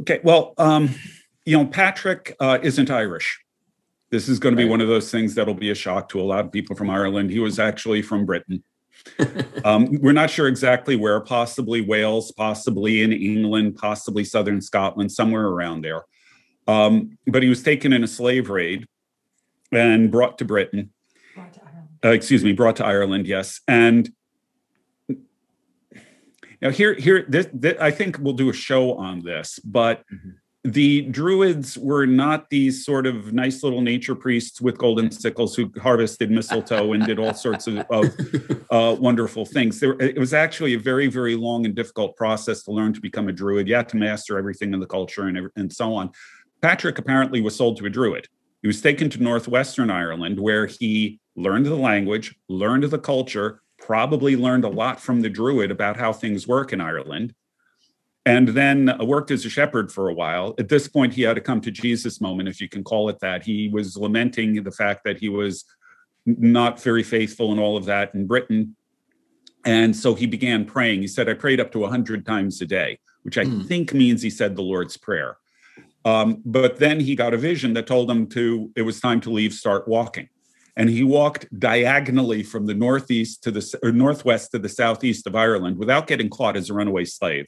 Okay, 0.00 0.20
well, 0.24 0.54
um, 0.56 0.94
you 1.44 1.58
know, 1.58 1.66
Patrick 1.66 2.36
uh, 2.40 2.58
isn't 2.62 2.90
Irish. 2.90 3.40
This 4.10 4.28
is 4.28 4.38
going 4.38 4.54
to 4.56 4.62
be 4.62 4.68
one 4.68 4.80
of 4.80 4.88
those 4.88 5.10
things 5.10 5.34
that'll 5.34 5.54
be 5.54 5.70
a 5.70 5.74
shock 5.74 6.08
to 6.10 6.20
a 6.20 6.22
lot 6.22 6.44
of 6.44 6.52
people 6.52 6.74
from 6.74 6.90
Ireland. 6.90 7.30
He 7.30 7.38
was 7.38 7.58
actually 7.58 8.02
from 8.02 8.24
Britain. 8.24 8.62
um, 9.64 9.88
we're 10.00 10.12
not 10.12 10.30
sure 10.30 10.48
exactly 10.48 10.96
where, 10.96 11.20
possibly 11.20 11.80
Wales, 11.80 12.32
possibly 12.32 13.02
in 13.02 13.12
England, 13.12 13.76
possibly 13.76 14.24
southern 14.24 14.60
Scotland, 14.60 15.10
somewhere 15.12 15.46
around 15.46 15.82
there. 15.82 16.02
Um, 16.68 17.18
but 17.26 17.42
he 17.42 17.48
was 17.48 17.62
taken 17.62 17.92
in 17.92 18.04
a 18.04 18.08
slave 18.08 18.48
raid 18.48 18.86
and 19.72 20.10
brought 20.10 20.38
to 20.38 20.44
Britain. 20.44 20.92
Brought 21.34 21.52
to 21.54 21.60
uh, 22.04 22.10
excuse 22.10 22.44
me, 22.44 22.52
brought 22.52 22.76
to 22.76 22.86
Ireland, 22.86 23.26
yes. 23.26 23.60
And 23.66 24.10
now 26.60 26.70
here, 26.70 26.94
here, 26.94 27.24
this, 27.28 27.48
this, 27.52 27.76
I 27.80 27.90
think 27.90 28.18
we'll 28.18 28.34
do 28.34 28.50
a 28.50 28.54
show 28.54 28.94
on 28.94 29.22
this, 29.22 29.58
but 29.60 30.04
mm-hmm 30.12 30.30
the 30.64 31.02
druids 31.02 31.76
were 31.76 32.06
not 32.06 32.48
these 32.48 32.84
sort 32.84 33.04
of 33.04 33.32
nice 33.32 33.64
little 33.64 33.80
nature 33.80 34.14
priests 34.14 34.60
with 34.60 34.78
golden 34.78 35.10
sickles 35.10 35.56
who 35.56 35.72
harvested 35.80 36.30
mistletoe 36.30 36.92
and 36.92 37.04
did 37.04 37.18
all 37.18 37.34
sorts 37.34 37.66
of, 37.66 37.78
of 37.90 38.14
uh, 38.70 38.94
wonderful 38.98 39.44
things. 39.44 39.80
There, 39.80 40.00
it 40.00 40.18
was 40.18 40.32
actually 40.32 40.74
a 40.74 40.78
very, 40.78 41.08
very 41.08 41.34
long 41.34 41.66
and 41.66 41.74
difficult 41.74 42.16
process 42.16 42.62
to 42.64 42.70
learn 42.70 42.92
to 42.94 43.00
become 43.00 43.28
a 43.28 43.32
druid. 43.32 43.66
You 43.66 43.74
had 43.74 43.88
to 43.88 43.96
master 43.96 44.38
everything 44.38 44.72
in 44.72 44.78
the 44.78 44.86
culture 44.86 45.26
and, 45.26 45.50
and 45.56 45.72
so 45.72 45.94
on. 45.94 46.10
Patrick 46.60 46.98
apparently 46.98 47.40
was 47.40 47.56
sold 47.56 47.76
to 47.78 47.86
a 47.86 47.90
druid. 47.90 48.28
He 48.60 48.68
was 48.68 48.80
taken 48.80 49.10
to 49.10 49.22
northwestern 49.22 49.90
Ireland, 49.90 50.38
where 50.38 50.66
he 50.66 51.18
learned 51.34 51.66
the 51.66 51.74
language, 51.74 52.36
learned 52.48 52.84
the 52.84 53.00
culture, 53.00 53.62
probably 53.78 54.36
learned 54.36 54.62
a 54.62 54.68
lot 54.68 55.00
from 55.00 55.22
the 55.22 55.28
druid 55.28 55.72
about 55.72 55.96
how 55.96 56.12
things 56.12 56.46
work 56.46 56.72
in 56.72 56.80
Ireland 56.80 57.34
and 58.24 58.48
then 58.48 58.96
worked 59.00 59.30
as 59.30 59.44
a 59.44 59.50
shepherd 59.50 59.90
for 59.90 60.08
a 60.08 60.14
while. 60.14 60.54
At 60.58 60.68
this 60.68 60.86
point, 60.86 61.12
he 61.12 61.22
had 61.22 61.36
a 61.36 61.40
come 61.40 61.60
to 61.62 61.70
Jesus 61.70 62.20
moment, 62.20 62.48
if 62.48 62.60
you 62.60 62.68
can 62.68 62.84
call 62.84 63.08
it 63.08 63.18
that. 63.20 63.42
He 63.42 63.68
was 63.68 63.96
lamenting 63.96 64.62
the 64.62 64.70
fact 64.70 65.02
that 65.04 65.18
he 65.18 65.28
was 65.28 65.64
not 66.24 66.80
very 66.80 67.02
faithful 67.02 67.50
and 67.50 67.60
all 67.60 67.76
of 67.76 67.84
that 67.86 68.14
in 68.14 68.26
Britain. 68.26 68.76
And 69.64 69.94
so 69.94 70.14
he 70.14 70.26
began 70.26 70.64
praying. 70.64 71.00
He 71.00 71.08
said, 71.08 71.28
I 71.28 71.34
prayed 71.34 71.60
up 71.60 71.72
to 71.72 71.80
100 71.80 72.24
times 72.24 72.60
a 72.60 72.66
day, 72.66 73.00
which 73.22 73.38
I 73.38 73.44
mm. 73.44 73.66
think 73.66 73.92
means 73.92 74.22
he 74.22 74.30
said 74.30 74.54
the 74.54 74.62
Lord's 74.62 74.96
Prayer. 74.96 75.36
Um, 76.04 76.42
but 76.44 76.78
then 76.78 77.00
he 77.00 77.16
got 77.16 77.34
a 77.34 77.38
vision 77.38 77.74
that 77.74 77.86
told 77.86 78.10
him 78.10 78.28
to, 78.28 78.70
it 78.76 78.82
was 78.82 79.00
time 79.00 79.20
to 79.22 79.30
leave, 79.30 79.52
start 79.52 79.86
walking. 79.88 80.28
And 80.76 80.88
he 80.88 81.04
walked 81.04 81.46
diagonally 81.58 82.42
from 82.42 82.66
the 82.66 82.74
northeast 82.74 83.42
to 83.44 83.50
the 83.50 83.92
northwest 83.92 84.52
to 84.52 84.58
the 84.58 84.68
southeast 84.68 85.26
of 85.26 85.36
Ireland 85.36 85.76
without 85.76 86.06
getting 86.06 86.30
caught 86.30 86.56
as 86.56 86.70
a 86.70 86.74
runaway 86.74 87.04
slave 87.04 87.46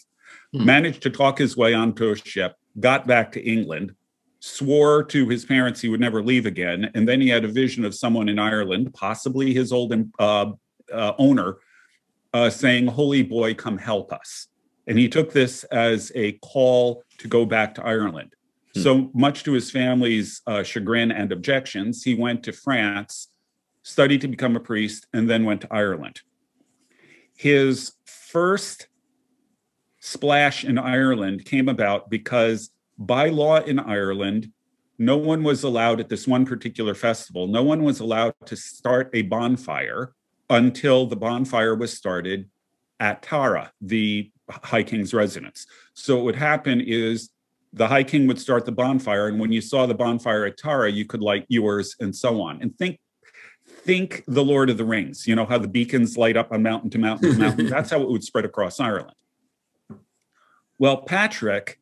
hmm. 0.54 0.64
managed 0.64 1.02
to 1.02 1.10
talk 1.10 1.38
his 1.38 1.56
way 1.56 1.74
onto 1.74 2.10
a 2.10 2.16
ship, 2.16 2.56
got 2.78 3.06
back 3.06 3.32
to 3.32 3.42
England, 3.42 3.94
swore 4.40 5.02
to 5.02 5.28
his 5.28 5.44
parents 5.44 5.80
he 5.80 5.88
would 5.88 6.00
never 6.00 6.22
leave 6.22 6.46
again. 6.46 6.90
And 6.94 7.08
then 7.08 7.20
he 7.20 7.28
had 7.28 7.44
a 7.44 7.48
vision 7.48 7.84
of 7.84 7.94
someone 7.94 8.28
in 8.28 8.38
Ireland, 8.38 8.92
possibly 8.92 9.54
his 9.54 9.72
old 9.72 9.92
uh, 10.18 10.52
uh, 10.92 11.12
owner, 11.18 11.56
uh, 12.32 12.50
saying, 12.50 12.86
Holy 12.86 13.22
boy, 13.22 13.54
come 13.54 13.78
help 13.78 14.12
us. 14.12 14.48
And 14.86 14.98
he 14.98 15.08
took 15.08 15.32
this 15.32 15.64
as 15.64 16.12
a 16.14 16.32
call 16.32 17.04
to 17.18 17.28
go 17.28 17.46
back 17.46 17.74
to 17.76 17.84
Ireland. 17.84 18.34
Hmm. 18.74 18.80
So 18.80 19.10
much 19.14 19.44
to 19.44 19.52
his 19.52 19.70
family's 19.70 20.42
uh, 20.46 20.62
chagrin 20.62 21.10
and 21.10 21.32
objections, 21.32 22.02
he 22.02 22.14
went 22.14 22.42
to 22.44 22.52
France, 22.52 23.28
studied 23.82 24.20
to 24.20 24.28
become 24.28 24.56
a 24.56 24.60
priest, 24.60 25.06
and 25.12 25.28
then 25.28 25.44
went 25.44 25.62
to 25.62 25.68
Ireland. 25.72 26.20
His 27.36 27.92
first 28.04 28.88
splash 30.04 30.64
in 30.64 30.76
Ireland 30.76 31.46
came 31.46 31.66
about 31.66 32.10
because 32.10 32.68
by 32.98 33.30
law 33.30 33.60
in 33.60 33.78
Ireland, 33.78 34.52
no 34.98 35.16
one 35.16 35.42
was 35.42 35.62
allowed 35.62 35.98
at 35.98 36.10
this 36.10 36.28
one 36.28 36.44
particular 36.44 36.94
festival, 36.94 37.46
no 37.46 37.62
one 37.62 37.82
was 37.82 38.00
allowed 38.00 38.34
to 38.44 38.54
start 38.54 39.08
a 39.14 39.22
bonfire 39.22 40.12
until 40.50 41.06
the 41.06 41.16
bonfire 41.16 41.74
was 41.74 41.94
started 41.94 42.50
at 43.00 43.22
Tara, 43.22 43.72
the 43.80 44.30
High 44.50 44.82
King's 44.82 45.14
residence. 45.14 45.66
So 45.94 46.16
what 46.16 46.24
would 46.26 46.36
happen 46.36 46.82
is 46.82 47.30
the 47.72 47.88
High 47.88 48.04
King 48.04 48.26
would 48.26 48.38
start 48.38 48.66
the 48.66 48.72
bonfire, 48.72 49.28
and 49.28 49.40
when 49.40 49.52
you 49.52 49.62
saw 49.62 49.86
the 49.86 49.94
bonfire 49.94 50.44
at 50.44 50.58
Tara, 50.58 50.92
you 50.92 51.06
could 51.06 51.22
light 51.22 51.46
yours 51.48 51.96
and 51.98 52.14
so 52.14 52.42
on. 52.42 52.60
And 52.60 52.76
think 52.76 53.00
think 53.66 54.22
the 54.28 54.44
Lord 54.44 54.68
of 54.68 54.76
the 54.76 54.84
Rings, 54.84 55.26
you 55.26 55.34
know, 55.34 55.46
how 55.46 55.56
the 55.56 55.68
beacons 55.68 56.18
light 56.18 56.36
up 56.36 56.52
on 56.52 56.62
mountain 56.62 56.90
to 56.90 56.98
mountain 56.98 57.32
to 57.32 57.38
mountain. 57.38 57.66
That's 57.70 57.90
how 57.90 58.02
it 58.02 58.08
would 58.10 58.22
spread 58.22 58.44
across 58.44 58.78
Ireland. 58.80 59.14
Well, 60.78 60.98
Patrick 60.98 61.80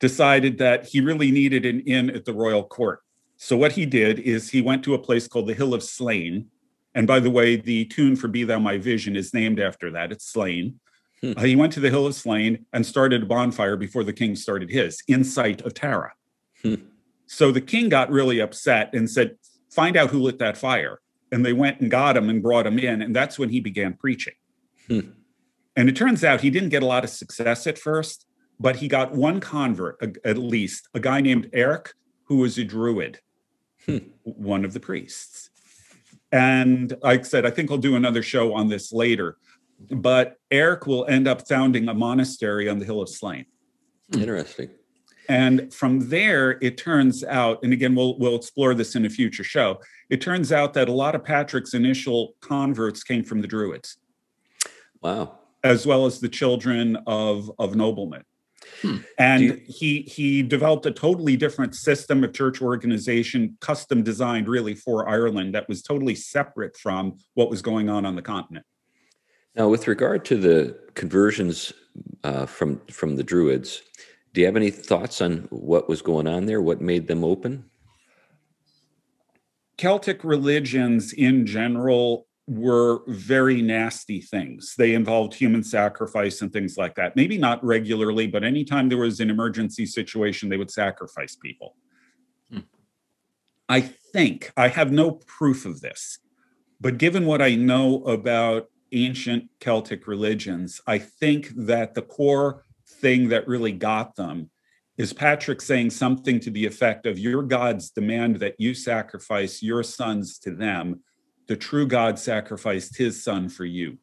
decided 0.00 0.58
that 0.58 0.86
he 0.86 1.00
really 1.00 1.30
needed 1.30 1.64
an 1.64 1.80
in 1.80 2.10
at 2.10 2.24
the 2.24 2.32
royal 2.32 2.64
court. 2.64 3.00
So 3.36 3.56
what 3.56 3.72
he 3.72 3.86
did 3.86 4.18
is 4.18 4.50
he 4.50 4.60
went 4.60 4.82
to 4.84 4.94
a 4.94 4.98
place 4.98 5.28
called 5.28 5.46
the 5.46 5.54
Hill 5.54 5.72
of 5.72 5.82
Slane. 5.82 6.48
And 6.94 7.06
by 7.06 7.20
the 7.20 7.30
way, 7.30 7.56
the 7.56 7.84
tune 7.86 8.16
for 8.16 8.28
Be 8.28 8.44
Thou 8.44 8.58
My 8.58 8.78
Vision 8.78 9.14
is 9.14 9.32
named 9.32 9.60
after 9.60 9.90
that. 9.92 10.10
It's 10.10 10.26
Slane. 10.26 10.80
Hmm. 11.22 11.32
Uh, 11.36 11.42
he 11.42 11.56
went 11.56 11.72
to 11.74 11.80
the 11.80 11.90
Hill 11.90 12.06
of 12.06 12.14
Slane 12.14 12.66
and 12.72 12.84
started 12.84 13.22
a 13.22 13.26
bonfire 13.26 13.76
before 13.76 14.04
the 14.04 14.12
king 14.12 14.34
started 14.34 14.70
his, 14.70 15.02
in 15.06 15.22
sight 15.22 15.62
of 15.62 15.74
Tara. 15.74 16.12
Hmm. 16.62 16.76
So 17.26 17.52
the 17.52 17.60
king 17.60 17.88
got 17.88 18.10
really 18.10 18.40
upset 18.40 18.92
and 18.94 19.08
said, 19.08 19.36
Find 19.70 19.96
out 19.96 20.10
who 20.10 20.20
lit 20.20 20.38
that 20.38 20.56
fire. 20.56 21.00
And 21.30 21.46
they 21.46 21.52
went 21.52 21.80
and 21.80 21.90
got 21.90 22.16
him 22.16 22.28
and 22.28 22.42
brought 22.42 22.66
him 22.66 22.78
in. 22.78 23.02
And 23.02 23.14
that's 23.14 23.38
when 23.38 23.50
he 23.50 23.60
began 23.60 23.94
preaching. 23.94 24.34
Hmm. 24.88 25.00
And 25.76 25.88
it 25.88 25.96
turns 25.96 26.24
out 26.24 26.40
he 26.40 26.50
didn't 26.50 26.70
get 26.70 26.82
a 26.82 26.86
lot 26.86 27.04
of 27.04 27.10
success 27.10 27.66
at 27.66 27.78
first, 27.78 28.26
but 28.58 28.76
he 28.76 28.88
got 28.88 29.14
one 29.14 29.40
convert 29.40 30.18
at 30.24 30.36
least, 30.36 30.88
a 30.94 31.00
guy 31.00 31.20
named 31.20 31.48
Eric, 31.52 31.94
who 32.24 32.36
was 32.36 32.58
a 32.58 32.64
druid, 32.64 33.20
hmm. 33.86 33.98
one 34.22 34.64
of 34.64 34.72
the 34.72 34.80
priests. 34.80 35.50
And 36.32 36.94
like 37.02 37.20
I 37.20 37.22
said, 37.22 37.46
I 37.46 37.50
think 37.50 37.70
I'll 37.70 37.78
do 37.78 37.96
another 37.96 38.22
show 38.22 38.54
on 38.54 38.68
this 38.68 38.92
later. 38.92 39.36
But 39.90 40.36
Eric 40.50 40.86
will 40.86 41.06
end 41.06 41.26
up 41.26 41.48
founding 41.48 41.88
a 41.88 41.94
monastery 41.94 42.68
on 42.68 42.78
the 42.78 42.84
Hill 42.84 43.00
of 43.00 43.08
Slane. 43.08 43.46
Hmm. 44.12 44.20
Interesting. 44.20 44.70
And 45.28 45.72
from 45.72 46.08
there, 46.08 46.58
it 46.60 46.76
turns 46.76 47.22
out, 47.24 47.60
and 47.62 47.72
again, 47.72 47.94
we'll 47.94 48.18
we'll 48.18 48.34
explore 48.34 48.74
this 48.74 48.96
in 48.96 49.06
a 49.06 49.10
future 49.10 49.44
show. 49.44 49.80
It 50.10 50.20
turns 50.20 50.50
out 50.50 50.74
that 50.74 50.88
a 50.88 50.92
lot 50.92 51.14
of 51.14 51.24
Patrick's 51.24 51.72
initial 51.72 52.34
converts 52.40 53.04
came 53.04 53.22
from 53.22 53.40
the 53.40 53.46
Druids. 53.46 53.96
Wow 55.00 55.39
as 55.62 55.86
well 55.86 56.06
as 56.06 56.20
the 56.20 56.28
children 56.28 56.96
of 57.06 57.50
of 57.58 57.74
noblemen. 57.74 58.22
Hmm. 58.82 58.96
And 59.18 59.42
you- 59.42 59.60
he 59.66 60.02
he 60.02 60.42
developed 60.42 60.86
a 60.86 60.90
totally 60.90 61.36
different 61.36 61.74
system 61.74 62.24
of 62.24 62.32
church 62.32 62.60
organization, 62.62 63.56
custom 63.60 64.02
designed 64.02 64.48
really 64.48 64.74
for 64.74 65.08
Ireland, 65.08 65.54
that 65.54 65.68
was 65.68 65.82
totally 65.82 66.14
separate 66.14 66.76
from 66.76 67.18
what 67.34 67.50
was 67.50 67.62
going 67.62 67.88
on 67.88 68.04
on 68.04 68.16
the 68.16 68.22
continent. 68.22 68.66
Now, 69.56 69.68
with 69.68 69.88
regard 69.88 70.24
to 70.26 70.36
the 70.36 70.78
conversions 70.94 71.72
uh, 72.22 72.46
from 72.46 72.80
from 72.90 73.16
the 73.16 73.24
Druids, 73.24 73.82
do 74.32 74.40
you 74.40 74.46
have 74.46 74.56
any 74.56 74.70
thoughts 74.70 75.20
on 75.20 75.48
what 75.50 75.88
was 75.88 76.02
going 76.02 76.26
on 76.26 76.46
there? 76.46 76.62
What 76.62 76.80
made 76.80 77.08
them 77.08 77.24
open? 77.24 77.64
Celtic 79.76 80.22
religions 80.22 81.12
in 81.12 81.46
general 81.46 82.26
were 82.46 83.02
very 83.06 83.62
nasty 83.62 84.20
things. 84.20 84.74
They 84.76 84.94
involved 84.94 85.34
human 85.34 85.62
sacrifice 85.62 86.42
and 86.42 86.52
things 86.52 86.76
like 86.76 86.96
that. 86.96 87.14
Maybe 87.14 87.38
not 87.38 87.64
regularly, 87.64 88.26
but 88.26 88.42
anytime 88.42 88.88
there 88.88 88.98
was 88.98 89.20
an 89.20 89.30
emergency 89.30 89.86
situation, 89.86 90.48
they 90.48 90.56
would 90.56 90.70
sacrifice 90.70 91.36
people. 91.36 91.76
Hmm. 92.50 92.60
I 93.68 93.80
think, 93.80 94.52
I 94.56 94.68
have 94.68 94.90
no 94.90 95.12
proof 95.12 95.64
of 95.64 95.80
this, 95.80 96.18
but 96.80 96.98
given 96.98 97.26
what 97.26 97.42
I 97.42 97.54
know 97.54 98.02
about 98.04 98.66
ancient 98.92 99.48
Celtic 99.60 100.06
religions, 100.06 100.80
I 100.86 100.98
think 100.98 101.50
that 101.54 101.94
the 101.94 102.02
core 102.02 102.64
thing 102.88 103.28
that 103.28 103.46
really 103.46 103.72
got 103.72 104.16
them 104.16 104.50
is 104.98 105.12
Patrick 105.12 105.60
saying 105.62 105.90
something 105.90 106.40
to 106.40 106.50
the 106.50 106.66
effect 106.66 107.06
of 107.06 107.18
your 107.18 107.42
gods 107.42 107.90
demand 107.90 108.36
that 108.36 108.56
you 108.58 108.74
sacrifice 108.74 109.62
your 109.62 109.82
sons 109.82 110.38
to 110.40 110.54
them 110.54 111.00
the 111.50 111.56
true 111.56 111.84
God 111.84 112.16
sacrificed 112.16 112.96
his 112.96 113.24
son 113.24 113.48
for 113.48 113.64
you. 113.64 113.98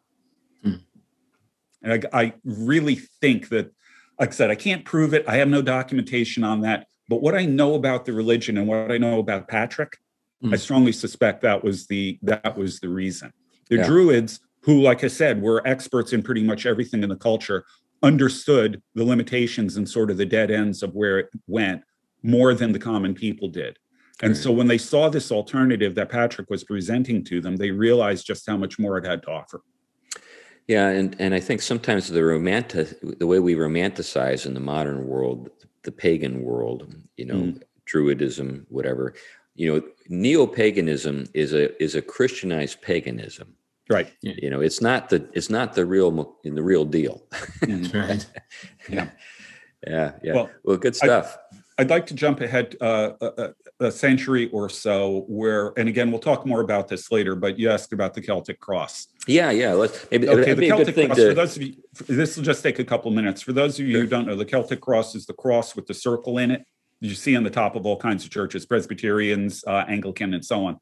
Hmm. 0.64 0.74
And 1.82 2.06
I, 2.12 2.22
I, 2.22 2.34
really 2.44 2.96
think 2.96 3.48
that, 3.50 3.72
like 4.20 4.30
I 4.30 4.32
said, 4.34 4.52
I 4.52 4.56
can't 4.56 4.84
prove 4.84 5.14
it. 5.14 5.24
I 5.30 5.38
have 5.38 5.48
no 5.48 5.62
documentation 5.62 6.44
on 6.44 6.60
that. 6.62 6.88
But 7.08 7.22
what 7.22 7.36
I 7.36 7.46
know 7.46 7.76
about 7.76 8.04
the 8.04 8.12
religion 8.12 8.58
and 8.58 8.68
what 8.68 8.92
I 8.92 8.98
know 8.98 9.20
about 9.20 9.48
Patrick, 9.48 9.96
hmm. 10.42 10.54
I 10.54 10.58
strongly 10.58 10.92
suspect 10.92 11.40
that 11.44 11.64
was 11.64 11.88
the 11.88 12.20
that 12.24 12.58
was 12.58 12.82
the 12.82 12.90
reason. 12.90 13.32
The 13.70 13.78
yeah. 13.78 13.88
Druids, 13.88 14.42
who, 14.64 14.82
like 14.82 15.06
I 15.06 15.08
said, 15.08 15.42
were 15.42 15.66
experts 15.66 16.12
in 16.12 16.24
pretty 16.24 16.44
much 16.44 16.66
everything 16.66 17.02
in 17.02 17.08
the 17.08 17.16
culture, 17.16 17.64
understood 18.04 18.82
the 18.94 19.06
limitations 19.06 19.78
and 19.78 19.88
sort 19.88 20.12
of 20.12 20.18
the 20.18 20.26
dead 20.26 20.52
ends 20.52 20.84
of 20.84 20.94
where 20.96 21.18
it 21.18 21.30
went 21.48 21.82
more 22.24 22.54
than 22.54 22.74
the 22.74 22.80
common 22.80 23.14
people 23.14 23.48
did. 23.48 23.80
And 24.22 24.32
right. 24.32 24.38
so 24.38 24.52
when 24.52 24.68
they 24.68 24.78
saw 24.80 25.10
this 25.10 25.32
alternative 25.32 25.94
that 25.96 26.10
Patrick 26.10 26.50
was 26.50 26.64
presenting 26.64 27.24
to 27.26 27.40
them, 27.40 27.56
they 27.56 27.72
realized 27.72 28.26
just 28.26 28.48
how 28.48 28.58
much 28.58 28.80
more 28.80 28.98
it 28.98 29.06
had 29.06 29.22
to 29.24 29.32
offer. 29.32 29.62
Yeah, 30.68 30.90
and 30.90 31.16
and 31.20 31.34
I 31.34 31.40
think 31.40 31.62
sometimes 31.62 32.10
the 32.10 32.24
romantic 32.24 33.00
the 33.02 33.28
way 33.28 33.40
we 33.40 33.56
romanticize 33.56 34.46
in 34.46 34.54
the 34.54 34.60
modern 34.60 35.08
world, 35.08 35.50
the 35.84 35.92
pagan 35.92 36.42
world, 36.42 36.94
you 37.16 37.26
know, 37.26 37.36
mm. 37.36 37.62
druidism, 37.90 38.66
whatever, 38.68 39.14
you 39.56 39.74
know, 39.74 39.82
neo-paganism 40.10 41.26
is 41.34 41.54
a 41.54 41.82
is 41.82 41.96
a 41.96 42.02
Christianized 42.02 42.82
paganism. 42.82 43.54
Right. 43.90 44.12
You 44.22 44.50
know, 44.50 44.60
it's 44.60 44.82
not 44.82 45.10
the 45.10 45.30
it's 45.34 45.50
not 45.50 45.74
the 45.74 45.86
real 45.86 46.38
in 46.44 46.56
the 46.56 46.64
real 46.64 46.84
deal. 46.84 47.24
That's 47.62 47.94
right. 47.94 48.26
Yeah. 48.90 49.10
yeah. 49.86 50.12
Yeah. 50.24 50.34
Well, 50.34 50.50
well 50.64 50.78
good 50.78 50.96
stuff. 50.96 51.38
I, 51.52 51.57
would 51.84 51.90
like 51.92 52.08
to 52.08 52.16
jump 52.16 52.42
ahead 52.42 52.76
uh, 52.82 53.12
a, 53.22 53.54
a, 53.80 53.92
century 53.92 54.50
or 54.50 54.68
so, 54.68 55.26
where, 55.28 55.74
and 55.78 55.88
again, 55.88 56.10
we'll 56.10 56.20
talk 56.20 56.46
more 56.46 56.62
about 56.62 56.88
this 56.88 57.12
later. 57.12 57.36
But 57.36 57.60
you 57.60 57.70
asked 57.70 57.94
about 57.94 58.16
the 58.16 58.22
Celtic 58.22 58.60
cross. 58.60 59.08
Yeah, 59.28 59.52
yeah. 59.52 59.74
Let's. 59.74 60.08
Maybe, 60.10 60.28
okay, 60.28 60.54
the 60.54 60.68
Celtic 60.68 60.96
cross. 60.96 61.18
To... 61.18 61.30
For 61.30 61.34
those 61.36 61.56
of 61.56 61.62
you, 61.62 61.76
this 62.08 62.36
will 62.36 62.44
just 62.44 62.64
take 62.64 62.80
a 62.80 62.84
couple 62.84 63.12
minutes. 63.12 63.42
For 63.44 63.54
those 63.54 63.80
of 63.80 63.86
you 63.86 63.94
sure. 63.94 64.02
who 64.02 64.08
don't 64.08 64.26
know, 64.26 64.36
the 64.36 64.46
Celtic 64.46 64.82
cross 64.82 65.14
is 65.14 65.28
the 65.28 65.34
cross 65.34 65.76
with 65.76 65.86
the 65.86 65.94
circle 65.94 66.40
in 66.40 66.50
it. 66.50 66.66
You 67.00 67.14
see 67.14 67.36
on 67.36 67.44
the 67.44 67.52
top 67.52 67.76
of 67.76 67.86
all 67.86 67.98
kinds 67.98 68.26
of 68.26 68.32
churches, 68.32 68.66
Presbyterians, 68.66 69.64
uh, 69.68 69.86
Anglican, 69.88 70.34
and 70.34 70.44
so 70.44 70.66
on. 70.66 70.80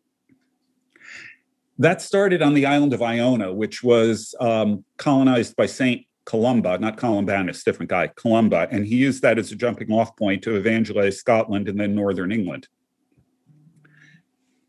That 1.78 2.02
started 2.02 2.42
on 2.42 2.54
the 2.54 2.68
island 2.68 2.94
of 2.94 3.02
Iona, 3.02 3.54
which 3.54 3.84
was 3.84 4.34
um, 4.40 4.86
colonized 4.98 5.58
by 5.58 5.66
Saint 5.66 6.06
Columba, 6.26 6.78
not 6.80 6.98
Columbanus, 6.98 7.64
different 7.64 7.90
guy, 7.90 8.08
Columba, 8.08 8.68
and 8.72 8.86
he 8.86 8.96
used 8.96 9.22
that 9.22 9.38
as 9.38 9.52
a 9.52 9.56
jumping 9.56 9.92
off 9.92 10.16
point 10.18 10.44
to 10.44 10.56
evangelize 10.56 11.20
Scotland 11.20 11.70
and 11.70 11.80
then 11.80 11.96
northern 11.96 12.32
England. 12.32 12.68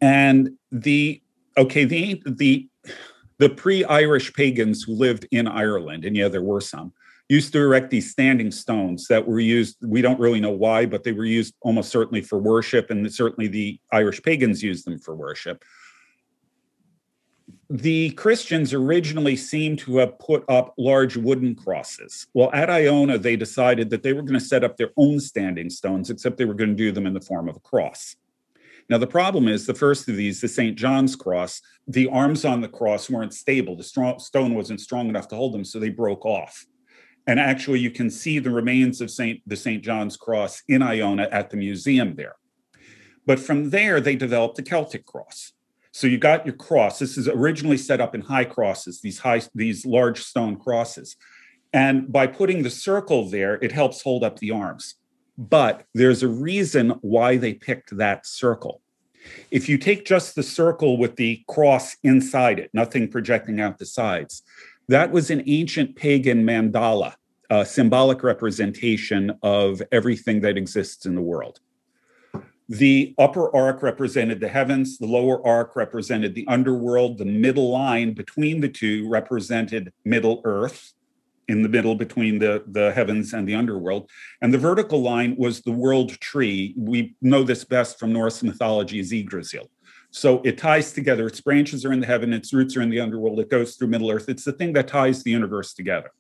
And 0.01 0.51
the 0.71 1.23
okay, 1.57 1.85
the 1.85 2.23
the 2.27 2.69
the 3.39 3.49
pre-Irish 3.49 4.33
pagans 4.35 4.83
who 4.83 4.93
lived 4.93 5.27
in 5.31 5.47
Ireland, 5.47 6.05
and 6.05 6.17
yeah, 6.17 6.29
there 6.29 6.43
were 6.43 6.61
some, 6.61 6.93
used 7.29 7.53
to 7.53 7.61
erect 7.61 7.91
these 7.91 8.11
standing 8.11 8.51
stones 8.51 9.09
that 9.09 9.27
were 9.27 9.41
used. 9.41 9.77
We 9.83 10.03
don't 10.03 10.21
really 10.21 10.41
know 10.41 10.53
why, 10.53 10.87
but 10.87 11.05
they 11.05 11.13
were 11.13 11.25
used 11.25 11.55
almost 11.63 11.91
certainly 11.91 12.21
for 12.21 12.39
worship, 12.39 12.91
and 12.91 13.13
certainly 13.13 13.49
the 13.49 13.81
Irish 13.93 14.23
pagans 14.23 14.63
used 14.63 14.87
them 14.87 14.99
for 14.99 15.17
worship 15.17 15.65
the 17.69 18.11
Christians 18.11 18.73
originally 18.73 19.35
seem 19.35 19.77
to 19.79 19.99
have 19.99 20.19
put 20.19 20.45
up 20.49 20.75
large 20.79 21.17
wooden 21.17 21.55
crosses. 21.55 22.29
Well, 22.33 22.51
at 22.53 22.71
Iona, 22.71 23.19
they 23.19 23.35
decided 23.37 23.91
that 23.91 24.03
they 24.03 24.13
were 24.13 24.23
going 24.23 24.39
to 24.39 24.45
set 24.45 24.63
up 24.63 24.77
their 24.77 24.93
own 24.97 25.19
standing 25.19 25.71
stones, 25.71 26.09
except 26.09 26.37
they 26.37 26.45
were 26.45 26.55
going 26.55 26.71
to 26.71 26.77
do 26.77 26.93
them 26.93 27.07
in 27.07 27.15
the 27.15 27.21
form 27.21 27.49
of 27.49 27.57
a 27.57 27.61
cross. 27.61 28.15
Now, 28.89 28.99
the 28.99 29.07
problem 29.07 29.49
is 29.49 29.67
the 29.67 29.75
first 29.75 30.09
of 30.09 30.17
these, 30.17 30.41
the 30.41 30.47
St. 30.47 30.77
John's 30.77 31.17
cross, 31.17 31.61
the 31.89 32.07
arms 32.07 32.45
on 32.45 32.61
the 32.61 32.69
cross 32.69 33.11
weren't 33.11 33.35
stable. 33.35 33.75
The 33.75 33.83
strong, 33.83 34.21
stone 34.21 34.55
wasn't 34.55 34.81
strong 34.81 35.09
enough 35.09 35.27
to 35.29 35.37
hold 35.37 35.53
them, 35.53 35.65
so 35.65 35.81
they 35.81 35.89
broke 35.89 36.25
off. 36.25 36.67
And 37.27 37.41
actually, 37.41 37.81
you 37.81 37.91
can 37.91 38.11
see 38.11 38.39
the 38.39 38.51
remains 38.51 39.01
of 39.01 39.11
Saint, 39.11 39.41
the 39.45 39.57
St. 39.57 39.83
John's 39.83 40.17
cross 40.17 40.63
in 40.69 40.83
Iona 40.83 41.29
at 41.33 41.51
the 41.51 41.57
museum 41.57 42.15
there. 42.15 42.37
But 43.27 43.41
from 43.41 43.71
there, 43.71 44.01
they 44.01 44.15
developed 44.15 44.55
the 44.55 44.63
Celtic 44.63 45.05
cross. 45.05 45.53
So 45.97 46.07
you 46.07 46.19
got 46.19 46.45
your 46.45 46.55
cross. 46.55 46.99
This 46.99 47.17
is 47.17 47.27
originally 47.27 47.79
set 47.79 48.03
up 48.03 48.15
in 48.15 48.21
high 48.21 48.45
crosses, 48.45 49.01
these 49.01 49.19
high, 49.19 49.41
these 49.55 49.87
large 49.87 50.23
stone 50.23 50.57
crosses. 50.57 51.17
And 51.73 52.13
by 52.13 52.27
putting 52.27 52.63
the 52.63 52.69
circle 52.69 53.31
there, 53.31 53.55
it 53.65 53.73
helps 53.73 54.03
hold 54.03 54.23
up 54.23 54.39
the 54.39 54.51
arms. 54.51 54.97
But 55.39 55.87
there's 55.95 56.23
a 56.23 56.29
reason 56.29 56.91
why 57.01 57.39
they 57.39 57.55
picked 57.55 57.97
that 57.97 58.27
circle. 58.27 58.83
If 59.51 59.71
you 59.71 59.79
take 59.79 60.05
just 60.05 60.35
the 60.35 60.43
circle 60.43 60.99
with 60.99 61.17
the 61.17 61.43
cross 61.49 61.97
inside 62.03 62.59
it, 62.59 62.69
nothing 62.75 63.09
projecting 63.09 63.59
out 63.59 63.79
the 63.79 63.87
sides, 63.87 64.43
that 64.89 65.13
was 65.13 65.31
an 65.31 65.45
ancient 65.47 65.97
pagan 65.97 66.45
mandala, 66.45 67.15
a 67.49 67.65
symbolic 67.65 68.23
representation 68.23 69.33
of 69.43 69.81
everything 69.93 70.43
that 70.43 70.59
exists 70.59 71.07
in 71.07 71.15
the 71.15 71.23
world. 71.23 71.61
The 72.69 73.15
upper 73.17 73.55
arc 73.55 73.83
represented 73.83 74.41
the 74.41 74.49
heavens, 74.49 74.99
the 74.99 75.07
lower 75.07 75.45
arc 75.47 75.77
represented 75.77 76.35
the 76.35 76.47
underworld, 76.49 77.19
the 77.19 77.25
middle 77.25 77.71
line 77.71 78.13
between 78.13 78.61
the 78.61 78.69
two 78.69 79.09
represented 79.09 79.93
Middle 80.05 80.41
Earth, 80.45 80.93
in 81.49 81.63
the 81.63 81.69
middle 81.69 81.95
between 81.95 82.41
the, 82.41 82.65
the 82.67 82.93
heavens 82.93 83.33
and 83.33 83.49
the 83.49 83.55
underworld. 83.55 84.11
And 84.43 84.53
the 84.53 84.59
vertical 84.59 85.01
line 85.01 85.37
was 85.39 85.61
the 85.61 85.71
world 85.71 86.11
tree. 86.21 86.75
We 86.77 87.15
know 87.23 87.45
this 87.45 87.65
best 87.65 88.01
from 88.01 88.13
Norse 88.13 88.43
mythology 88.43 88.99
as 88.99 89.13
Yggdrasil. 89.13 89.71
So 90.11 90.41
it 90.45 90.59
ties 90.59 90.93
together, 90.93 91.27
its 91.27 91.41
branches 91.41 91.85
are 91.85 91.93
in 91.93 92.01
the 92.01 92.07
heaven, 92.07 92.33
its 92.33 92.53
roots 92.53 92.77
are 92.77 92.81
in 92.81 92.91
the 92.91 93.01
underworld, 93.01 93.39
it 93.39 93.51
goes 93.51 93.77
through 93.77 93.89
Middle 93.89 94.11
Earth. 94.11 94.29
It's 94.29 94.45
the 94.45 94.53
thing 94.53 94.73
that 94.73 94.89
ties 94.89 95.23
the 95.23 95.31
universe 95.31 95.75
together. 95.75 96.11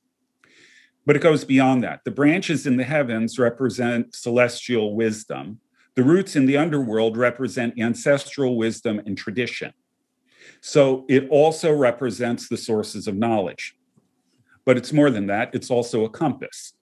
But 1.07 1.17
it 1.17 1.23
goes 1.23 1.45
beyond 1.45 1.83
that. 1.85 2.01
The 2.05 2.11
branches 2.11 2.67
in 2.67 2.77
the 2.77 2.85
heavens 2.85 3.39
represent 3.39 4.15
celestial 4.15 4.95
wisdom. 4.95 5.61
The 5.97 6.05
roots 6.05 6.37
in 6.37 6.45
the 6.45 6.59
underworld 6.59 7.17
represent 7.17 7.81
ancestral 7.81 8.57
wisdom 8.57 9.01
and 9.07 9.17
tradition. 9.17 9.73
So 10.61 11.07
it 11.09 11.29
also 11.31 11.73
represents 11.73 12.49
the 12.49 12.57
sources 12.59 13.09
of 13.09 13.17
knowledge. 13.17 13.77
But 14.67 14.77
it's 14.77 14.93
more 14.93 15.11
than 15.11 15.27
that, 15.29 15.55
it's 15.55 15.71
also 15.71 16.05
a 16.05 16.11
compass. 16.11 16.75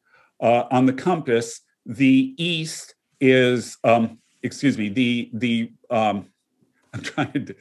Uh, 0.43 0.65
on 0.71 0.87
the 0.87 0.93
compass, 0.93 1.61
the 1.87 2.35
east 2.37 2.95
is, 3.21 3.77
um, 3.85 4.19
excuse 4.43 4.77
me, 4.77 4.89
the, 4.89 5.31
the 5.33 5.73
um, 5.91 6.29
I'm 6.95 7.03
trying 7.03 7.47
to, 7.47 7.55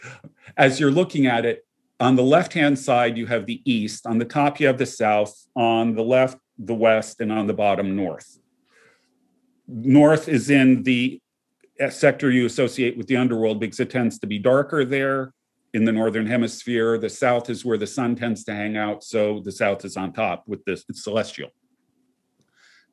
as 0.58 0.80
you're 0.80 0.92
looking 0.92 1.28
at 1.28 1.46
it, 1.46 1.66
on 2.00 2.16
the 2.16 2.24
left 2.24 2.54
hand 2.54 2.78
side, 2.78 3.18
you 3.18 3.28
have 3.28 3.46
the 3.46 3.62
east. 3.66 4.06
On 4.06 4.18
the 4.18 4.26
top, 4.26 4.60
you 4.60 4.68
have 4.68 4.78
the 4.78 4.86
south. 4.86 5.48
On 5.56 5.96
the 5.96 6.04
left, 6.04 6.38
the 6.58 6.74
west. 6.74 7.22
And 7.22 7.32
on 7.32 7.48
the 7.48 7.54
bottom, 7.54 7.96
north. 7.96 8.40
North 9.68 10.28
is 10.28 10.50
in 10.50 10.84
the 10.84 11.22
sector 11.92 12.32
you 12.32 12.46
associate 12.46 12.96
with 12.98 13.08
the 13.08 13.18
underworld 13.18 13.60
because 13.60 13.80
it 13.80 13.90
tends 13.90 14.20
to 14.20 14.28
be 14.28 14.40
darker 14.40 14.86
there 14.86 15.34
in 15.74 15.86
the 15.86 15.92
northern 15.92 16.28
hemisphere. 16.28 16.98
The 16.98 17.10
south 17.10 17.50
is 17.50 17.66
where 17.66 17.78
the 17.78 17.88
sun 17.88 18.16
tends 18.16 18.44
to 18.46 18.54
hang 18.54 18.78
out, 18.78 19.04
so 19.04 19.42
the 19.44 19.52
south 19.52 19.84
is 19.84 19.98
on 19.98 20.14
top 20.14 20.44
with 20.48 20.64
this 20.66 20.86
it's 20.88 21.04
celestial. 21.04 21.50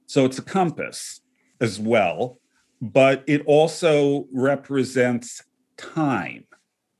So 0.07 0.25
it's 0.25 0.39
a 0.39 0.43
compass 0.43 1.21
as 1.61 1.79
well, 1.79 2.39
but 2.81 3.23
it 3.27 3.43
also 3.47 4.27
represents 4.33 5.43
time. 5.77 6.47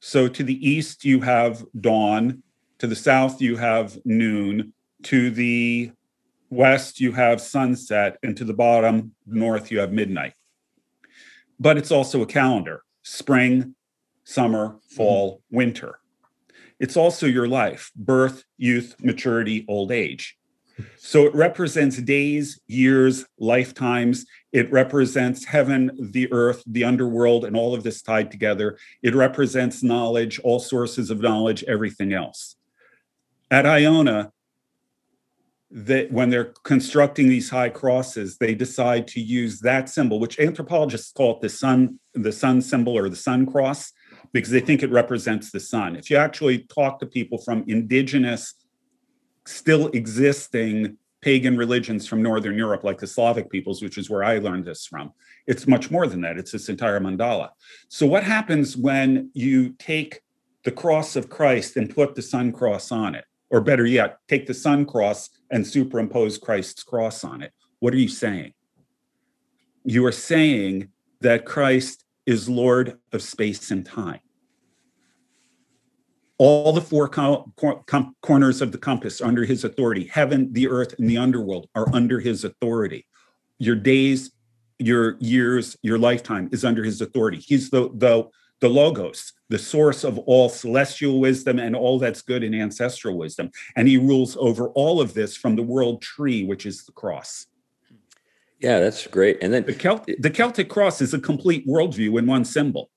So 0.01 0.29
to 0.29 0.45
the 0.45 0.69
east 0.69 1.05
you 1.05 1.21
have 1.23 1.65
dawn, 1.81 2.43
to 2.79 2.87
the 2.87 2.97
south 2.97 3.41
you 3.41 3.57
have 3.57 3.99
noon, 4.05 4.75
to 5.05 5.31
the 5.31 5.93
west 6.51 7.01
you 7.01 7.13
have 7.13 7.41
sunset, 7.41 8.19
and 8.23 8.37
to 8.37 8.45
the 8.45 8.55
bottom 8.55 9.15
north 9.27 9.71
you 9.71 9.81
have 9.81 9.93
midnight 9.93 10.35
but 11.61 11.77
it's 11.77 11.93
also 11.93 12.23
a 12.23 12.27
calendar 12.27 12.83
spring, 13.03 13.75
summer, 14.25 14.77
fall, 14.89 15.37
mm-hmm. 15.37 15.57
winter. 15.57 16.01
It's 16.79 16.97
also 16.97 17.27
your 17.27 17.47
life 17.47 17.93
birth, 17.95 18.45
youth, 18.57 18.97
maturity, 19.01 19.65
old 19.69 19.93
age. 19.93 20.37
So 20.97 21.27
it 21.27 21.35
represents 21.35 21.99
days, 21.99 22.59
years, 22.67 23.27
lifetimes. 23.39 24.25
It 24.51 24.73
represents 24.73 25.45
heaven, 25.45 25.91
the 26.13 26.33
earth, 26.33 26.63
the 26.67 26.85
underworld, 26.85 27.45
and 27.45 27.55
all 27.55 27.75
of 27.75 27.83
this 27.83 28.01
tied 28.01 28.31
together. 28.31 28.79
It 29.03 29.15
represents 29.15 29.83
knowledge, 29.83 30.41
all 30.41 30.59
sources 30.59 31.11
of 31.11 31.21
knowledge, 31.21 31.65
everything 31.65 32.15
else. 32.15 32.57
At 33.51 33.67
Iona, 33.67 34.33
that 35.71 36.11
when 36.11 36.31
they're 36.31 36.53
constructing 36.65 37.29
these 37.29 37.49
high 37.49 37.69
crosses, 37.69 38.39
they 38.39 38.55
decide 38.55 39.07
to 39.07 39.21
use 39.21 39.61
that 39.61 39.89
symbol, 39.89 40.19
which 40.19 40.41
anthropologists 40.41 41.13
call 41.13 41.37
it 41.37 41.41
the 41.41 41.49
sun, 41.49 41.99
the 42.15 42.33
sun 42.33 42.61
symbol 42.61 42.97
or 42.97 43.09
the 43.09 43.17
sun 43.17 43.47
cross, 43.47 43.93
because 44.33 44.51
they 44.51 44.61
think 44.61 44.83
it 44.83 44.91
represents 44.91 45.53
the 45.53 45.61
sun. 45.61 45.95
If 45.95 46.11
you 46.11 46.17
actually 46.17 46.61
talk 46.65 46.99
to 47.01 47.07
people 47.07 47.39
from 47.39 47.65
indigenous, 47.69 48.55
still 49.47 49.89
existing 49.89 50.97
pagan 51.21 51.57
religions 51.57 52.07
from 52.07 52.23
Northern 52.23 52.57
Europe, 52.57 52.83
like 52.83 52.99
the 52.99 53.07
Slavic 53.07 53.51
peoples, 53.51 53.83
which 53.83 53.99
is 53.99 54.11
where 54.11 54.25
I 54.25 54.39
learned 54.39 54.65
this 54.65 54.87
from, 54.87 55.13
it's 55.47 55.69
much 55.69 55.91
more 55.91 56.07
than 56.07 56.23
that. 56.23 56.39
It's 56.39 56.53
this 56.53 56.69
entire 56.69 56.99
mandala. 56.99 57.51
So, 57.89 58.07
what 58.07 58.25
happens 58.25 58.77
when 58.77 59.31
you 59.35 59.71
take 59.79 60.21
the 60.65 60.73
cross 60.73 61.17
of 61.17 61.29
Christ 61.29 61.77
and 61.77 61.95
put 61.95 62.15
the 62.15 62.23
sun 62.23 62.53
cross 62.53 62.91
on 62.91 63.15
it? 63.15 63.25
Or 63.51 63.61
better 63.61 63.85
yet, 63.85 64.19
take 64.29 64.47
the 64.47 64.55
sun 64.55 64.87
cross 64.87 65.29
and 65.51 65.67
superimpose 65.67 66.39
Christ's 66.39 66.83
cross 66.85 67.25
on 67.25 67.43
it. 67.43 67.53
What 67.81 67.93
are 67.93 67.99
you 67.99 68.09
saying? 68.09 68.53
You 69.85 70.07
are 70.07 70.13
saying 70.13 70.89
that 71.21 71.45
Christ 71.45 72.05
is 72.27 72.49
Lord 72.49 72.99
of 73.13 73.23
space 73.23 73.71
and 73.71 73.85
time. 73.85 74.21
All 76.39 76.73
the 76.73 76.81
four 76.81 77.09
corners 77.09 78.63
of 78.63 78.73
the 78.73 78.79
compass 78.79 79.21
are 79.21 79.27
under 79.27 79.45
his 79.45 79.65
authority. 79.65 80.07
Heaven, 80.07 80.53
the 80.53 80.69
earth, 80.69 80.95
and 80.99 81.11
the 81.11 81.19
underworld 81.19 81.69
are 81.75 81.93
under 81.95 82.21
his 82.21 82.45
authority. 82.45 83.07
Your 83.59 83.77
days, 83.77 84.31
your 84.79 85.17
years, 85.19 85.77
your 85.83 85.99
lifetime 85.99 86.49
is 86.53 86.65
under 86.65 86.83
his 86.83 87.01
authority. 87.03 87.39
He's 87.39 87.69
the, 87.69 87.91
the, 87.95 88.25
the 88.61 88.69
logos, 88.69 89.33
the 89.49 89.59
source 89.59 90.05
of 90.05 90.19
all 90.21 90.49
celestial 90.49 91.19
wisdom 91.19 91.59
and 91.59 91.75
all 91.75 91.99
that's 91.99 92.23
good 92.23 92.45
in 92.45 92.55
ancestral 92.55 93.17
wisdom. 93.17 93.51
And 93.77 93.89
he 93.89 93.97
rules 93.97 94.37
over 94.39 94.69
all 94.71 95.01
of 95.01 95.15
this 95.15 95.37
from 95.37 95.57
the 95.57 95.63
world 95.63 96.03
tree, 96.03 96.45
which 96.45 96.67
is 96.67 96.85
the 96.85 96.93
cross. 96.93 97.47
Yeah, 98.61 98.79
that's 98.81 99.07
great. 99.07 99.39
And 99.43 99.53
then 99.53 99.65
the, 99.65 99.75
Celt- 99.75 100.09
the 100.19 100.31
Celtic 100.31 100.69
cross 100.69 101.01
is 101.01 101.15
a 101.15 101.19
complete 101.19 101.67
worldview 101.67 102.19
in 102.19 102.27
one 102.27 102.45
symbol. 102.45 102.91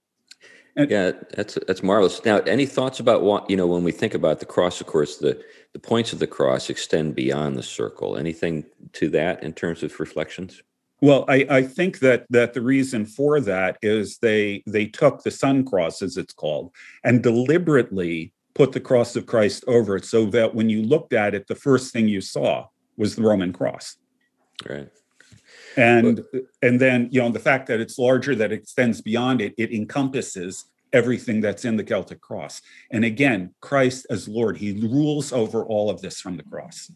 And, 0.76 0.90
yeah, 0.90 1.12
that's 1.36 1.58
that's 1.68 1.84
marvelous. 1.84 2.26
Now, 2.26 2.40
any 2.40 2.66
thoughts 2.66 3.00
about 3.00 3.22
what 3.22 3.48
you 3.48 3.56
know 3.56 3.68
when 3.68 3.84
we 3.84 3.92
think 3.92 4.16
about 4.16 4.40
the 4.40 4.48
cross? 4.48 4.82
Of 4.82 4.88
course, 4.88 5.18
the 5.18 5.40
the 5.72 5.80
points 5.80 6.14
of 6.14 6.20
the 6.20 6.26
cross 6.26 6.70
extend 6.70 7.14
beyond 7.14 7.58
the 7.58 7.64
circle. 7.64 8.18
Anything 8.18 8.66
to 8.94 9.10
that 9.10 9.44
in 9.44 9.54
terms 9.54 9.84
of 9.84 10.00
reflections? 10.00 10.64
Well, 11.04 11.26
I, 11.28 11.46
I 11.50 11.64
think 11.64 12.00
that 12.00 12.26
that 12.30 12.54
the 12.54 12.62
reason 12.62 13.06
for 13.06 13.42
that 13.42 13.78
is 13.82 14.20
they 14.20 14.64
they 14.66 14.86
took 14.86 15.22
the 15.22 15.32
sun 15.32 15.66
cross, 15.66 16.02
as 16.02 16.16
it's 16.16 16.34
called, 16.34 16.72
and 17.04 17.22
deliberately 17.22 18.32
put 18.54 18.72
the 18.72 18.80
cross 18.80 19.18
of 19.18 19.26
Christ 19.26 19.66
over 19.68 19.98
it, 19.98 20.06
so 20.06 20.28
that 20.28 20.56
when 20.56 20.70
you 20.70 20.82
looked 20.82 21.12
at 21.12 21.36
it, 21.36 21.48
the 21.48 21.56
first 21.56 21.92
thing 21.92 22.08
you 22.08 22.22
saw 22.22 22.68
was 22.96 23.18
the 23.18 23.22
Roman 23.22 23.52
cross. 23.52 23.98
Right. 24.66 24.88
And 25.76 26.24
but, 26.32 26.44
and 26.62 26.80
then 26.80 27.10
you 27.12 27.22
know 27.22 27.32
the 27.32 27.38
fact 27.38 27.68
that 27.68 27.82
it's 27.82 28.00
larger 28.00 28.34
that 28.36 28.54
extends 28.54 29.02
beyond 29.02 29.42
it 29.42 29.54
it 29.58 29.74
encompasses 29.74 30.72
everything 30.94 31.42
that's 31.42 31.66
in 31.66 31.76
the 31.76 31.84
celtic 31.84 32.22
cross. 32.22 32.62
And 32.92 33.04
again 33.04 33.54
christ 33.60 34.08
as 34.10 34.30
lord 34.30 34.56
he 34.56 34.88
rules 34.88 35.34
over 35.34 35.66
all 35.66 35.90
of 35.90 36.00
this 36.00 36.22
from 36.22 36.38
the 36.38 36.44
cross 36.44 36.90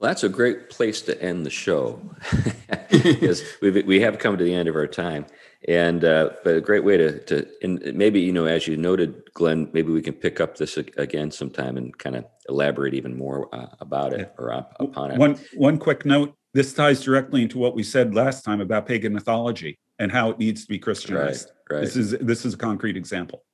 well, 0.00 0.08
that's 0.08 0.24
a 0.24 0.30
great 0.30 0.70
place 0.70 1.02
to 1.02 1.22
end 1.22 1.44
the 1.44 1.50
show 1.50 2.00
because 2.90 3.42
we 3.60 3.70
we 3.82 4.00
have 4.00 4.18
come 4.18 4.36
to 4.38 4.44
the 4.44 4.54
end 4.54 4.68
of 4.68 4.74
our 4.74 4.86
time, 4.86 5.26
and 5.68 6.04
uh, 6.04 6.30
but 6.42 6.56
a 6.56 6.60
great 6.60 6.84
way 6.84 6.96
to 6.96 7.18
to 7.26 7.46
and 7.62 7.80
maybe 7.94 8.18
you 8.20 8.32
know 8.32 8.46
as 8.46 8.66
you 8.66 8.76
noted, 8.76 9.22
Glenn, 9.34 9.68
maybe 9.72 9.92
we 9.92 10.00
can 10.00 10.14
pick 10.14 10.40
up 10.40 10.56
this 10.56 10.76
again 10.76 11.30
sometime 11.30 11.76
and 11.76 11.96
kind 11.98 12.16
of 12.16 12.24
elaborate 12.48 12.94
even 12.94 13.16
more 13.16 13.54
uh, 13.54 13.68
about 13.80 14.14
it 14.14 14.32
or 14.38 14.52
up, 14.52 14.74
upon 14.80 15.10
it. 15.10 15.18
One 15.18 15.38
one 15.54 15.78
quick 15.78 16.06
note: 16.06 16.34
this 16.54 16.72
ties 16.72 17.02
directly 17.02 17.42
into 17.42 17.58
what 17.58 17.74
we 17.74 17.82
said 17.82 18.14
last 18.14 18.42
time 18.42 18.60
about 18.60 18.86
pagan 18.86 19.12
mythology 19.12 19.78
and 19.98 20.10
how 20.10 20.30
it 20.30 20.38
needs 20.38 20.62
to 20.62 20.68
be 20.68 20.78
Christianized. 20.78 21.50
Right, 21.68 21.76
right. 21.76 21.84
This 21.84 21.96
is 21.96 22.12
this 22.12 22.46
is 22.46 22.54
a 22.54 22.58
concrete 22.58 22.96
example. 22.96 23.44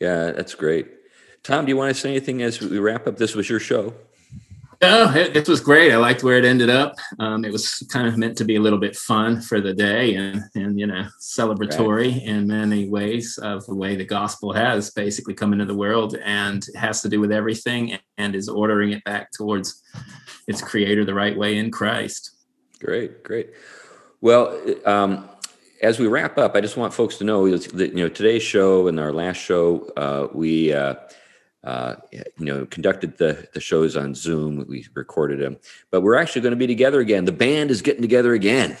Yeah, 0.00 0.32
that's 0.32 0.54
great. 0.54 0.88
Tom, 1.44 1.64
do 1.64 1.70
you 1.70 1.76
want 1.76 1.94
to 1.94 2.00
say 2.00 2.10
anything 2.10 2.42
as 2.42 2.60
we 2.60 2.78
wrap 2.80 3.06
up? 3.06 3.16
This 3.18 3.36
was 3.36 3.48
your 3.48 3.60
show. 3.60 3.94
No, 4.82 5.10
it, 5.14 5.36
it 5.36 5.48
was 5.48 5.60
great. 5.60 5.92
I 5.92 5.96
liked 5.96 6.22
where 6.22 6.36
it 6.36 6.44
ended 6.44 6.68
up. 6.68 6.96
Um, 7.18 7.44
it 7.44 7.52
was 7.52 7.86
kind 7.90 8.06
of 8.06 8.18
meant 8.18 8.36
to 8.38 8.44
be 8.44 8.56
a 8.56 8.60
little 8.60 8.78
bit 8.78 8.96
fun 8.96 9.40
for 9.40 9.60
the 9.60 9.72
day 9.72 10.14
and 10.14 10.42
and 10.54 10.78
you 10.78 10.86
know 10.86 11.06
celebratory 11.20 12.12
right. 12.12 12.22
in 12.22 12.46
many 12.46 12.88
ways 12.88 13.38
of 13.38 13.64
the 13.66 13.74
way 13.74 13.96
the 13.96 14.04
gospel 14.04 14.52
has 14.52 14.90
basically 14.90 15.34
come 15.34 15.52
into 15.52 15.64
the 15.64 15.74
world 15.74 16.16
and 16.22 16.66
has 16.74 17.00
to 17.02 17.08
do 17.08 17.20
with 17.20 17.32
everything 17.32 17.98
and 18.18 18.34
is 18.34 18.48
ordering 18.48 18.92
it 18.92 19.04
back 19.04 19.30
towards 19.32 19.82
its 20.46 20.60
creator 20.60 21.04
the 21.04 21.14
right 21.14 21.36
way 21.36 21.56
in 21.56 21.70
Christ. 21.70 22.32
Great, 22.78 23.24
great. 23.24 23.50
Well, 24.20 24.60
um, 24.84 25.28
as 25.82 25.98
we 25.98 26.06
wrap 26.06 26.38
up, 26.38 26.54
I 26.54 26.60
just 26.60 26.76
want 26.76 26.92
folks 26.92 27.16
to 27.18 27.24
know 27.24 27.48
that 27.56 27.90
you 27.90 27.96
know 27.96 28.08
today's 28.08 28.42
show 28.42 28.88
and 28.88 28.98
our 29.00 29.12
last 29.12 29.38
show, 29.38 29.88
uh, 29.96 30.28
we 30.32 30.72
uh, 30.72 30.94
uh, 31.66 31.96
you 32.12 32.22
know 32.38 32.64
conducted 32.66 33.18
the 33.18 33.48
the 33.52 33.60
shows 33.60 33.96
on 33.96 34.14
Zoom. 34.14 34.64
We 34.68 34.86
recorded 34.94 35.40
them, 35.40 35.56
but 35.90 36.02
we're 36.02 36.14
actually 36.14 36.42
going 36.42 36.52
to 36.52 36.56
be 36.56 36.68
together 36.68 37.00
again. 37.00 37.24
The 37.24 37.32
band 37.32 37.72
is 37.72 37.82
getting 37.82 38.02
together 38.02 38.34
again, 38.34 38.76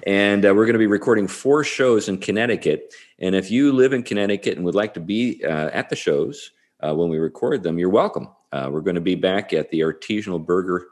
and 0.06 0.44
uh, 0.44 0.52
we're 0.52 0.66
going 0.66 0.72
to 0.72 0.80
be 0.80 0.88
recording 0.88 1.28
four 1.28 1.62
shows 1.62 2.08
in 2.08 2.18
Connecticut. 2.18 2.92
And 3.20 3.36
if 3.36 3.52
you 3.52 3.72
live 3.72 3.92
in 3.92 4.02
Connecticut 4.02 4.56
and 4.56 4.64
would 4.64 4.74
like 4.74 4.94
to 4.94 5.00
be 5.00 5.44
uh, 5.44 5.70
at 5.72 5.90
the 5.90 5.96
shows 5.96 6.50
uh, 6.80 6.92
when 6.92 7.08
we 7.08 7.18
record 7.18 7.62
them, 7.62 7.78
you're 7.78 7.88
welcome. 7.88 8.28
Uh, 8.50 8.68
we're 8.72 8.80
going 8.80 8.96
to 8.96 9.00
be 9.00 9.14
back 9.14 9.52
at 9.52 9.70
the 9.70 9.80
Artisanal 9.80 10.44
Burger 10.44 10.88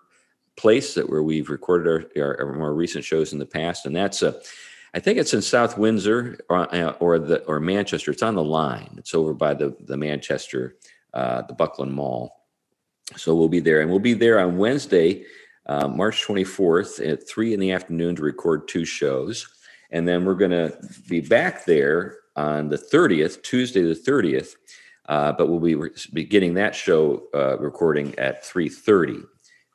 place 0.57 0.95
that 0.95 1.11
where 1.11 1.23
we've 1.23 1.51
recorded 1.51 1.89
our, 2.17 2.23
our, 2.23 2.41
our 2.41 2.53
more 2.53 2.73
recent 2.73 3.05
shows 3.05 3.33
in 3.33 3.41
the 3.41 3.47
past, 3.47 3.85
and 3.85 3.97
that's 3.97 4.23
a. 4.23 4.41
I 4.95 5.01
think 5.01 5.19
it's 5.19 5.35
in 5.35 5.43
South 5.43 5.77
Windsor 5.77 6.39
or, 6.49 6.75
uh, 6.75 6.93
or 7.01 7.19
the 7.19 7.45
or 7.45 7.59
Manchester. 7.61 8.13
It's 8.13 8.23
on 8.23 8.37
the 8.37 8.45
line. 8.45 8.95
It's 8.97 9.13
over 9.15 9.35
by 9.35 9.55
the 9.55 9.77
the 9.81 9.97
Manchester, 9.97 10.77
uh, 11.17 11.43
the 11.43 11.55
Buckland 11.55 11.95
Mall. 11.95 12.45
So 13.17 13.35
we'll 13.35 13.49
be 13.49 13.61
there, 13.61 13.81
and 13.81 13.91
we'll 13.91 13.99
be 13.99 14.13
there 14.13 14.39
on 14.39 14.59
Wednesday, 14.59 15.25
uh, 15.65 15.89
March 15.89 16.25
24th 16.27 17.05
at 17.11 17.27
three 17.27 17.55
in 17.55 17.61
the 17.61 17.73
afternoon 17.73 18.17
to 18.17 18.23
record 18.23 18.69
two 18.69 18.85
shows, 18.85 19.49
and 19.91 20.07
then 20.07 20.27
we're 20.27 20.35
going 20.35 20.51
to 20.51 20.77
be 21.09 21.23
back 21.23 21.65
there 21.65 22.19
on 22.37 22.69
the 22.69 22.77
30th, 22.77 23.43
Tuesday 23.43 23.81
the 23.81 23.95
30th, 23.95 24.57
uh, 25.09 25.33
but 25.33 25.49
we'll 25.49 25.61
be 25.61 25.91
beginning 26.13 26.53
that 26.55 26.75
show 26.75 27.23
uh, 27.35 27.57
recording 27.59 28.15
at 28.19 28.45
3.30. 28.45 29.25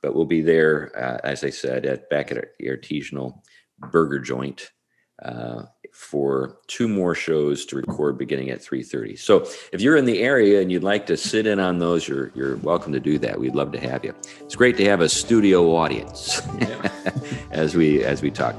But 0.04 0.14
we'll 0.14 0.26
be 0.26 0.42
there, 0.42 0.92
uh, 0.96 1.22
as 1.24 1.44
I 1.44 1.50
said, 1.50 1.88
at 1.88 2.08
back 2.12 2.32
at 2.32 2.56
the 2.60 2.68
artisanal 2.68 3.42
burger 3.80 4.20
joint 4.20 4.70
for 6.02 6.58
two 6.68 6.88
more 6.88 7.14
shows 7.14 7.64
to 7.64 7.76
record 7.76 8.18
beginning 8.18 8.50
at 8.50 8.60
3.30 8.60 9.18
so 9.18 9.46
if 9.72 9.82
you're 9.82 9.96
in 9.96 10.06
the 10.06 10.20
area 10.20 10.60
and 10.60 10.72
you'd 10.72 10.84
like 10.84 11.06
to 11.06 11.16
sit 11.16 11.46
in 11.46 11.60
on 11.60 11.78
those 11.78 12.08
you're, 12.08 12.32
you're 12.34 12.58
welcome 12.58 12.92
to 12.92 13.00
do 13.00 13.20
that 13.20 13.40
we'd 13.40 13.56
love 13.56 13.72
to 13.72 13.80
have 13.80 14.04
you 14.04 14.14
it's 14.40 14.56
great 14.56 14.76
to 14.76 14.84
have 14.84 15.00
a 15.00 15.08
studio 15.08 15.76
audience 15.76 16.42
as 17.52 17.76
we 17.76 18.04
as 18.04 18.22
we 18.22 18.32
talk 18.32 18.56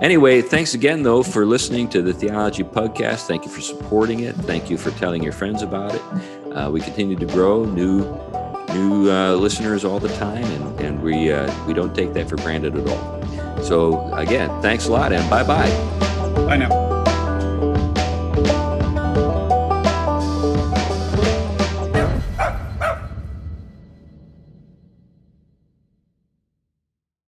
Anyway, 0.00 0.40
thanks 0.40 0.72
again, 0.72 1.02
though, 1.02 1.22
for 1.22 1.44
listening 1.44 1.86
to 1.86 2.00
the 2.00 2.14
Theology 2.14 2.62
Pugcast. 2.62 3.26
Thank 3.26 3.44
you 3.44 3.50
for 3.50 3.60
supporting 3.60 4.20
it. 4.20 4.34
Thank 4.34 4.70
you 4.70 4.78
for 4.78 4.90
telling 4.92 5.22
your 5.22 5.34
friends 5.34 5.60
about 5.60 5.94
it. 5.94 6.02
Uh, 6.56 6.70
we 6.70 6.80
continue 6.80 7.16
to 7.16 7.26
grow 7.26 7.66
new 7.66 7.98
new 8.72 9.10
uh, 9.10 9.34
listeners 9.34 9.84
all 9.84 9.98
the 9.98 10.08
time, 10.16 10.42
and, 10.42 10.80
and 10.80 11.02
we 11.02 11.30
uh, 11.30 11.52
we 11.66 11.74
don't 11.74 11.94
take 11.94 12.14
that 12.14 12.30
for 12.30 12.36
granted 12.36 12.76
at 12.76 12.88
all. 12.88 13.62
So 13.62 14.10
again, 14.14 14.48
thanks 14.62 14.86
a 14.86 14.92
lot, 14.92 15.12
and 15.12 15.28
bye 15.28 15.44
bye. 15.44 16.16
Bye 16.50 16.56
now. 16.56 16.89